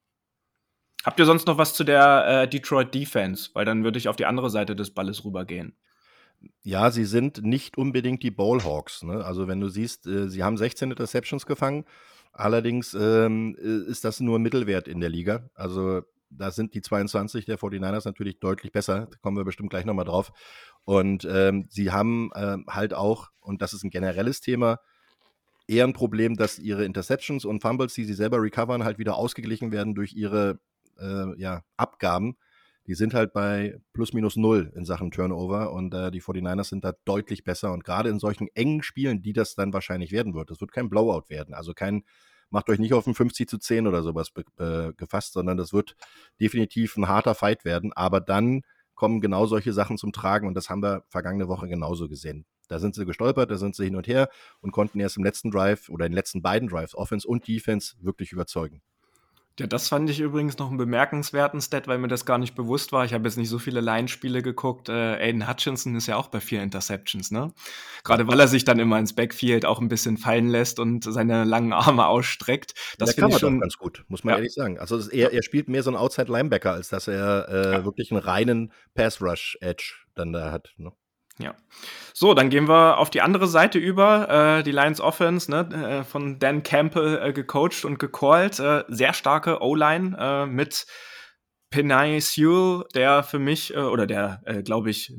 Habt 1.04 1.18
ihr 1.18 1.26
sonst 1.26 1.46
noch 1.46 1.58
was 1.58 1.74
zu 1.74 1.84
der 1.84 2.26
äh, 2.26 2.48
Detroit 2.48 2.94
Defense? 2.94 3.50
Weil 3.52 3.66
dann 3.66 3.84
würde 3.84 3.98
ich 3.98 4.08
auf 4.08 4.16
die 4.16 4.26
andere 4.26 4.48
Seite 4.48 4.74
des 4.74 4.92
Balles 4.92 5.24
rübergehen. 5.24 5.76
Ja, 6.62 6.90
sie 6.90 7.04
sind 7.04 7.42
nicht 7.42 7.76
unbedingt 7.76 8.22
die 8.22 8.30
Ballhawks. 8.30 9.02
Ne? 9.02 9.24
Also 9.24 9.46
wenn 9.46 9.60
du 9.60 9.68
siehst, 9.68 10.06
äh, 10.06 10.28
sie 10.28 10.42
haben 10.42 10.56
16 10.56 10.90
Interceptions 10.90 11.46
gefangen. 11.46 11.84
Allerdings 12.32 12.94
ähm, 12.94 13.54
ist 13.54 14.04
das 14.04 14.18
nur 14.20 14.38
Mittelwert 14.38 14.88
in 14.88 15.00
der 15.00 15.10
Liga. 15.10 15.48
Also 15.54 16.02
da 16.30 16.50
sind 16.50 16.74
die 16.74 16.82
22 16.82 17.44
der 17.44 17.58
49ers 17.58 18.04
natürlich 18.04 18.40
deutlich 18.40 18.72
besser. 18.72 19.06
Da 19.10 19.16
kommen 19.22 19.36
wir 19.36 19.44
bestimmt 19.44 19.70
gleich 19.70 19.84
nochmal 19.84 20.04
drauf. 20.04 20.32
Und 20.84 21.26
ähm, 21.30 21.66
sie 21.70 21.92
haben 21.92 22.30
äh, 22.34 22.58
halt 22.68 22.94
auch, 22.94 23.30
und 23.40 23.62
das 23.62 23.72
ist 23.72 23.84
ein 23.84 23.90
generelles 23.90 24.40
Thema, 24.40 24.80
eher 25.66 25.84
ein 25.84 25.92
Problem, 25.92 26.36
dass 26.36 26.58
ihre 26.58 26.84
Interceptions 26.84 27.44
und 27.44 27.62
Fumbles, 27.62 27.94
die 27.94 28.04
sie 28.04 28.14
selber 28.14 28.42
recovern, 28.42 28.84
halt 28.84 28.98
wieder 28.98 29.16
ausgeglichen 29.16 29.72
werden 29.72 29.94
durch 29.94 30.12
ihre 30.12 30.58
äh, 30.98 31.40
ja, 31.40 31.62
Abgaben. 31.76 32.36
Die 32.86 32.94
sind 32.94 33.14
halt 33.14 33.32
bei 33.32 33.80
plus 33.94 34.12
minus 34.12 34.36
null 34.36 34.70
in 34.76 34.84
Sachen 34.84 35.10
Turnover 35.10 35.72
und 35.72 35.94
äh, 35.94 36.10
die 36.10 36.20
49ers 36.20 36.68
sind 36.68 36.84
da 36.84 36.92
deutlich 37.06 37.42
besser. 37.44 37.72
Und 37.72 37.82
gerade 37.82 38.10
in 38.10 38.18
solchen 38.18 38.48
engen 38.54 38.82
Spielen, 38.82 39.22
die 39.22 39.32
das 39.32 39.54
dann 39.54 39.72
wahrscheinlich 39.72 40.12
werden 40.12 40.34
wird, 40.34 40.50
das 40.50 40.60
wird 40.60 40.72
kein 40.72 40.90
Blowout 40.90 41.24
werden, 41.28 41.54
also 41.54 41.72
kein 41.72 42.04
macht 42.54 42.70
euch 42.70 42.78
nicht 42.78 42.94
auf 42.94 43.06
ein 43.06 43.14
50 43.14 43.48
zu 43.48 43.58
10 43.58 43.88
oder 43.88 44.02
sowas 44.02 44.30
äh, 44.58 44.92
gefasst, 44.94 45.32
sondern 45.32 45.58
das 45.58 45.72
wird 45.72 45.96
definitiv 46.40 46.96
ein 46.96 47.08
harter 47.08 47.34
Fight 47.34 47.64
werden. 47.64 47.92
Aber 47.92 48.20
dann 48.20 48.62
kommen 48.94 49.20
genau 49.20 49.46
solche 49.46 49.72
Sachen 49.72 49.98
zum 49.98 50.12
Tragen 50.12 50.46
und 50.46 50.54
das 50.54 50.70
haben 50.70 50.80
wir 50.80 51.02
vergangene 51.08 51.48
Woche 51.48 51.68
genauso 51.68 52.08
gesehen. 52.08 52.46
Da 52.68 52.78
sind 52.78 52.94
sie 52.94 53.04
gestolpert, 53.04 53.50
da 53.50 53.56
sind 53.56 53.74
sie 53.74 53.84
hin 53.84 53.96
und 53.96 54.06
her 54.06 54.28
und 54.60 54.70
konnten 54.70 55.00
erst 55.00 55.16
im 55.16 55.24
letzten 55.24 55.50
Drive 55.50 55.88
oder 55.88 56.06
in 56.06 56.12
den 56.12 56.16
letzten 56.16 56.42
beiden 56.42 56.68
Drives, 56.68 56.94
Offense 56.94 57.26
und 57.26 57.46
Defense, 57.46 57.96
wirklich 58.00 58.30
überzeugen. 58.30 58.80
Ja, 59.60 59.68
das 59.68 59.88
fand 59.88 60.10
ich 60.10 60.18
übrigens 60.18 60.58
noch 60.58 60.68
einen 60.68 60.78
bemerkenswerten 60.78 61.60
Stat, 61.60 61.86
weil 61.86 61.98
mir 61.98 62.08
das 62.08 62.26
gar 62.26 62.38
nicht 62.38 62.56
bewusst 62.56 62.90
war. 62.90 63.04
Ich 63.04 63.14
habe 63.14 63.24
jetzt 63.28 63.36
nicht 63.36 63.48
so 63.48 63.60
viele 63.60 63.80
Line-Spiele 63.80 64.42
geguckt. 64.42 64.88
Äh, 64.88 64.92
Aiden 64.92 65.48
Hutchinson 65.48 65.94
ist 65.94 66.08
ja 66.08 66.16
auch 66.16 66.26
bei 66.26 66.40
vier 66.40 66.60
Interceptions, 66.60 67.30
ne? 67.30 67.52
Gerade 68.02 68.26
weil 68.26 68.40
er 68.40 68.48
sich 68.48 68.64
dann 68.64 68.80
immer 68.80 68.98
ins 68.98 69.14
Backfield 69.14 69.64
auch 69.64 69.80
ein 69.80 69.88
bisschen 69.88 70.16
fallen 70.16 70.48
lässt 70.48 70.80
und 70.80 71.04
seine 71.04 71.44
langen 71.44 71.72
Arme 71.72 72.06
ausstreckt. 72.06 72.74
Das 72.98 73.14
finde 73.14 73.30
ich 73.30 73.38
schon 73.38 73.60
ganz 73.60 73.78
gut, 73.78 74.04
muss 74.08 74.24
man 74.24 74.32
ja. 74.32 74.38
ehrlich 74.38 74.54
sagen. 74.54 74.80
Also 74.80 74.98
er, 75.10 75.32
er 75.32 75.44
spielt 75.44 75.68
mehr 75.68 75.84
so 75.84 75.90
einen 75.90 75.98
Outside-Linebacker, 75.98 76.72
als 76.72 76.88
dass 76.88 77.06
er 77.06 77.48
äh, 77.48 77.72
ja. 77.74 77.84
wirklich 77.84 78.10
einen 78.10 78.20
reinen 78.20 78.72
Pass-Rush-Edge 78.94 79.94
dann 80.16 80.32
da 80.32 80.50
hat. 80.50 80.74
Ne? 80.78 80.90
Ja. 81.38 81.54
So, 82.12 82.32
dann 82.32 82.48
gehen 82.48 82.68
wir 82.68 82.98
auf 82.98 83.10
die 83.10 83.22
andere 83.22 83.48
Seite 83.48 83.78
über. 83.78 84.58
Äh, 84.58 84.62
die 84.62 84.70
Lions 84.70 85.00
Offense, 85.00 85.50
ne, 85.50 86.00
äh, 86.00 86.04
von 86.04 86.38
Dan 86.38 86.62
Campbell 86.62 87.20
äh, 87.20 87.32
gecoacht 87.32 87.84
und 87.84 87.98
gecallt. 87.98 88.60
Äh, 88.60 88.84
sehr 88.88 89.14
starke 89.14 89.60
O-Line 89.60 90.16
äh, 90.18 90.46
mit 90.46 90.86
Penay 91.70 92.20
Sewell, 92.20 92.84
der 92.94 93.24
für 93.24 93.40
mich, 93.40 93.74
äh, 93.74 93.78
oder 93.78 94.06
der, 94.06 94.42
glaube 94.64 94.90
ich, 94.90 95.12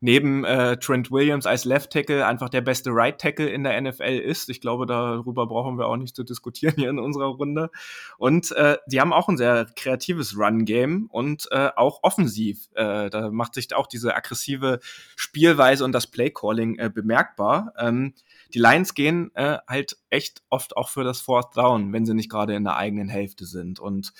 neben 0.00 0.44
äh, 0.44 0.78
Trent 0.78 1.10
Williams 1.10 1.46
als 1.46 1.64
Left 1.64 1.92
Tackle 1.92 2.26
einfach 2.26 2.48
der 2.48 2.62
beste 2.62 2.90
Right 2.90 3.18
Tackle 3.18 3.48
in 3.48 3.64
der 3.64 3.80
NFL 3.80 4.18
ist. 4.18 4.48
Ich 4.48 4.60
glaube, 4.60 4.86
darüber 4.86 5.46
brauchen 5.46 5.78
wir 5.78 5.86
auch 5.86 5.96
nicht 5.96 6.16
zu 6.16 6.24
diskutieren 6.24 6.74
hier 6.76 6.90
in 6.90 6.98
unserer 6.98 7.26
Runde. 7.26 7.70
Und 8.16 8.50
äh, 8.52 8.78
die 8.86 9.00
haben 9.00 9.12
auch 9.12 9.28
ein 9.28 9.36
sehr 9.36 9.66
kreatives 9.76 10.36
Run-Game 10.36 11.06
und 11.10 11.48
äh, 11.50 11.70
auch 11.76 12.00
offensiv. 12.02 12.68
Äh, 12.74 13.10
da 13.10 13.30
macht 13.30 13.54
sich 13.54 13.74
auch 13.74 13.86
diese 13.86 14.14
aggressive 14.14 14.80
Spielweise 15.16 15.84
und 15.84 15.92
das 15.92 16.06
Play-Calling 16.06 16.78
äh, 16.78 16.90
bemerkbar. 16.92 17.74
Ähm, 17.78 18.14
die 18.54 18.58
Lions 18.58 18.94
gehen 18.94 19.30
äh, 19.34 19.58
halt 19.68 19.98
echt 20.08 20.42
oft 20.48 20.76
auch 20.76 20.88
für 20.88 21.04
das 21.04 21.20
Fourth 21.20 21.56
Down, 21.56 21.92
wenn 21.92 22.06
sie 22.06 22.14
nicht 22.14 22.30
gerade 22.30 22.54
in 22.54 22.64
der 22.64 22.76
eigenen 22.76 23.08
Hälfte 23.08 23.44
sind. 23.44 23.78
Und 23.78 24.12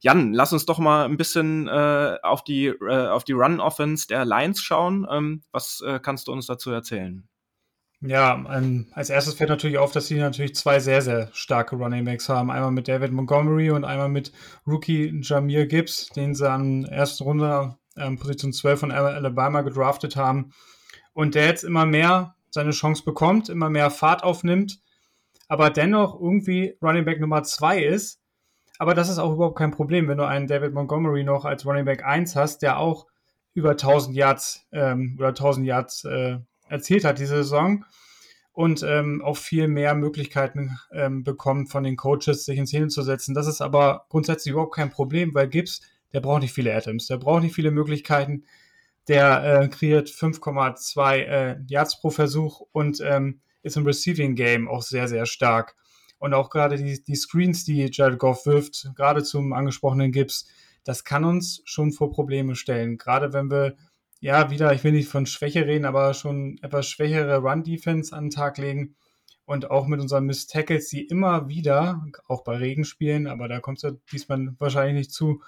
Jan, 0.00 0.32
lass 0.32 0.52
uns 0.52 0.64
doch 0.64 0.78
mal 0.78 1.04
ein 1.04 1.16
bisschen 1.16 1.66
äh, 1.66 2.18
auf 2.22 2.44
die, 2.44 2.66
äh, 2.66 3.08
auf 3.08 3.24
die 3.24 3.32
Run-Offense 3.32 4.06
der 4.06 4.24
Lions 4.24 4.60
schauen. 4.60 5.06
Ähm, 5.10 5.42
was 5.50 5.82
äh, 5.84 5.98
kannst 6.00 6.28
du 6.28 6.32
uns 6.32 6.46
dazu 6.46 6.70
erzählen? 6.70 7.28
Ja, 8.00 8.34
ähm, 8.56 8.86
als 8.92 9.10
erstes 9.10 9.34
fällt 9.34 9.50
natürlich 9.50 9.78
auf, 9.78 9.90
dass 9.90 10.06
sie 10.06 10.14
natürlich 10.14 10.54
zwei 10.54 10.78
sehr, 10.78 11.02
sehr 11.02 11.30
starke 11.32 11.74
Running 11.74 12.04
Backs 12.04 12.28
haben. 12.28 12.48
Einmal 12.50 12.70
mit 12.70 12.86
David 12.86 13.10
Montgomery 13.10 13.70
und 13.72 13.84
einmal 13.84 14.08
mit 14.08 14.30
Rookie 14.68 15.20
Jamir 15.20 15.66
Gibbs, 15.66 16.08
den 16.10 16.32
sie 16.36 16.48
an 16.48 16.84
ersten 16.84 17.24
Runde 17.24 17.76
ähm, 17.96 18.16
Position 18.18 18.52
12 18.52 18.80
von 18.80 18.92
Alabama 18.92 19.62
gedraftet 19.62 20.14
haben. 20.14 20.52
Und 21.12 21.34
der 21.34 21.46
jetzt 21.46 21.64
immer 21.64 21.86
mehr 21.86 22.36
seine 22.50 22.70
Chance 22.70 23.02
bekommt, 23.04 23.48
immer 23.48 23.68
mehr 23.68 23.90
Fahrt 23.90 24.22
aufnimmt, 24.22 24.80
aber 25.48 25.70
dennoch 25.70 26.20
irgendwie 26.20 26.76
Running 26.80 27.04
Back 27.04 27.20
Nummer 27.20 27.42
2 27.42 27.82
ist 27.82 28.20
aber 28.78 28.94
das 28.94 29.08
ist 29.08 29.18
auch 29.18 29.32
überhaupt 29.32 29.58
kein 29.58 29.72
Problem, 29.72 30.08
wenn 30.08 30.18
du 30.18 30.26
einen 30.26 30.46
David 30.46 30.72
Montgomery 30.72 31.24
noch 31.24 31.44
als 31.44 31.66
Running 31.66 31.84
Back 31.84 32.04
1 32.04 32.36
hast, 32.36 32.62
der 32.62 32.78
auch 32.78 33.06
über 33.52 33.70
1000 33.70 34.16
Yards 34.16 34.66
ähm, 34.72 35.16
oder 35.18 35.28
1000 35.28 35.66
Yards 35.66 36.04
äh, 36.04 36.38
erzielt 36.68 37.04
hat 37.04 37.18
diese 37.18 37.36
Saison 37.36 37.84
und 38.52 38.82
ähm, 38.82 39.22
auch 39.22 39.36
viel 39.36 39.68
mehr 39.68 39.94
Möglichkeiten 39.94 40.78
ähm, 40.92 41.24
bekommt 41.24 41.70
von 41.70 41.84
den 41.84 41.96
Coaches, 41.96 42.44
sich 42.44 42.58
in 42.58 42.66
Szene 42.66 42.88
zu 42.88 43.02
setzen. 43.02 43.34
Das 43.34 43.46
ist 43.46 43.60
aber 43.60 44.06
grundsätzlich 44.08 44.52
überhaupt 44.52 44.74
kein 44.74 44.90
Problem, 44.90 45.34
weil 45.34 45.48
Gibbs, 45.48 45.80
der 46.12 46.20
braucht 46.20 46.42
nicht 46.42 46.52
viele 46.52 46.74
Atoms, 46.74 47.06
der 47.06 47.18
braucht 47.18 47.42
nicht 47.42 47.54
viele 47.54 47.70
Möglichkeiten, 47.70 48.44
der 49.08 49.62
äh, 49.62 49.68
kreiert 49.68 50.08
5,2 50.08 51.16
äh, 51.16 51.56
Yards 51.66 52.00
pro 52.00 52.10
Versuch 52.10 52.62
und 52.72 53.00
ähm, 53.00 53.40
ist 53.62 53.76
im 53.76 53.86
Receiving 53.86 54.34
Game 54.34 54.68
auch 54.68 54.82
sehr, 54.82 55.08
sehr 55.08 55.26
stark. 55.26 55.74
Und 56.18 56.34
auch 56.34 56.50
gerade 56.50 56.76
die, 56.76 57.02
die 57.02 57.16
Screens, 57.16 57.64
die 57.64 57.88
Jared 57.92 58.18
Goff 58.18 58.46
wirft, 58.46 58.90
gerade 58.94 59.22
zum 59.22 59.52
angesprochenen 59.52 60.12
Gibbs, 60.12 60.46
das 60.84 61.04
kann 61.04 61.24
uns 61.24 61.62
schon 61.64 61.92
vor 61.92 62.10
Probleme 62.10 62.56
stellen. 62.56 62.98
Gerade 62.98 63.32
wenn 63.32 63.50
wir, 63.50 63.76
ja, 64.20 64.50
wieder, 64.50 64.72
ich 64.72 64.84
will 64.84 64.92
nicht 64.92 65.08
von 65.08 65.26
Schwäche 65.26 65.66
reden, 65.66 65.84
aber 65.84 66.14
schon 66.14 66.58
etwas 66.62 66.88
schwächere 66.88 67.38
Run-Defense 67.38 68.14
an 68.16 68.24
den 68.24 68.30
Tag 68.30 68.58
legen. 68.58 68.96
Und 69.44 69.70
auch 69.70 69.86
mit 69.86 70.00
unseren 70.00 70.26
Miss 70.26 70.46
Tackles, 70.46 70.88
die 70.88 71.06
immer 71.06 71.48
wieder, 71.48 72.04
auch 72.26 72.44
bei 72.44 72.56
Regenspielen, 72.56 73.26
aber 73.26 73.48
da 73.48 73.60
kommt 73.60 73.78
es 73.78 73.82
ja 73.82 73.92
diesmal 74.12 74.54
wahrscheinlich 74.58 74.94
nicht 74.94 75.12
zu, 75.12 75.42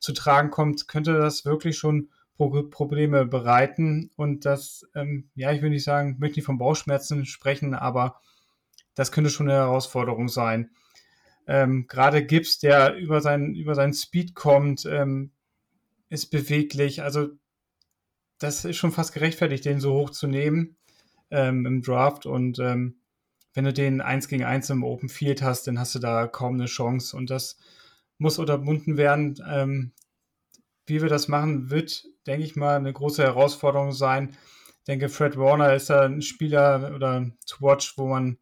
zu 0.00 0.12
tragen 0.12 0.50
kommt, 0.50 0.88
könnte 0.88 1.12
das 1.12 1.44
wirklich 1.44 1.78
schon 1.78 2.08
Probleme 2.36 3.26
bereiten. 3.26 4.10
Und 4.16 4.44
das, 4.44 4.86
ähm, 4.94 5.30
ja, 5.34 5.52
ich 5.52 5.62
will 5.62 5.70
nicht 5.70 5.84
sagen, 5.84 6.16
möchte 6.18 6.38
nicht 6.38 6.46
von 6.46 6.58
Bauchschmerzen 6.58 7.26
sprechen, 7.26 7.74
aber 7.74 8.20
das 8.94 9.12
könnte 9.12 9.30
schon 9.30 9.48
eine 9.48 9.58
Herausforderung 9.58 10.28
sein. 10.28 10.70
Ähm, 11.46 11.86
Gerade 11.88 12.24
Gibbs, 12.24 12.58
der 12.58 12.94
über 12.94 13.20
seinen, 13.20 13.54
über 13.54 13.74
seinen 13.74 13.92
Speed 13.92 14.34
kommt, 14.34 14.86
ähm, 14.86 15.32
ist 16.08 16.26
beweglich. 16.26 17.02
Also 17.02 17.28
das 18.38 18.64
ist 18.64 18.76
schon 18.76 18.92
fast 18.92 19.12
gerechtfertigt, 19.12 19.64
den 19.64 19.80
so 19.80 19.94
hoch 19.94 20.10
zu 20.10 20.26
nehmen 20.26 20.76
ähm, 21.30 21.66
im 21.66 21.82
Draft. 21.82 22.26
Und 22.26 22.58
ähm, 22.58 22.96
wenn 23.52 23.64
du 23.64 23.72
den 23.72 24.00
1 24.00 24.28
gegen 24.28 24.44
1 24.44 24.70
im 24.70 24.84
Open 24.84 25.08
Field 25.08 25.42
hast, 25.42 25.66
dann 25.66 25.78
hast 25.78 25.94
du 25.94 25.98
da 25.98 26.26
kaum 26.26 26.54
eine 26.54 26.66
Chance. 26.66 27.16
Und 27.16 27.30
das 27.30 27.56
muss 28.18 28.38
unterbunden 28.38 28.96
werden. 28.96 29.36
Ähm, 29.48 29.92
wie 30.86 31.00
wir 31.00 31.08
das 31.08 31.28
machen, 31.28 31.70
wird, 31.70 32.04
denke 32.26 32.44
ich 32.44 32.56
mal, 32.56 32.76
eine 32.76 32.92
große 32.92 33.22
Herausforderung 33.22 33.92
sein. 33.92 34.36
Ich 34.78 34.84
denke, 34.86 35.08
Fred 35.08 35.38
Warner 35.38 35.74
ist 35.74 35.88
da 35.88 36.02
ein 36.02 36.20
Spieler 36.20 36.92
oder 36.94 37.30
to 37.46 37.56
watch, 37.60 37.96
wo 37.96 38.06
man 38.08 38.38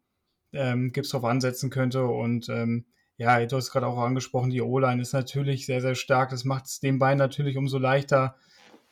ähm, 0.53 0.91
Gibbs 0.91 1.09
drauf 1.09 1.25
ansetzen 1.25 1.69
könnte. 1.69 2.05
Und 2.05 2.49
ähm, 2.49 2.85
ja, 3.17 3.45
du 3.45 3.55
hast 3.57 3.71
gerade 3.71 3.87
auch 3.87 3.97
angesprochen, 3.97 4.49
die 4.49 4.61
O-Line 4.61 5.01
ist 5.01 5.13
natürlich 5.13 5.65
sehr, 5.65 5.81
sehr 5.81 5.95
stark. 5.95 6.29
Das 6.29 6.45
macht 6.45 6.65
es 6.65 6.79
den 6.79 6.99
beiden 6.99 7.19
natürlich 7.19 7.57
umso 7.57 7.77
leichter, 7.77 8.35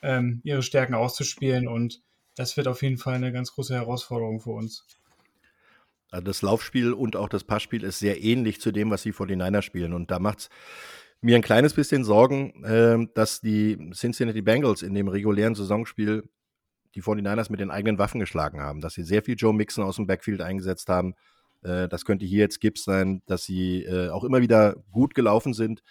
ähm, 0.01 0.41
ihre 0.43 0.63
Stärken 0.63 0.93
auszuspielen. 0.93 1.67
Und 1.67 2.01
das 2.35 2.57
wird 2.57 2.67
auf 2.67 2.81
jeden 2.81 2.97
Fall 2.97 3.15
eine 3.15 3.31
ganz 3.31 3.53
große 3.53 3.73
Herausforderung 3.73 4.39
für 4.39 4.51
uns. 4.51 4.85
Also 6.11 6.25
das 6.25 6.41
Laufspiel 6.41 6.91
und 6.93 7.15
auch 7.15 7.29
das 7.29 7.45
Passspiel 7.45 7.83
ist 7.83 7.99
sehr 7.99 8.21
ähnlich 8.21 8.59
zu 8.59 8.71
dem, 8.71 8.91
was 8.91 9.01
sie 9.01 9.13
vor 9.13 9.27
den 9.27 9.39
Niners 9.39 9.65
spielen. 9.65 9.93
Und 9.93 10.11
da 10.11 10.19
macht 10.19 10.39
es 10.39 10.49
mir 11.21 11.35
ein 11.35 11.41
kleines 11.41 11.73
bisschen 11.73 12.03
Sorgen, 12.03 12.63
äh, 12.65 13.07
dass 13.13 13.41
die 13.41 13.91
Cincinnati 13.93 14.41
Bengals 14.41 14.81
in 14.81 14.93
dem 14.93 15.07
regulären 15.07 15.55
Saisonspiel 15.55 16.29
die 16.95 17.01
49ers 17.01 17.49
mit 17.49 17.61
den 17.61 17.71
eigenen 17.71 17.97
Waffen 17.97 18.19
geschlagen 18.19 18.59
haben, 18.59 18.81
dass 18.81 18.95
sie 18.95 19.03
sehr 19.03 19.23
viel 19.23 19.35
Joe 19.37 19.53
Mixon 19.53 19.85
aus 19.85 19.95
dem 19.95 20.07
Backfield 20.07 20.41
eingesetzt 20.41 20.89
haben, 20.89 21.15
äh, 21.63 21.87
das 21.87 22.05
könnte 22.05 22.25
hier 22.25 22.39
jetzt 22.39 22.59
Gibbs 22.59 22.83
sein, 22.83 23.21
dass 23.25 23.43
sie 23.43 23.83
äh, 23.83 24.09
auch 24.09 24.23
immer 24.23 24.41
wieder 24.41 24.75
gut 24.91 25.13
gelaufen 25.15 25.53
sind. 25.53 25.83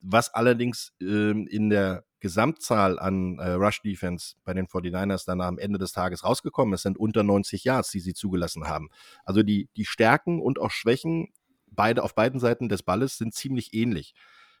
Was 0.00 0.32
allerdings 0.32 0.92
ähm, 1.00 1.46
in 1.48 1.70
der 1.70 2.04
Gesamtzahl 2.20 2.98
an 2.98 3.38
äh, 3.38 3.52
Rush 3.52 3.82
Defense 3.82 4.34
bei 4.44 4.54
den 4.54 4.66
49ers 4.66 5.24
dann 5.26 5.40
am 5.40 5.58
Ende 5.58 5.78
des 5.78 5.92
Tages 5.92 6.24
rausgekommen 6.24 6.74
ist, 6.74 6.82
sind 6.82 6.98
unter 6.98 7.22
90 7.22 7.64
Yards, 7.64 7.90
die 7.90 8.00
sie 8.00 8.14
zugelassen 8.14 8.66
haben. 8.68 8.88
Also 9.24 9.42
die, 9.42 9.68
die 9.76 9.84
Stärken 9.84 10.40
und 10.40 10.58
auch 10.58 10.70
Schwächen 10.70 11.28
beide 11.70 12.02
auf 12.02 12.14
beiden 12.14 12.40
Seiten 12.40 12.68
des 12.68 12.82
Balles 12.82 13.18
sind 13.18 13.34
ziemlich 13.34 13.74
ähnlich. 13.74 14.14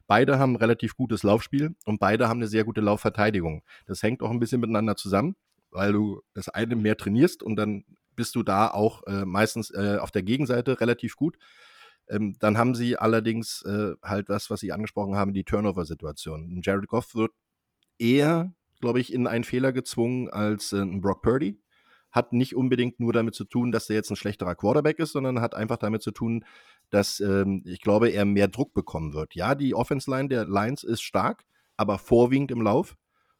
Beide 0.06 0.38
haben 0.38 0.56
relativ 0.56 0.96
gutes 0.96 1.22
Laufspiel 1.22 1.74
und 1.84 1.98
beide 1.98 2.28
haben 2.28 2.38
eine 2.38 2.48
sehr 2.48 2.64
gute 2.64 2.80
Laufverteidigung. 2.80 3.62
Das 3.86 4.02
hängt 4.02 4.22
auch 4.22 4.30
ein 4.30 4.40
bisschen 4.40 4.60
miteinander 4.60 4.96
zusammen, 4.96 5.36
weil 5.70 5.92
du 5.92 6.22
das 6.34 6.48
eine 6.48 6.76
mehr 6.76 6.96
trainierst 6.96 7.42
und 7.42 7.56
dann 7.56 7.84
bist 8.18 8.34
du 8.34 8.42
da 8.42 8.68
auch 8.68 9.06
äh, 9.06 9.24
meistens 9.24 9.70
äh, 9.70 9.96
auf 10.00 10.10
der 10.10 10.24
Gegenseite 10.24 10.80
relativ 10.80 11.14
gut. 11.14 11.38
Ähm, 12.08 12.34
dann 12.40 12.58
haben 12.58 12.74
sie 12.74 12.96
allerdings 12.96 13.62
äh, 13.62 13.94
halt 14.02 14.28
das, 14.28 14.50
was 14.50 14.58
sie 14.58 14.72
angesprochen 14.72 15.14
haben, 15.14 15.32
die 15.32 15.44
Turnover-Situation. 15.44 16.60
Jared 16.64 16.88
Goff 16.88 17.14
wird 17.14 17.30
eher, 17.96 18.52
glaube 18.80 18.98
ich, 18.98 19.12
in 19.12 19.28
einen 19.28 19.44
Fehler 19.44 19.72
gezwungen 19.72 20.28
als 20.28 20.72
äh, 20.72 20.80
ein 20.80 21.00
Brock 21.00 21.22
Purdy. 21.22 21.60
Hat 22.10 22.32
nicht 22.32 22.56
unbedingt 22.56 22.98
nur 22.98 23.12
damit 23.12 23.36
zu 23.36 23.44
tun, 23.44 23.70
dass 23.70 23.88
er 23.88 23.96
jetzt 23.96 24.10
ein 24.10 24.16
schlechterer 24.16 24.56
Quarterback 24.56 24.98
ist, 24.98 25.12
sondern 25.12 25.40
hat 25.40 25.54
einfach 25.54 25.76
damit 25.76 26.02
zu 26.02 26.10
tun, 26.10 26.44
dass 26.90 27.20
ähm, 27.20 27.62
ich 27.66 27.80
glaube, 27.80 28.08
er 28.08 28.24
mehr 28.24 28.48
Druck 28.48 28.74
bekommen 28.74 29.14
wird. 29.14 29.36
Ja, 29.36 29.54
die 29.54 29.76
Offense-Line 29.76 30.28
der 30.28 30.44
Lions 30.46 30.82
ist 30.82 31.02
stark, 31.02 31.44
aber 31.76 31.98
vorwiegend 31.98 32.50
im 32.50 32.62
Lauf. 32.62 32.96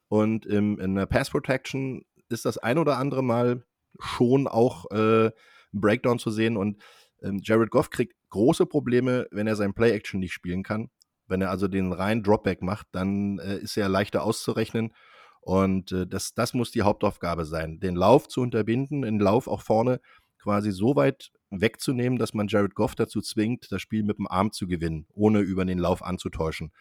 Und 0.06 0.46
im, 0.46 0.78
in 0.78 0.94
der 0.94 1.06
Pass 1.06 1.30
Protection 1.30 2.04
ist 2.28 2.44
das 2.44 2.58
ein 2.58 2.78
oder 2.78 2.98
andere 2.98 3.24
Mal 3.24 3.64
schon 3.98 4.46
auch 4.46 4.90
äh, 4.90 5.30
Breakdown 5.72 6.18
zu 6.18 6.30
sehen. 6.30 6.56
Und 6.56 6.82
ähm, 7.22 7.40
Jared 7.42 7.70
Goff 7.70 7.90
kriegt 7.90 8.14
große 8.30 8.66
Probleme, 8.66 9.26
wenn 9.30 9.46
er 9.46 9.56
sein 9.56 9.74
Play-Action 9.74 10.20
nicht 10.20 10.32
spielen 10.32 10.62
kann. 10.62 10.90
Wenn 11.26 11.42
er 11.42 11.50
also 11.50 11.68
den 11.68 11.92
reinen 11.92 12.22
Dropback 12.22 12.62
macht, 12.62 12.86
dann 12.92 13.38
äh, 13.38 13.58
ist 13.58 13.76
er 13.76 13.88
leichter 13.88 14.22
auszurechnen. 14.22 14.94
Und 15.40 15.92
äh, 15.92 16.06
das, 16.06 16.34
das 16.34 16.54
muss 16.54 16.70
die 16.70 16.82
Hauptaufgabe 16.82 17.44
sein, 17.44 17.80
den 17.80 17.96
Lauf 17.96 18.28
zu 18.28 18.40
unterbinden, 18.40 19.02
den 19.02 19.18
Lauf 19.18 19.48
auch 19.48 19.62
vorne 19.62 20.00
quasi 20.38 20.70
so 20.70 20.96
weit 20.96 21.30
wegzunehmen, 21.50 22.18
dass 22.18 22.34
man 22.34 22.48
Jared 22.48 22.74
Goff 22.74 22.94
dazu 22.94 23.20
zwingt, 23.20 23.70
das 23.70 23.82
Spiel 23.82 24.02
mit 24.02 24.18
dem 24.18 24.28
Arm 24.28 24.52
zu 24.52 24.66
gewinnen, 24.66 25.06
ohne 25.14 25.40
über 25.40 25.64
den 25.64 25.78
Lauf 25.78 26.02
anzutäuschen. 26.02 26.72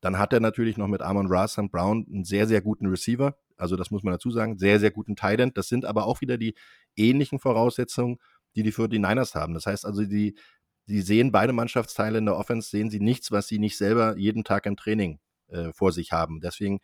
Dann 0.00 0.18
hat 0.18 0.32
er 0.32 0.40
natürlich 0.40 0.76
noch 0.76 0.88
mit 0.88 1.02
Amon 1.02 1.28
Ra 1.28 1.46
St. 1.46 1.70
Brown 1.70 2.06
einen 2.12 2.24
sehr, 2.24 2.46
sehr 2.46 2.60
guten 2.60 2.86
Receiver, 2.86 3.36
also 3.56 3.76
das 3.76 3.90
muss 3.90 4.02
man 4.02 4.12
dazu 4.12 4.30
sagen, 4.30 4.58
sehr, 4.58 4.80
sehr 4.80 4.90
guten 4.90 5.16
Tight 5.16 5.40
Das 5.56 5.68
sind 5.68 5.84
aber 5.84 6.06
auch 6.06 6.20
wieder 6.20 6.38
die 6.38 6.54
ähnlichen 6.96 7.38
Voraussetzungen, 7.38 8.18
die 8.56 8.62
die 8.62 8.72
für 8.72 8.88
die 8.88 8.98
Niners 8.98 9.34
haben. 9.34 9.54
Das 9.54 9.66
heißt 9.66 9.86
also, 9.86 10.04
die, 10.04 10.36
die 10.86 11.02
sehen 11.02 11.32
beide 11.32 11.52
Mannschaftsteile 11.52 12.18
in 12.18 12.26
der 12.26 12.36
Offense, 12.36 12.68
sehen 12.68 12.90
sie 12.90 13.00
nichts, 13.00 13.30
was 13.30 13.48
sie 13.48 13.58
nicht 13.58 13.76
selber 13.76 14.16
jeden 14.16 14.44
Tag 14.44 14.66
im 14.66 14.76
Training 14.76 15.20
äh, 15.48 15.72
vor 15.72 15.92
sich 15.92 16.12
haben. 16.12 16.40
Deswegen 16.40 16.80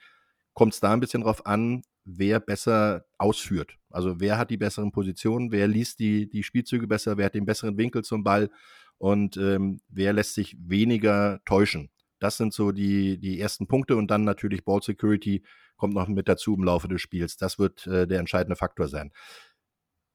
kommt 0.55 0.75
es 0.75 0.81
da 0.81 0.93
ein 0.93 1.01
bisschen 1.01 1.23
drauf 1.23 1.47
an, 1.47 1.83
wer 2.05 2.41
besser 2.41 3.05
ausführt. 3.19 3.77
Also 3.91 4.21
wer 4.21 4.39
hat 4.39 4.51
die 4.51 4.57
besseren 4.57 4.93
Positionen, 4.93 5.53
wer 5.53 5.69
liest 5.69 5.99
die, 5.99 6.29
die 6.29 6.43
Spielzüge 6.43 6.87
besser, 6.87 7.17
wer 7.17 7.27
hat 7.27 7.35
den 7.35 7.45
besseren 7.45 7.77
Winkel 7.77 8.03
zum 8.03 8.25
Ball 8.25 8.51
und 8.99 9.37
ähm, 9.37 9.81
wer 9.89 10.13
lässt 10.13 10.35
sich 10.35 10.57
weniger 10.59 11.41
täuschen. 11.45 11.91
Das 12.19 12.37
sind 12.37 12.53
so 12.53 12.73
die, 12.73 13.19
die 13.19 13.41
ersten 13.41 13.67
Punkte 13.67 13.97
und 13.97 14.11
dann 14.11 14.25
natürlich 14.25 14.65
Ball 14.65 14.83
Security 14.83 15.43
kommt 15.77 15.95
noch 15.95 16.09
mit 16.09 16.29
dazu 16.29 16.55
im 16.55 16.65
Laufe 16.65 16.89
des 16.89 17.01
Spiels. 17.01 17.37
Das 17.37 17.59
wird 17.59 17.87
äh, 17.87 18.07
der 18.07 18.19
entscheidende 18.19 18.57
Faktor 18.57 18.89
sein. 18.89 19.13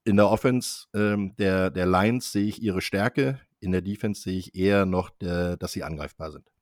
In 0.04 0.16
der 0.16 0.28
Offense 0.28 0.86
ähm, 0.94 1.34
der, 1.36 1.70
der 1.70 1.86
Lions 1.86 2.32
sehe 2.32 2.46
ich 2.46 2.62
ihre 2.62 2.82
Stärke, 2.82 3.40
in 3.60 3.72
der 3.72 3.80
Defense 3.80 4.22
sehe 4.22 4.38
ich 4.38 4.54
eher 4.54 4.84
noch, 4.84 5.10
der, 5.10 5.56
dass 5.56 5.72
sie 5.72 5.82
angreifbar 5.82 6.30
sind. 6.30 6.53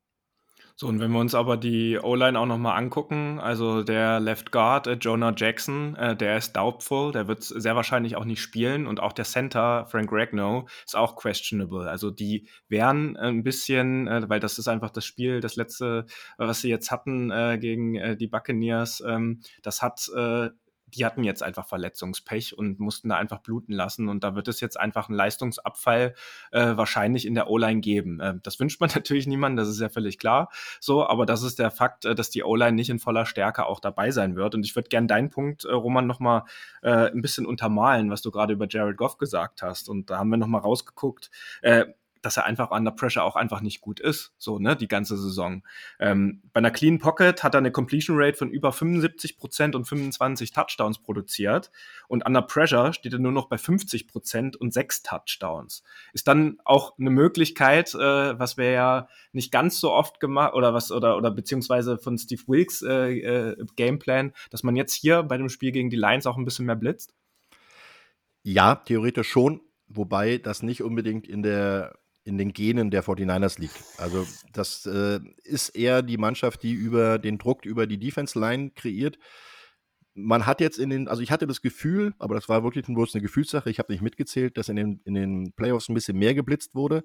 So, 0.75 0.89
und 0.89 1.01
wenn 1.01 1.11
wir 1.13 1.21
uns 1.21 1.35
aber 1.35 1.57
die 1.57 1.99
O-Line 1.99 2.39
auch 2.39 2.47
nochmal 2.47 2.79
angucken, 2.79 3.39
also 3.41 3.83
der 3.83 4.21
Left 4.21 4.53
Guard, 4.53 4.87
äh, 4.87 4.95
Jonah 4.95 5.33
Jackson, 5.37 5.95
äh, 5.97 6.17
der 6.17 6.39
ist 6.39 6.55
doubtful, 6.55 7.13
der 7.13 7.29
wird 7.29 7.43
sehr 7.43 7.77
wahrscheinlich 7.77 8.17
auch 8.17 8.25
nicht 8.25 8.41
spielen 8.41 8.87
und 8.87 9.01
auch 9.01 9.13
der 9.13 9.25
Center, 9.25 9.87
Frank 9.87 10.11
Ragnow, 10.11 10.71
ist 10.85 10.97
auch 10.97 11.17
questionable. 11.17 11.89
Also 11.89 12.11
die 12.11 12.49
wären 12.69 13.17
ein 13.17 13.43
bisschen, 13.43 14.09
äh, 14.09 14.29
weil 14.29 14.41
das 14.41 14.59
ist 14.59 14.69
einfach 14.69 14.91
das 14.91 15.05
Spiel, 15.05 15.41
das 15.41 15.57
letzte, 15.57 16.07
was 16.39 16.61
sie 16.61 16.71
jetzt 16.71 16.91
hatten 16.91 17.31
äh, 17.31 17.59
gegen 17.61 17.95
äh, 17.97 18.17
die 18.17 18.29
Buccaneers, 18.29 19.03
ähm, 19.07 19.41
das 19.63 19.83
hat 19.83 20.09
äh, 20.17 20.49
die 20.95 21.05
hatten 21.05 21.25
jetzt 21.25 21.43
einfach 21.43 21.67
Verletzungspech 21.67 22.57
und 22.57 22.81
mussten 22.81 23.09
da 23.09 23.17
einfach 23.17 23.39
bluten 23.39 23.73
lassen. 23.73 24.09
Und 24.09 24.25
da 24.25 24.35
wird 24.35 24.49
es 24.49 24.61
jetzt 24.61 24.79
einfach 24.79 25.09
einen 25.09 25.17
Leistungsabfall 25.17 26.15
äh, 26.51 26.77
wahrscheinlich 26.77 27.27
in 27.27 27.35
der 27.35 27.49
O-Line 27.49 27.81
geben. 27.81 28.21
Äh, 28.21 28.35
das 28.43 28.61
wünscht 28.61 28.81
man 28.81 28.91
natürlich 28.95 29.27
niemandem, 29.27 29.57
das 29.65 29.69
ist 29.69 29.81
ja 29.81 29.89
völlig 29.89 30.19
klar. 30.19 30.51
So, 30.81 31.07
aber 31.07 31.27
das 31.27 31.43
ist 31.43 31.59
der 31.59 31.71
Fakt, 31.71 32.05
äh, 32.05 32.15
dass 32.15 32.31
die 32.31 32.45
O-Line 32.45 32.73
nicht 32.73 32.91
in 32.91 32.99
voller 32.99 33.27
Stärke 33.27 33.67
auch 33.67 33.81
dabei 33.81 34.11
sein 34.11 34.37
wird. 34.37 34.55
Und 34.55 34.65
ich 34.65 34.77
würde 34.77 34.89
gerne 34.89 35.07
deinen 35.07 35.31
Punkt, 35.31 35.65
äh, 35.65 35.73
Roman, 35.73 36.07
nochmal 36.07 36.45
äh, 36.83 37.11
ein 37.11 37.23
bisschen 37.23 37.47
untermalen, 37.47 38.11
was 38.11 38.23
du 38.23 38.31
gerade 38.31 38.53
über 38.53 38.67
Jared 38.69 38.97
Goff 38.97 39.19
gesagt 39.19 39.63
hast. 39.63 39.89
Und 39.89 40.11
da 40.11 40.19
haben 40.19 40.31
wir 40.31 40.37
nochmal 40.37 40.61
rausgeguckt. 40.61 41.31
Äh, 41.63 41.87
dass 42.23 42.37
er 42.37 42.45
einfach 42.45 42.71
under 42.71 42.91
pressure 42.91 43.25
auch 43.25 43.37
einfach 43.37 43.61
nicht 43.61 43.81
gut 43.81 44.01
ist, 44.01 44.33
so, 44.39 44.59
ne, 44.59 44.77
die 44.77 44.89
ganze 44.89 45.17
Saison. 45.17 45.63
Ähm, 45.99 46.43
bei 46.53 46.59
einer 46.59 46.71
Clean 46.71 46.99
Pocket 46.99 47.43
hat 47.43 47.55
er 47.55 47.59
eine 47.59 47.73
Completion 47.73 48.17
Rate 48.19 48.37
von 48.37 48.51
über 48.51 48.73
75 48.73 49.37
Prozent 49.37 49.75
und 49.75 49.87
25 49.87 50.53
Touchdowns 50.53 51.01
produziert 51.01 51.71
und 52.09 52.25
under 52.27 52.43
pressure 52.43 52.93
steht 52.93 53.13
er 53.13 53.19
nur 53.19 53.33
noch 53.33 53.49
bei 53.49 53.59
50 53.59 54.09
Prozent 54.09 54.57
und 54.57 54.73
sechs 54.73 55.03
Touchdowns. 55.03 55.83
Ist 56.13 56.29
dann 56.29 56.59
auch 56.65 56.99
eine 56.99 57.11
Möglichkeit, 57.11 57.95
äh, 57.95 58.39
was 58.39 58.57
wir 58.57 58.71
ja 58.71 59.09
nicht 59.33 59.53
ganz 59.53 59.81
so 59.81 59.93
oft 59.93 60.21
gemacht 60.21 60.55
oder 60.55 60.75
was 60.75 60.93
oder 60.93 61.17
oder 61.17 61.31
beziehungsweise 61.31 61.99
von 61.99 62.19
Steve 62.19 62.43
Wilkes 62.47 62.83
äh, 62.83 63.19
äh, 63.19 63.57
Gameplan, 63.77 64.33
dass 64.51 64.63
man 64.63 64.77
jetzt 64.77 64.95
hier 64.95 65.23
bei 65.23 65.37
dem 65.37 65.49
Spiel 65.49 65.73
gegen 65.73 65.91
die 65.91 65.97
Lions 65.97 66.27
auch 66.27 66.37
ein 66.37 66.45
bisschen 66.45 66.67
mehr 66.67 66.77
blitzt? 66.77 67.15
Ja, 68.43 68.77
theoretisch 68.77 69.29
schon, 69.29 69.61
wobei 69.87 70.39
das 70.39 70.63
nicht 70.63 70.83
unbedingt 70.83 71.29
in 71.29 71.43
der 71.43 71.99
in 72.25 72.39
den 72.39 72.53
Genen 72.53 72.91
der 72.91 73.03
49ers 73.05 73.61
liegt. 73.61 73.83
Also 73.99 74.27
das 74.53 74.87
äh, 74.87 75.21
ist 75.45 75.71
eher 75.71 76.03
die 76.03 76.19
Mannschaft, 76.19 76.63
die 76.63 76.73
über 76.73 77.19
den 77.19 77.39
Druck 77.39 77.65
über 77.65 77.87
die 77.87 77.99
Defense 77.99 78.39
Line 78.39 78.71
kreiert. 78.71 79.19
Man 80.15 80.47
hat 80.47 80.61
jetzt 80.61 80.79
in 80.79 80.91
den, 80.91 81.09
also 81.09 81.23
ich 81.23 81.31
hatte 81.31 81.47
das 81.47 81.63
Gefühl, 81.63 82.15
aber 82.19 82.35
das 82.35 82.49
war 82.49 82.63
wirklich 82.63 82.87
bloß 82.87 83.15
eine 83.15 83.23
Gefühlssache, 83.23 83.71
ich 83.71 83.79
habe 83.79 83.93
nicht 83.93 84.03
mitgezählt, 84.03 84.57
dass 84.59 84.69
in 84.69 84.77
den, 84.77 85.01
in 85.05 85.15
den 85.15 85.53
Playoffs 85.55 85.89
ein 85.89 85.95
bisschen 85.95 86.19
mehr 86.19 86.35
geblitzt 86.35 86.75
wurde. 86.75 87.03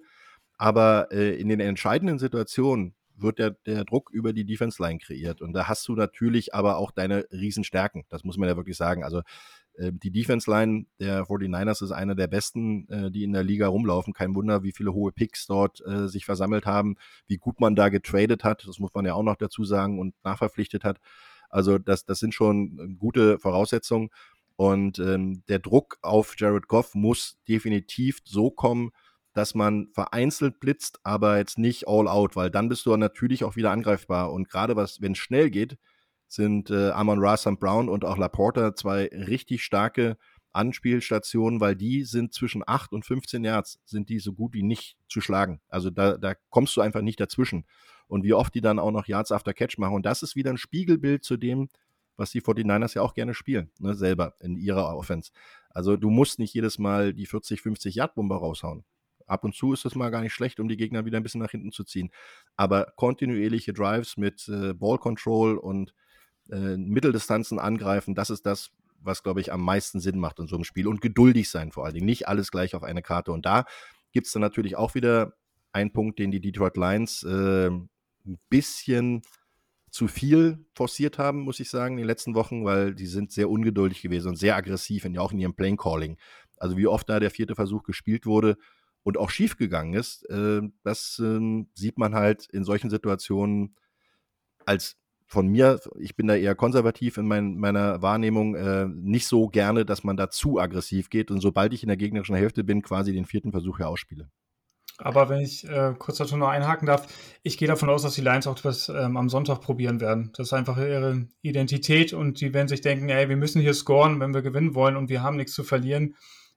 Aber 0.57 1.07
äh, 1.11 1.39
in 1.39 1.49
den 1.49 1.59
entscheidenden 1.59 2.19
Situationen 2.19 2.95
wird 3.15 3.39
der, 3.39 3.51
der 3.65 3.85
Druck 3.85 4.09
über 4.11 4.33
die 4.33 4.45
Defense 4.45 4.81
Line 4.81 4.99
kreiert. 4.99 5.41
Und 5.41 5.53
da 5.53 5.67
hast 5.67 5.87
du 5.87 5.95
natürlich 5.95 6.53
aber 6.53 6.77
auch 6.77 6.91
deine 6.91 7.25
Riesenstärken. 7.31 8.05
Das 8.09 8.23
muss 8.23 8.37
man 8.37 8.49
ja 8.49 8.57
wirklich 8.57 8.77
sagen. 8.77 9.03
Also 9.03 9.21
die 9.77 10.11
Defense 10.11 10.49
Line 10.49 10.85
der 10.99 11.25
49ers 11.25 11.83
ist 11.83 11.91
eine 11.91 12.15
der 12.15 12.27
besten, 12.27 12.89
äh, 12.89 13.11
die 13.11 13.23
in 13.23 13.33
der 13.33 13.43
Liga 13.43 13.67
rumlaufen. 13.67 14.13
Kein 14.13 14.35
Wunder, 14.35 14.63
wie 14.63 14.71
viele 14.71 14.93
hohe 14.93 15.11
Picks 15.11 15.45
dort 15.45 15.85
äh, 15.85 16.07
sich 16.07 16.25
versammelt 16.25 16.65
haben, 16.65 16.95
wie 17.27 17.37
gut 17.37 17.59
man 17.59 17.75
da 17.75 17.89
getradet 17.89 18.43
hat. 18.43 18.67
Das 18.67 18.79
muss 18.79 18.93
man 18.93 19.05
ja 19.05 19.13
auch 19.13 19.23
noch 19.23 19.35
dazu 19.35 19.63
sagen 19.63 19.99
und 19.99 20.15
nachverpflichtet 20.23 20.83
hat. 20.83 20.99
Also 21.49 21.77
das, 21.77 22.05
das 22.05 22.19
sind 22.19 22.33
schon 22.33 22.97
gute 22.99 23.39
Voraussetzungen. 23.39 24.09
Und 24.55 24.97
ähm, 24.97 25.43
der 25.47 25.59
Druck 25.59 25.99
auf 26.01 26.33
Jared 26.37 26.67
Goff 26.67 26.95
muss 26.95 27.37
definitiv 27.47 28.19
so 28.25 28.49
kommen, 28.49 28.89
dass 29.33 29.53
man 29.53 29.89
vereinzelt 29.93 30.59
blitzt, 30.59 30.99
aber 31.03 31.37
jetzt 31.37 31.59
nicht 31.59 31.87
all 31.87 32.07
out, 32.07 32.35
weil 32.35 32.49
dann 32.49 32.69
bist 32.69 32.87
du 32.87 32.97
natürlich 32.97 33.43
auch 33.43 33.55
wieder 33.55 33.69
angreifbar. 33.69 34.33
Und 34.33 34.49
gerade 34.49 34.75
was, 34.75 34.99
wenn 34.99 35.11
es 35.11 35.19
schnell 35.19 35.51
geht, 35.51 35.77
sind 36.27 36.69
äh, 36.69 36.91
Amon 36.91 37.19
Ra, 37.19 37.37
Sam 37.37 37.57
Brown 37.57 37.89
und 37.89 38.05
auch 38.05 38.17
Laporta 38.17 38.75
zwei 38.75 39.05
richtig 39.07 39.63
starke 39.63 40.17
Anspielstationen, 40.57 41.59
weil 41.61 41.75
die 41.75 42.03
sind 42.03 42.33
zwischen 42.33 42.63
8 42.65 42.91
und 42.91 43.05
15 43.05 43.43
Yards, 43.43 43.79
sind 43.85 44.09
die 44.09 44.19
so 44.19 44.33
gut 44.33 44.53
wie 44.53 44.63
nicht 44.63 44.97
zu 45.07 45.21
schlagen. 45.21 45.61
Also 45.69 45.89
da, 45.89 46.17
da 46.17 46.33
kommst 46.49 46.75
du 46.75 46.81
einfach 46.81 47.01
nicht 47.01 47.19
dazwischen. 47.19 47.65
Und 48.07 48.23
wie 48.23 48.33
oft 48.33 48.55
die 48.55 48.61
dann 48.61 48.79
auch 48.79 48.91
noch 48.91 49.07
Yards 49.07 49.31
after 49.31 49.53
Catch 49.53 49.77
machen. 49.77 49.95
Und 49.95 50.05
das 50.05 50.23
ist 50.23 50.35
wieder 50.35 50.49
ein 50.49 50.57
Spiegelbild 50.57 51.23
zu 51.23 51.37
dem, 51.37 51.69
was 52.15 52.31
die 52.31 52.41
49ers 52.41 52.95
ja 52.95 53.01
auch 53.01 53.13
gerne 53.13 53.33
spielen, 53.33 53.69
ne, 53.79 53.93
selber 53.93 54.33
in 54.39 54.57
ihrer 54.57 54.97
Offense. 54.97 55.31
Also 55.69 55.97
du 55.97 56.09
musst 56.09 56.39
nicht 56.39 56.53
jedes 56.53 56.79
Mal 56.79 57.13
die 57.13 57.27
40, 57.27 57.61
50 57.61 57.95
Yard 57.95 58.15
Bomber 58.15 58.37
raushauen. 58.37 58.83
Ab 59.27 59.43
und 59.43 59.53
zu 59.53 59.73
ist 59.73 59.85
das 59.85 59.93
mal 59.93 60.09
gar 60.09 60.21
nicht 60.21 60.33
schlecht, 60.33 60.59
um 60.59 60.69
die 60.69 60.77
Gegner 60.77 61.05
wieder 61.05 61.17
ein 61.17 61.23
bisschen 61.23 61.41
nach 61.41 61.51
hinten 61.51 61.71
zu 61.71 61.83
ziehen. 61.83 62.09
Aber 62.55 62.93
kontinuierliche 62.95 63.73
Drives 63.73 64.17
mit 64.17 64.47
äh, 64.47 64.73
Ball 64.73 64.97
Control 64.97 65.57
und 65.57 65.93
äh, 66.51 66.77
Mitteldistanzen 66.77 67.59
angreifen, 67.59 68.15
das 68.15 68.29
ist 68.29 68.45
das, 68.45 68.71
was, 68.99 69.23
glaube 69.23 69.41
ich, 69.41 69.51
am 69.51 69.61
meisten 69.61 69.99
Sinn 69.99 70.19
macht 70.19 70.39
in 70.39 70.47
so 70.47 70.55
einem 70.55 70.63
Spiel. 70.63 70.87
Und 70.87 71.01
geduldig 71.01 71.49
sein 71.49 71.71
vor 71.71 71.85
allen 71.85 71.93
Dingen. 71.93 72.05
Nicht 72.05 72.27
alles 72.27 72.51
gleich 72.51 72.75
auf 72.75 72.83
eine 72.83 73.01
Karte. 73.01 73.31
Und 73.31 73.45
da 73.45 73.65
gibt 74.11 74.27
es 74.27 74.33
dann 74.33 74.41
natürlich 74.41 74.75
auch 74.75 74.95
wieder 74.95 75.33
einen 75.71 75.93
Punkt, 75.93 76.19
den 76.19 76.31
die 76.31 76.41
Detroit 76.41 76.77
Lions 76.77 77.23
äh, 77.23 77.69
ein 77.69 78.39
bisschen 78.49 79.21
zu 79.89 80.07
viel 80.07 80.65
forciert 80.73 81.17
haben, 81.17 81.41
muss 81.41 81.59
ich 81.59 81.69
sagen, 81.69 81.95
in 81.95 81.99
den 81.99 82.07
letzten 82.07 82.35
Wochen, 82.35 82.65
weil 82.65 82.93
die 82.93 83.07
sind 83.07 83.31
sehr 83.31 83.49
ungeduldig 83.49 84.01
gewesen 84.01 84.29
und 84.29 84.35
sehr 84.35 84.55
aggressiv, 84.55 85.05
in, 85.05 85.17
auch 85.17 85.31
in 85.31 85.39
ihrem 85.39 85.55
Playing 85.55 85.77
Calling. 85.77 86.17
Also 86.57 86.77
wie 86.77 86.87
oft 86.87 87.09
da 87.09 87.19
der 87.19 87.31
vierte 87.31 87.55
Versuch 87.55 87.83
gespielt 87.83 88.25
wurde 88.25 88.57
und 89.03 89.17
auch 89.17 89.29
schief 89.29 89.57
gegangen 89.57 89.93
ist, 89.93 90.29
äh, 90.29 90.61
das 90.83 91.19
äh, 91.23 91.65
sieht 91.73 91.97
man 91.97 92.13
halt 92.13 92.47
in 92.51 92.63
solchen 92.63 92.89
Situationen 92.89 93.75
als 94.65 94.97
von 95.27 95.47
mir, 95.47 95.79
ich 95.99 96.15
bin 96.15 96.27
da 96.27 96.35
eher 96.35 96.55
konservativ 96.55 97.17
in 97.17 97.27
mein, 97.27 97.57
meiner 97.57 98.01
Wahrnehmung, 98.01 98.55
äh, 98.55 98.87
nicht 98.87 99.27
so 99.27 99.49
gerne, 99.49 99.85
dass 99.85 100.05
man 100.05 100.15
da 100.15 100.29
zu 100.29 100.57
aggressiv 100.57 101.09
geht 101.09 101.31
und 101.31 101.41
sobald 101.41 101.73
ich 101.73 101.83
in 101.83 101.87
der 101.87 101.97
gegnerischen 101.97 102.35
Hälfte 102.35 102.63
bin, 102.63 102.81
quasi 102.81 103.11
den 103.11 103.25
vierten 103.25 103.51
Versuch 103.51 103.79
ja 103.79 103.87
ausspiele. 103.87 104.29
Aber 104.99 105.29
wenn 105.29 105.41
ich 105.41 105.67
äh, 105.67 105.93
kurz 105.99 106.17
dazu 106.17 106.37
noch 106.37 106.47
einhaken 106.47 106.87
darf, 106.87 107.07
ich 107.43 107.57
gehe 107.57 107.67
davon 107.67 107.89
aus, 107.89 108.01
dass 108.01 108.15
die 108.15 108.21
Lions 108.21 108.47
auch 108.47 108.57
das 108.57 108.89
ähm, 108.89 109.15
am 109.17 109.29
Sonntag 109.29 109.61
probieren 109.61 110.01
werden. 110.01 110.31
Das 110.35 110.47
ist 110.47 110.53
einfach 110.53 110.77
ihre 110.77 111.27
Identität 111.41 112.13
und 112.13 112.41
die 112.41 112.53
werden 112.53 112.67
sich 112.67 112.81
denken, 112.81 113.09
ey, 113.09 113.29
wir 113.29 113.37
müssen 113.37 113.61
hier 113.61 113.75
scoren, 113.75 114.19
wenn 114.19 114.33
wir 114.33 114.41
gewinnen 114.41 114.73
wollen 114.73 114.95
und 114.95 115.09
wir 115.09 115.21
haben 115.21 115.37
nichts 115.37 115.53
zu 115.53 115.63
verlieren. 115.63 116.15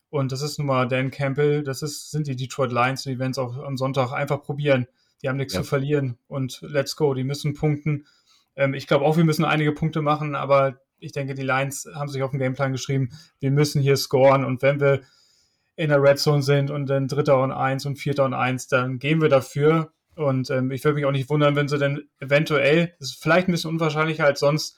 Und 0.08 0.32
das 0.32 0.42
ist 0.42 0.58
nun 0.58 0.68
mal 0.68 0.88
Dan 0.88 1.10
Campbell, 1.10 1.62
das 1.62 1.82
ist, 1.82 2.10
sind 2.10 2.28
die 2.28 2.36
Detroit 2.36 2.72
Lions, 2.72 3.02
die 3.02 3.18
werden 3.18 3.32
es 3.32 3.38
auch 3.38 3.58
am 3.58 3.76
Sonntag 3.76 4.12
einfach 4.12 4.42
probieren. 4.42 4.86
Die 5.22 5.28
haben 5.28 5.36
nichts 5.36 5.52
ja. 5.52 5.60
zu 5.60 5.68
verlieren 5.68 6.16
und 6.28 6.60
let's 6.62 6.96
go, 6.96 7.12
die 7.12 7.24
müssen 7.24 7.52
punkten 7.52 8.06
ähm, 8.56 8.74
ich 8.74 8.86
glaube 8.86 9.04
auch, 9.04 9.16
wir 9.16 9.24
müssen 9.24 9.44
einige 9.44 9.72
Punkte 9.72 10.02
machen, 10.02 10.34
aber 10.34 10.80
ich 10.98 11.12
denke, 11.12 11.34
die 11.34 11.42
Lions 11.42 11.88
haben 11.94 12.08
sich 12.08 12.22
auf 12.22 12.30
den 12.30 12.40
Gameplan 12.40 12.72
geschrieben, 12.72 13.10
wir 13.40 13.50
müssen 13.50 13.80
hier 13.80 13.96
scoren 13.96 14.44
und 14.44 14.62
wenn 14.62 14.80
wir 14.80 15.00
in 15.76 15.88
der 15.88 16.02
Red 16.02 16.18
Zone 16.18 16.42
sind 16.42 16.70
und 16.70 16.86
dann 16.86 17.08
Dritter 17.08 17.42
und 17.42 17.52
Eins 17.52 17.86
und 17.86 17.96
Vierter 17.96 18.26
und 18.26 18.34
Eins, 18.34 18.68
dann 18.68 18.98
gehen 18.98 19.22
wir 19.22 19.30
dafür. 19.30 19.92
Und 20.14 20.50
ähm, 20.50 20.70
ich 20.70 20.84
würde 20.84 20.96
mich 20.96 21.06
auch 21.06 21.12
nicht 21.12 21.30
wundern, 21.30 21.56
wenn 21.56 21.68
sie 21.68 21.78
dann 21.78 22.02
eventuell, 22.18 22.94
das 22.98 23.12
ist 23.12 23.22
vielleicht 23.22 23.48
ein 23.48 23.52
bisschen 23.52 23.70
unwahrscheinlicher 23.70 24.26
als 24.26 24.40
sonst, 24.40 24.76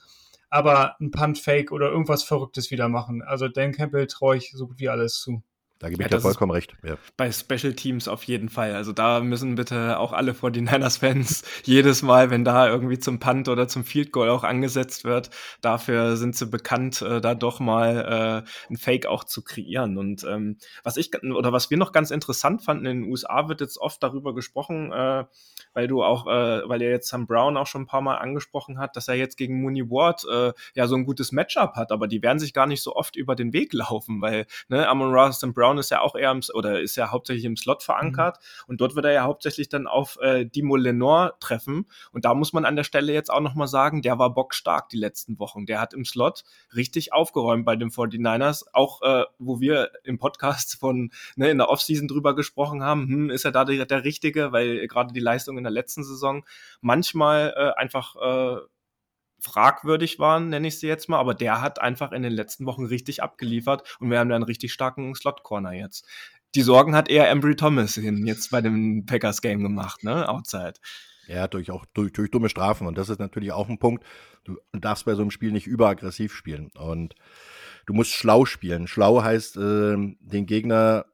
aber 0.49 1.01
ein 1.01 1.11
Punt-Fake 1.11 1.73
oder 1.73 1.91
irgendwas 1.91 2.23
Verrücktes 2.23 2.71
wieder 2.71 2.89
machen. 2.89 3.23
Also 3.23 3.49
Dan 3.49 3.73
Campbell 3.73 4.07
traue 4.07 4.37
ich 4.37 4.53
so 4.53 4.69
gut 4.69 4.79
wie 4.79 4.91
alles 4.91 5.17
zu. 5.17 5.43
Da 5.83 5.89
gebe 5.89 6.05
ich 6.05 6.11
ja, 6.11 6.17
dir 6.17 6.23
vollkommen 6.23 6.53
recht. 6.53 6.77
Ja. 6.85 6.97
Bei 7.17 7.33
Special 7.33 7.73
Teams 7.73 8.07
auf 8.07 8.23
jeden 8.23 8.49
Fall. 8.49 8.77
Also 8.77 8.93
da 8.93 9.19
müssen 9.19 9.57
bitte 9.57 9.99
auch 9.99 10.13
alle 10.13 10.31
49ers-Fans 10.31 11.43
jedes 11.65 12.03
Mal, 12.03 12.31
wenn 12.31 12.45
da 12.45 12.69
irgendwie 12.69 13.01
zum 13.01 13.19
Punt 13.19 13.49
oder 13.49 13.67
zum 13.67 13.83
Field 13.83 14.13
Goal 14.13 14.31
auch 14.31 14.45
angesetzt 14.45 15.05
wird, 15.05 15.31
dafür 15.61 16.17
sind 16.17 16.37
sie 16.37 16.47
bekannt, 16.47 17.03
äh, 17.03 17.21
da 17.21 17.35
doch 17.35 17.59
mal 17.59 18.45
äh, 18.47 18.71
ein 18.71 18.77
Fake 18.77 19.07
auch 19.07 19.25
zu 19.25 19.43
kreieren. 19.43 19.99
Und 19.99 20.23
ähm, 20.23 20.59
was 20.85 20.97
ich 20.97 21.11
oder 21.21 21.53
was 21.53 21.69
wir 21.69 21.79
noch 21.79 21.91
ganz 21.91 22.13
interessant 22.13 22.63
fanden, 22.63 22.87
in 22.87 23.01
den 23.03 23.11
USA 23.11 23.49
wird 23.49 23.61
jetzt 23.61 23.79
oft 23.79 24.01
darüber 24.05 24.37
gesprochen, 24.37 24.93
äh, 24.93 25.25
weil 25.75 25.89
du 25.89 26.05
auch, 26.05 26.29
äh, 26.29 26.69
weil 26.69 26.81
er 26.81 26.91
jetzt 26.91 27.09
Sam 27.09 27.27
Brown 27.27 27.57
auch 27.57 27.67
schon 27.67 27.83
ein 27.83 27.87
paar 27.87 28.03
Mal 28.03 28.19
angesprochen 28.19 28.79
hat, 28.79 28.95
dass 28.95 29.09
er 29.09 29.15
jetzt 29.15 29.37
gegen 29.37 29.61
Mooney 29.61 29.91
Ward 29.91 30.25
äh, 30.31 30.53
ja 30.75 30.87
so 30.87 30.95
ein 30.95 31.05
gutes 31.05 31.33
Matchup 31.33 31.75
hat, 31.75 31.91
aber 31.91 32.07
die 32.07 32.23
werden 32.23 32.39
sich 32.39 32.53
gar 32.53 32.67
nicht 32.67 32.83
so 32.83 32.95
oft 32.95 33.17
über 33.17 33.35
den 33.35 33.53
Weg 33.53 33.73
laufen, 33.73 34.21
weil 34.21 34.47
ne, 34.69 34.87
Amon 34.87 35.13
Ross 35.13 35.43
und 35.43 35.55
Brown 35.55 35.72
Brown 35.73 35.79
ist 35.79 35.91
ja 35.91 36.01
auch 36.01 36.15
eher 36.15 36.31
im, 36.31 36.41
oder 36.55 36.81
ist 36.81 36.97
ja 36.97 37.11
hauptsächlich 37.11 37.45
im 37.45 37.57
Slot 37.57 37.83
verankert 37.83 38.39
mhm. 38.39 38.65
und 38.69 38.81
dort 38.81 38.95
wird 38.95 39.07
er 39.07 39.13
ja 39.13 39.23
hauptsächlich 39.25 39.69
dann 39.69 39.87
auf 39.87 40.19
äh, 40.21 40.45
Dimo 40.45 40.77
Lenore 40.77 41.35
treffen 41.41 41.87
und 42.13 42.25
da 42.25 42.35
muss 42.35 42.53
man 42.53 42.65
an 42.65 42.77
der 42.77 42.85
Stelle 42.85 43.13
jetzt 43.13 43.31
auch 43.31 43.41
nochmal 43.41 43.69
sagen, 43.69 44.03
der 44.03 44.19
war 44.19 44.35
bockstark 44.35 44.89
die 44.91 44.99
letzten 44.99 45.39
Wochen. 45.39 45.67
Der 45.67 45.81
hat 45.81 45.95
im 45.95 46.05
Slot 46.05 46.45
richtig 46.75 47.13
aufgeräumt 47.13 47.65
bei 47.65 47.77
den 47.77 47.91
49ers, 47.91 48.65
auch 48.73 49.03
äh, 49.03 49.25
wo 49.39 49.61
wir 49.61 49.91
im 50.05 50.19
Podcast 50.19 50.79
von 50.79 51.11
ne, 51.37 51.51
in 51.51 51.59
der 51.59 51.69
Offseason 51.69 52.09
drüber 52.09 52.35
gesprochen 52.35 52.83
haben, 52.83 53.09
hm, 53.09 53.31
ist 53.31 53.45
er 53.45 53.53
da 53.53 53.65
der, 53.65 53.87
der 53.87 54.05
Richtige, 54.05 54.53
weil 54.53 54.87
gerade 54.89 55.13
die 55.13 55.21
Leistung 55.21 55.57
in 55.57 55.65
der 55.65 55.73
letzten 55.73 56.05
Saison 56.05 56.45
manchmal 56.81 57.55
äh, 57.57 57.81
einfach 57.81 58.17
äh, 58.17 58.61
fragwürdig 59.43 60.19
waren, 60.19 60.49
nenne 60.49 60.69
ich 60.69 60.79
sie 60.79 60.87
jetzt 60.87 61.09
mal, 61.09 61.19
aber 61.19 61.35
der 61.35 61.61
hat 61.61 61.81
einfach 61.81 62.13
in 62.13 62.23
den 62.23 62.33
letzten 62.33 62.65
Wochen 62.65 62.87
richtig 62.87 63.23
abgeliefert 63.23 63.97
und 63.99 64.11
wir 64.11 64.19
haben 64.19 64.29
da 64.29 64.37
einen 64.37 64.45
richtig 64.45 64.73
starken 64.73 65.15
Slot-Corner 65.15 65.73
jetzt. 65.73 66.07
Die 66.55 66.63
Sorgen 66.63 66.95
hat 66.95 67.09
eher 67.09 67.29
Embry 67.29 67.57
Thomas 67.57 67.95
hin 67.95 68.27
jetzt 68.27 68.51
bei 68.51 68.61
dem 68.61 69.05
Packers-Game 69.07 69.63
gemacht, 69.63 70.05
ne, 70.05 70.29
outside. 70.29 70.75
Ja, 71.27 71.49
durch 71.49 71.71
auch 71.71 71.87
durch, 71.95 72.13
durch 72.13 72.31
dumme 72.31 72.49
Strafen. 72.49 72.87
Und 72.87 72.99
das 72.99 73.09
ist 73.09 73.21
natürlich 73.21 73.53
auch 73.53 73.69
ein 73.69 73.79
Punkt. 73.79 74.05
Du 74.45 74.59
darfst 74.73 75.05
bei 75.05 75.15
so 75.15 75.23
einem 75.23 75.31
Spiel 75.31 75.53
nicht 75.53 75.67
überaggressiv 75.67 76.35
spielen. 76.35 76.71
Und 76.77 77.15
du 77.87 77.95
musst 77.95 78.13
schlau 78.13 78.45
spielen. 78.45 78.87
Schlau 78.87 79.23
heißt, 79.23 79.57
äh, 79.57 79.97
den 79.97 80.47
Gegner 80.47 81.07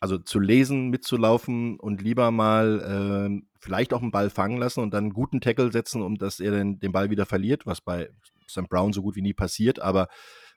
also 0.00 0.18
zu 0.18 0.38
lesen, 0.38 0.88
mitzulaufen 0.90 1.78
und 1.78 2.02
lieber 2.02 2.30
mal 2.30 3.30
äh, 3.30 3.46
vielleicht 3.58 3.92
auch 3.92 4.02
einen 4.02 4.10
Ball 4.10 4.30
fangen 4.30 4.58
lassen 4.58 4.80
und 4.80 4.92
dann 4.94 5.04
einen 5.04 5.12
guten 5.12 5.40
Tackle 5.40 5.72
setzen, 5.72 6.02
um 6.02 6.16
dass 6.16 6.40
er 6.40 6.52
den, 6.52 6.78
den 6.78 6.92
Ball 6.92 7.10
wieder 7.10 7.26
verliert, 7.26 7.66
was 7.66 7.80
bei 7.80 8.10
St. 8.48 8.68
Brown 8.68 8.92
so 8.92 9.02
gut 9.02 9.16
wie 9.16 9.22
nie 9.22 9.34
passiert, 9.34 9.80
aber 9.80 10.08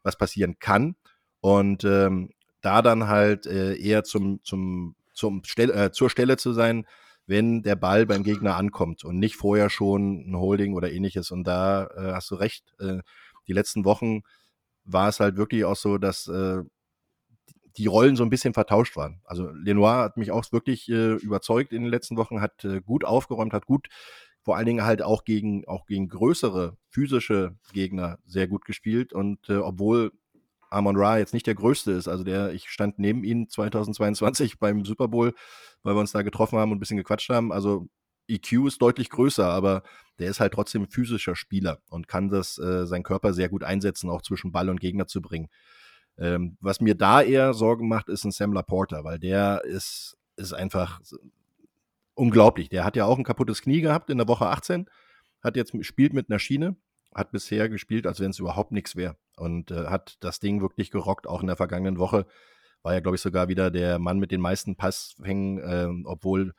was 0.03 0.17
passieren 0.17 0.57
kann. 0.59 0.95
Und 1.39 1.83
ähm, 1.83 2.29
da 2.61 2.81
dann 2.81 3.07
halt 3.07 3.47
äh, 3.47 3.75
eher 3.75 4.03
zum, 4.03 4.43
zum, 4.43 4.95
zum 5.13 5.41
Stell, 5.43 5.71
äh, 5.71 5.91
zur 5.91 6.09
Stelle 6.09 6.37
zu 6.37 6.53
sein, 6.53 6.85
wenn 7.25 7.63
der 7.63 7.75
Ball 7.75 8.05
beim 8.05 8.23
Gegner 8.23 8.55
ankommt 8.55 9.03
und 9.03 9.17
nicht 9.17 9.35
vorher 9.35 9.69
schon 9.69 10.29
ein 10.29 10.35
Holding 10.35 10.73
oder 10.75 10.91
ähnliches. 10.91 11.31
Und 11.31 11.45
da 11.45 11.85
äh, 11.87 12.13
hast 12.13 12.29
du 12.29 12.35
recht, 12.35 12.73
äh, 12.79 12.99
die 13.47 13.53
letzten 13.53 13.85
Wochen 13.85 14.21
war 14.83 15.09
es 15.09 15.19
halt 15.19 15.37
wirklich 15.37 15.65
auch 15.65 15.75
so, 15.75 15.97
dass 15.97 16.27
äh, 16.27 16.61
die 17.77 17.87
Rollen 17.87 18.15
so 18.15 18.23
ein 18.23 18.29
bisschen 18.29 18.53
vertauscht 18.53 18.95
waren. 18.97 19.21
Also 19.23 19.49
Lenoir 19.51 20.03
hat 20.03 20.17
mich 20.17 20.31
auch 20.31 20.43
wirklich 20.51 20.89
äh, 20.89 21.13
überzeugt 21.15 21.73
in 21.73 21.83
den 21.83 21.91
letzten 21.91 22.17
Wochen, 22.17 22.41
hat 22.41 22.63
äh, 22.65 22.81
gut 22.81 23.05
aufgeräumt, 23.05 23.53
hat 23.53 23.65
gut, 23.65 23.87
vor 24.43 24.57
allen 24.57 24.65
Dingen 24.65 24.83
halt 24.83 25.01
auch 25.01 25.23
gegen, 25.23 25.67
auch 25.67 25.85
gegen 25.85 26.07
größere 26.07 26.77
physische 26.89 27.55
Gegner 27.73 28.17
sehr 28.25 28.47
gut 28.47 28.65
gespielt. 28.65 29.13
Und 29.13 29.49
äh, 29.49 29.57
obwohl 29.57 30.11
Amon 30.69 30.97
Ra 30.97 31.17
jetzt 31.17 31.33
nicht 31.33 31.47
der 31.47 31.55
größte 31.55 31.91
ist, 31.91 32.07
also 32.07 32.23
der, 32.23 32.53
ich 32.53 32.69
stand 32.69 32.97
neben 32.97 33.23
ihm 33.23 33.49
2022 33.49 34.57
beim 34.57 34.85
Super 34.85 35.07
Bowl, 35.07 35.33
weil 35.83 35.95
wir 35.95 35.99
uns 35.99 36.11
da 36.11 36.21
getroffen 36.21 36.57
haben 36.57 36.71
und 36.71 36.77
ein 36.77 36.79
bisschen 36.79 36.97
gequatscht 36.97 37.29
haben. 37.29 37.51
Also 37.51 37.87
EQ 38.27 38.67
ist 38.67 38.81
deutlich 38.81 39.09
größer, 39.09 39.45
aber 39.45 39.83
der 40.17 40.29
ist 40.29 40.39
halt 40.39 40.53
trotzdem 40.53 40.87
physischer 40.89 41.35
Spieler 41.35 41.79
und 41.89 42.07
kann 42.07 42.29
das, 42.29 42.57
äh, 42.57 42.85
seinen 42.85 43.03
Körper 43.03 43.33
sehr 43.33 43.49
gut 43.49 43.63
einsetzen, 43.63 44.09
auch 44.09 44.21
zwischen 44.21 44.51
Ball 44.51 44.69
und 44.69 44.79
Gegner 44.79 45.07
zu 45.07 45.21
bringen. 45.21 45.49
Ähm, 46.21 46.55
was 46.61 46.81
mir 46.81 46.93
da 46.93 47.21
eher 47.23 47.53
Sorgen 47.55 47.87
macht, 47.87 48.07
ist 48.07 48.23
ein 48.23 48.31
Sam 48.31 48.53
Laporta, 48.53 49.03
weil 49.03 49.17
der 49.17 49.63
ist, 49.65 50.17
ist 50.35 50.53
einfach 50.53 51.01
unglaublich. 52.13 52.69
Der 52.69 52.85
hat 52.85 52.95
ja 52.95 53.05
auch 53.05 53.17
ein 53.17 53.23
kaputtes 53.23 53.63
Knie 53.63 53.81
gehabt 53.81 54.11
in 54.11 54.19
der 54.19 54.27
Woche 54.27 54.45
18, 54.45 54.87
hat 55.43 55.55
jetzt 55.55 55.73
spielt 55.83 56.13
mit 56.13 56.29
einer 56.29 56.37
Schiene, 56.37 56.75
hat 57.15 57.31
bisher 57.31 57.69
gespielt, 57.69 58.05
als 58.05 58.19
wenn 58.19 58.29
es 58.29 58.37
überhaupt 58.37 58.71
nichts 58.71 58.95
wäre 58.95 59.17
und 59.35 59.71
äh, 59.71 59.87
hat 59.87 60.17
das 60.19 60.39
Ding 60.39 60.61
wirklich 60.61 60.91
gerockt, 60.91 61.25
auch 61.25 61.41
in 61.41 61.47
der 61.47 61.55
vergangenen 61.55 61.97
Woche. 61.97 62.27
War 62.83 62.93
ja, 62.93 62.99
glaube 62.99 63.15
ich, 63.15 63.21
sogar 63.21 63.47
wieder 63.47 63.71
der 63.71 63.97
Mann 63.97 64.19
mit 64.19 64.31
den 64.31 64.41
meisten 64.41 64.75
Passfängen, 64.75 65.57
äh, 65.57 65.87
obwohl 66.05 66.53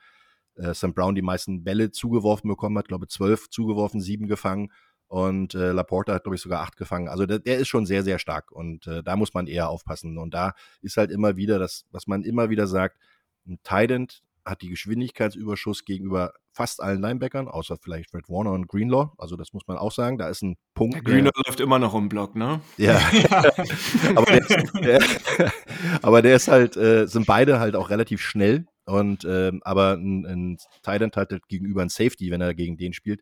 äh, 0.55 0.73
Sam 0.73 0.93
Brown 0.93 1.15
die 1.15 1.21
meisten 1.21 1.63
Bälle 1.63 1.91
zugeworfen 1.91 2.49
bekommen 2.49 2.77
hat, 2.77 2.89
glaube 2.89 3.05
ich, 3.05 3.13
zwölf 3.13 3.49
zugeworfen, 3.49 4.01
sieben 4.01 4.27
gefangen. 4.27 4.71
Und 5.13 5.53
äh, 5.53 5.71
Laporta 5.71 6.11
hat, 6.11 6.23
glaube 6.23 6.37
ich, 6.37 6.41
sogar 6.41 6.61
acht 6.61 6.75
gefangen. 6.75 7.07
Also 7.07 7.27
der, 7.27 7.37
der 7.37 7.59
ist 7.59 7.67
schon 7.67 7.85
sehr, 7.85 8.01
sehr 8.01 8.17
stark. 8.17 8.51
Und 8.51 8.87
äh, 8.87 9.03
da 9.03 9.15
muss 9.15 9.35
man 9.35 9.45
eher 9.45 9.69
aufpassen. 9.69 10.17
Und 10.17 10.33
da 10.33 10.53
ist 10.81 10.97
halt 10.97 11.11
immer 11.11 11.37
wieder 11.37 11.59
das, 11.59 11.85
was 11.91 12.07
man 12.07 12.23
immer 12.23 12.49
wieder 12.49 12.65
sagt, 12.65 12.97
ein 13.45 13.59
Tident 13.61 14.23
hat 14.43 14.63
die 14.63 14.69
Geschwindigkeitsüberschuss 14.69 15.85
gegenüber 15.85 16.33
fast 16.51 16.81
allen 16.81 16.99
Linebackern, 16.99 17.47
außer 17.47 17.77
vielleicht 17.79 18.09
Fred 18.09 18.27
Warner 18.27 18.53
und 18.53 18.67
Greenlaw. 18.67 19.11
Also 19.19 19.35
das 19.35 19.53
muss 19.53 19.67
man 19.67 19.77
auch 19.77 19.91
sagen. 19.91 20.17
Da 20.17 20.29
ist 20.29 20.41
ein 20.41 20.55
Punkt. 20.73 20.95
Der 20.95 21.03
Greenlaw 21.03 21.31
läuft 21.45 21.59
immer 21.59 21.77
noch 21.77 21.93
im 21.93 22.09
Block, 22.09 22.35
ne? 22.35 22.61
Ja. 22.77 22.95
aber, 24.15 24.25
der, 24.25 24.63
der, 24.81 25.03
aber 26.01 26.23
der 26.23 26.35
ist 26.37 26.47
halt, 26.47 26.75
äh, 26.75 27.05
sind 27.05 27.27
beide 27.27 27.59
halt 27.59 27.75
auch 27.75 27.91
relativ 27.91 28.19
schnell. 28.19 28.65
Und 28.85 29.25
ähm, 29.25 29.61
aber 29.63 29.93
ein, 29.93 30.25
ein 30.25 30.57
Tident 30.81 31.17
hat 31.17 31.31
halt 31.31 31.47
gegenüber 31.47 31.83
ein 31.83 31.89
Safety, 31.89 32.31
wenn 32.31 32.41
er 32.41 32.55
gegen 32.55 32.77
den 32.77 32.93
spielt, 32.93 33.21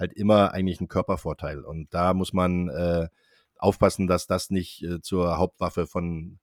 halt 0.00 0.12
immer 0.14 0.52
eigentlich 0.52 0.80
ein 0.80 0.88
Körpervorteil. 0.88 1.64
Und 1.64 1.92
da 1.94 2.14
muss 2.14 2.32
man 2.32 2.68
äh, 2.70 3.08
aufpassen, 3.56 4.06
dass 4.06 4.26
das 4.26 4.50
nicht 4.50 4.82
äh, 4.82 5.00
zur 5.00 5.36
Hauptwaffe 5.36 5.86
von, 5.86 6.40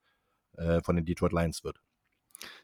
äh, 0.53 0.81
von 0.81 0.95
den 0.95 1.05
Detroit 1.05 1.33
Lions 1.33 1.63
wird. 1.63 1.81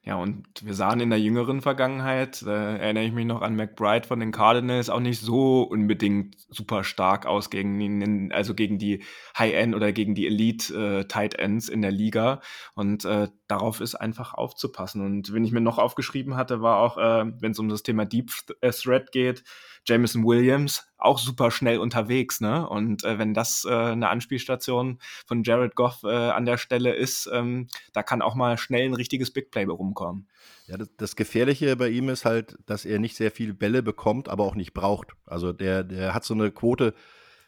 Ja, 0.05 0.15
und 0.15 0.45
wir 0.61 0.73
sahen 0.73 0.99
in 0.99 1.09
der 1.09 1.19
jüngeren 1.19 1.61
Vergangenheit, 1.61 2.41
äh, 2.41 2.77
erinnere 2.77 3.05
ich 3.05 3.13
mich 3.13 3.25
noch 3.25 3.41
an 3.41 3.55
McBride 3.55 4.05
von 4.05 4.19
den 4.19 4.33
Cardinals, 4.33 4.89
auch 4.89 4.99
nicht 4.99 5.21
so 5.21 5.61
unbedingt 5.61 6.35
super 6.49 6.83
stark 6.83 7.25
aus 7.25 7.49
gegen 7.49 7.79
ihn, 7.79 8.33
also 8.33 8.53
gegen 8.53 8.77
die 8.77 9.01
High-End 9.37 9.73
oder 9.73 9.93
gegen 9.93 10.13
die 10.13 10.27
Elite-Tight 10.27 11.35
äh, 11.35 11.41
Ends 11.41 11.69
in 11.69 11.81
der 11.81 11.91
Liga. 11.91 12.41
Und 12.75 13.05
äh, 13.05 13.29
darauf 13.47 13.79
ist 13.79 13.95
einfach 13.95 14.33
aufzupassen. 14.33 15.05
Und 15.05 15.31
wenn 15.31 15.45
ich 15.45 15.53
mir 15.53 15.61
noch 15.61 15.77
aufgeschrieben 15.77 16.35
hatte, 16.35 16.61
war 16.61 16.79
auch, 16.79 16.97
äh, 16.97 17.31
wenn 17.39 17.51
es 17.51 17.59
um 17.59 17.69
das 17.69 17.83
Thema 17.83 18.03
Deep 18.03 18.29
Threat 18.61 19.13
geht, 19.13 19.45
Jameson 19.85 20.25
Williams 20.25 20.85
auch 20.97 21.17
super 21.19 21.51
schnell 21.51 21.79
unterwegs, 21.79 22.39
ne? 22.39 22.67
Und 22.67 23.03
äh, 23.03 23.19
wenn 23.19 23.33
das 23.33 23.65
äh, 23.65 23.73
eine 23.73 24.09
Anspielstation 24.09 24.99
von 25.25 25.43
Jared 25.43 25.75
Goff 25.75 26.03
äh, 26.03 26.07
an 26.07 26.45
der 26.45 26.57
Stelle 26.57 26.93
ist, 26.93 27.29
ähm, 27.31 27.67
da 27.91 28.03
kann 28.03 28.21
auch 28.21 28.35
mal 28.35 28.57
schnell 28.57 28.85
ein 28.85 28.93
richtiges 28.93 29.31
Big 29.31 29.51
Play 29.51 29.65
rumkommen. 29.93 30.27
Ja, 30.67 30.77
das, 30.77 30.89
das, 30.97 31.15
Gefährliche 31.15 31.75
bei 31.75 31.89
ihm 31.89 32.09
ist 32.09 32.25
halt, 32.25 32.57
dass 32.65 32.85
er 32.85 32.99
nicht 32.99 33.15
sehr 33.15 33.31
viele 33.31 33.53
Bälle 33.53 33.83
bekommt, 33.83 34.29
aber 34.29 34.43
auch 34.43 34.55
nicht 34.55 34.73
braucht. 34.73 35.13
Also 35.25 35.53
der, 35.53 35.83
der 35.83 36.13
hat 36.13 36.23
so 36.23 36.33
eine 36.33 36.51
Quote 36.51 36.93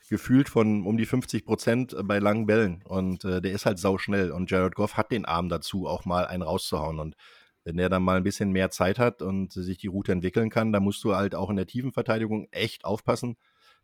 gefühlt 0.10 0.50
von 0.50 0.86
um 0.86 0.98
die 0.98 1.06
50 1.06 1.46
Prozent 1.46 1.96
bei 2.04 2.20
langen 2.20 2.46
Bällen 2.46 2.84
und 2.84 3.26
äh, 3.26 3.42
der 3.42 3.54
ist 3.54 3.66
halt 3.66 3.80
sauschnell 3.80 4.32
und 4.32 4.52
Jared 4.52 4.76
Goff 4.76 4.98
hat 4.98 5.12
den 5.12 5.26
Arm 5.26 5.50
dazu, 5.50 5.88
auch 5.88 6.06
mal 6.06 6.28
einen 6.28 6.44
rauszuhauen 6.44 7.00
und 7.00 7.16
wenn 7.64 7.78
der 7.78 7.90
dann 7.90 8.04
mal 8.04 8.18
ein 8.18 8.24
bisschen 8.24 8.52
mehr 8.52 8.70
Zeit 8.70 9.00
hat 9.00 9.24
und 9.24 9.52
sich 9.52 9.80
die 9.80 9.88
Route 9.88 10.12
entwickeln 10.12 10.52
kann, 10.52 10.72
dann 10.72 10.84
musst 10.84 11.04
du 11.04 11.16
halt 11.16 11.34
auch 11.34 11.50
in 11.50 11.56
der 11.56 11.66
tiefen 11.66 11.92
Verteidigung 11.92 12.48
echt 12.52 12.86
aufpassen, 12.86 13.38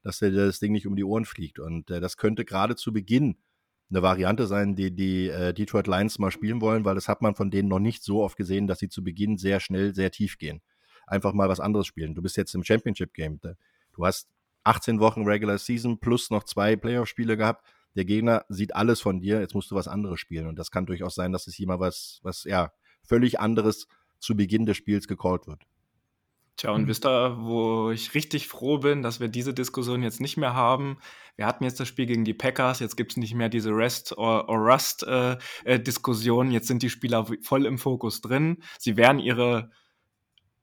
dass 0.04 0.20
dir 0.20 0.32
das 0.32 0.60
Ding 0.60 0.74
nicht 0.74 0.86
um 0.86 0.96
die 0.96 1.04
Ohren 1.04 1.26
fliegt. 1.26 1.58
Und 1.58 1.90
äh, 1.90 2.00
das 2.00 2.16
könnte 2.16 2.46
gerade 2.46 2.76
zu 2.76 2.94
Beginn 2.94 3.38
eine 3.92 4.02
Variante 4.02 4.48
sein, 4.48 4.76
die 4.76 4.96
die 4.96 5.28
äh, 5.28 5.54
Detroit 5.54 5.88
Lions 5.88 6.18
mal 6.18 6.32
spielen 6.32 6.62
wollen, 6.62 6.86
weil 6.86 6.96
das 6.96 7.08
hat 7.08 7.22
man 7.22 7.36
von 7.36 7.52
denen 7.52 7.68
noch 7.68 7.80
nicht 7.80 8.04
so 8.04 8.24
oft 8.24 8.38
gesehen, 8.38 8.68
dass 8.68 8.80
sie 8.80 8.90
zu 8.90 9.04
Beginn 9.04 9.38
sehr 9.38 9.60
schnell, 9.60 9.94
sehr 9.94 10.12
tief 10.12 10.38
gehen. 10.38 10.62
Einfach 11.06 11.34
mal 11.34 11.50
was 11.50 11.60
anderes 11.60 11.88
spielen. 11.88 12.16
Du 12.16 12.22
bist 12.22 12.38
jetzt 12.38 12.56
im 12.56 12.64
Championship 12.64 13.14
Game. 13.14 13.40
Du 13.94 14.06
hast 14.06 14.30
18 14.64 15.00
Wochen 15.00 15.24
Regular 15.24 15.58
Season 15.58 16.00
plus 16.00 16.30
noch 16.30 16.44
zwei 16.44 16.76
Playoff-Spiele 16.76 17.36
gehabt. 17.36 17.66
Der 17.96 18.06
Gegner 18.06 18.46
sieht 18.48 18.76
alles 18.76 19.02
von 19.02 19.20
dir. 19.20 19.42
Jetzt 19.42 19.56
musst 19.56 19.70
du 19.72 19.76
was 19.76 19.90
anderes 19.90 20.20
spielen. 20.20 20.48
Und 20.48 20.58
das 20.58 20.72
kann 20.72 20.86
durchaus 20.86 21.16
sein, 21.16 21.34
dass 21.34 21.48
es 21.48 21.56
hier 21.56 21.68
was, 21.68 22.20
was 22.24 22.46
ja 22.46 22.72
völlig 23.04 23.40
anderes 23.40 23.88
zu 24.20 24.38
Beginn 24.38 24.66
des 24.66 24.78
Spiels 24.78 25.08
gecallt 25.08 25.48
wird. 25.48 25.64
Tja, 26.62 26.70
und 26.70 26.84
mhm. 26.84 26.88
wisst 26.90 27.08
ihr, 27.08 27.38
wo 27.40 27.90
ich 27.90 28.14
richtig 28.14 28.48
froh 28.48 28.78
bin, 28.78 29.02
dass 29.02 29.20
wir 29.20 29.30
diese 29.30 29.52
Diskussion 29.52 30.04
jetzt 30.04 30.22
nicht 30.22 30.38
mehr 30.38 30.54
haben? 30.54 31.00
Wir 31.36 31.48
hatten 31.48 31.64
jetzt 31.64 31.80
das 31.80 31.88
Spiel 31.88 32.06
gegen 32.06 32.24
die 32.24 32.36
Packers, 32.36 32.80
jetzt 32.80 32.98
gibt 32.98 33.14
es 33.14 33.18
nicht 33.18 33.34
mehr 33.34 33.50
diese 33.50 33.72
Rest- 33.72 34.16
or, 34.16 34.48
or 34.48 34.60
Rust-Diskussion. 34.60 36.46
Äh, 36.46 36.50
äh, 36.52 36.54
jetzt 36.54 36.68
sind 36.68 36.84
die 36.84 36.92
Spieler 36.92 37.26
voll 37.42 37.66
im 37.66 37.80
Fokus 37.80 38.22
drin. 38.22 38.62
Sie 38.78 38.96
werden 38.96 39.18
ihre, 39.18 39.72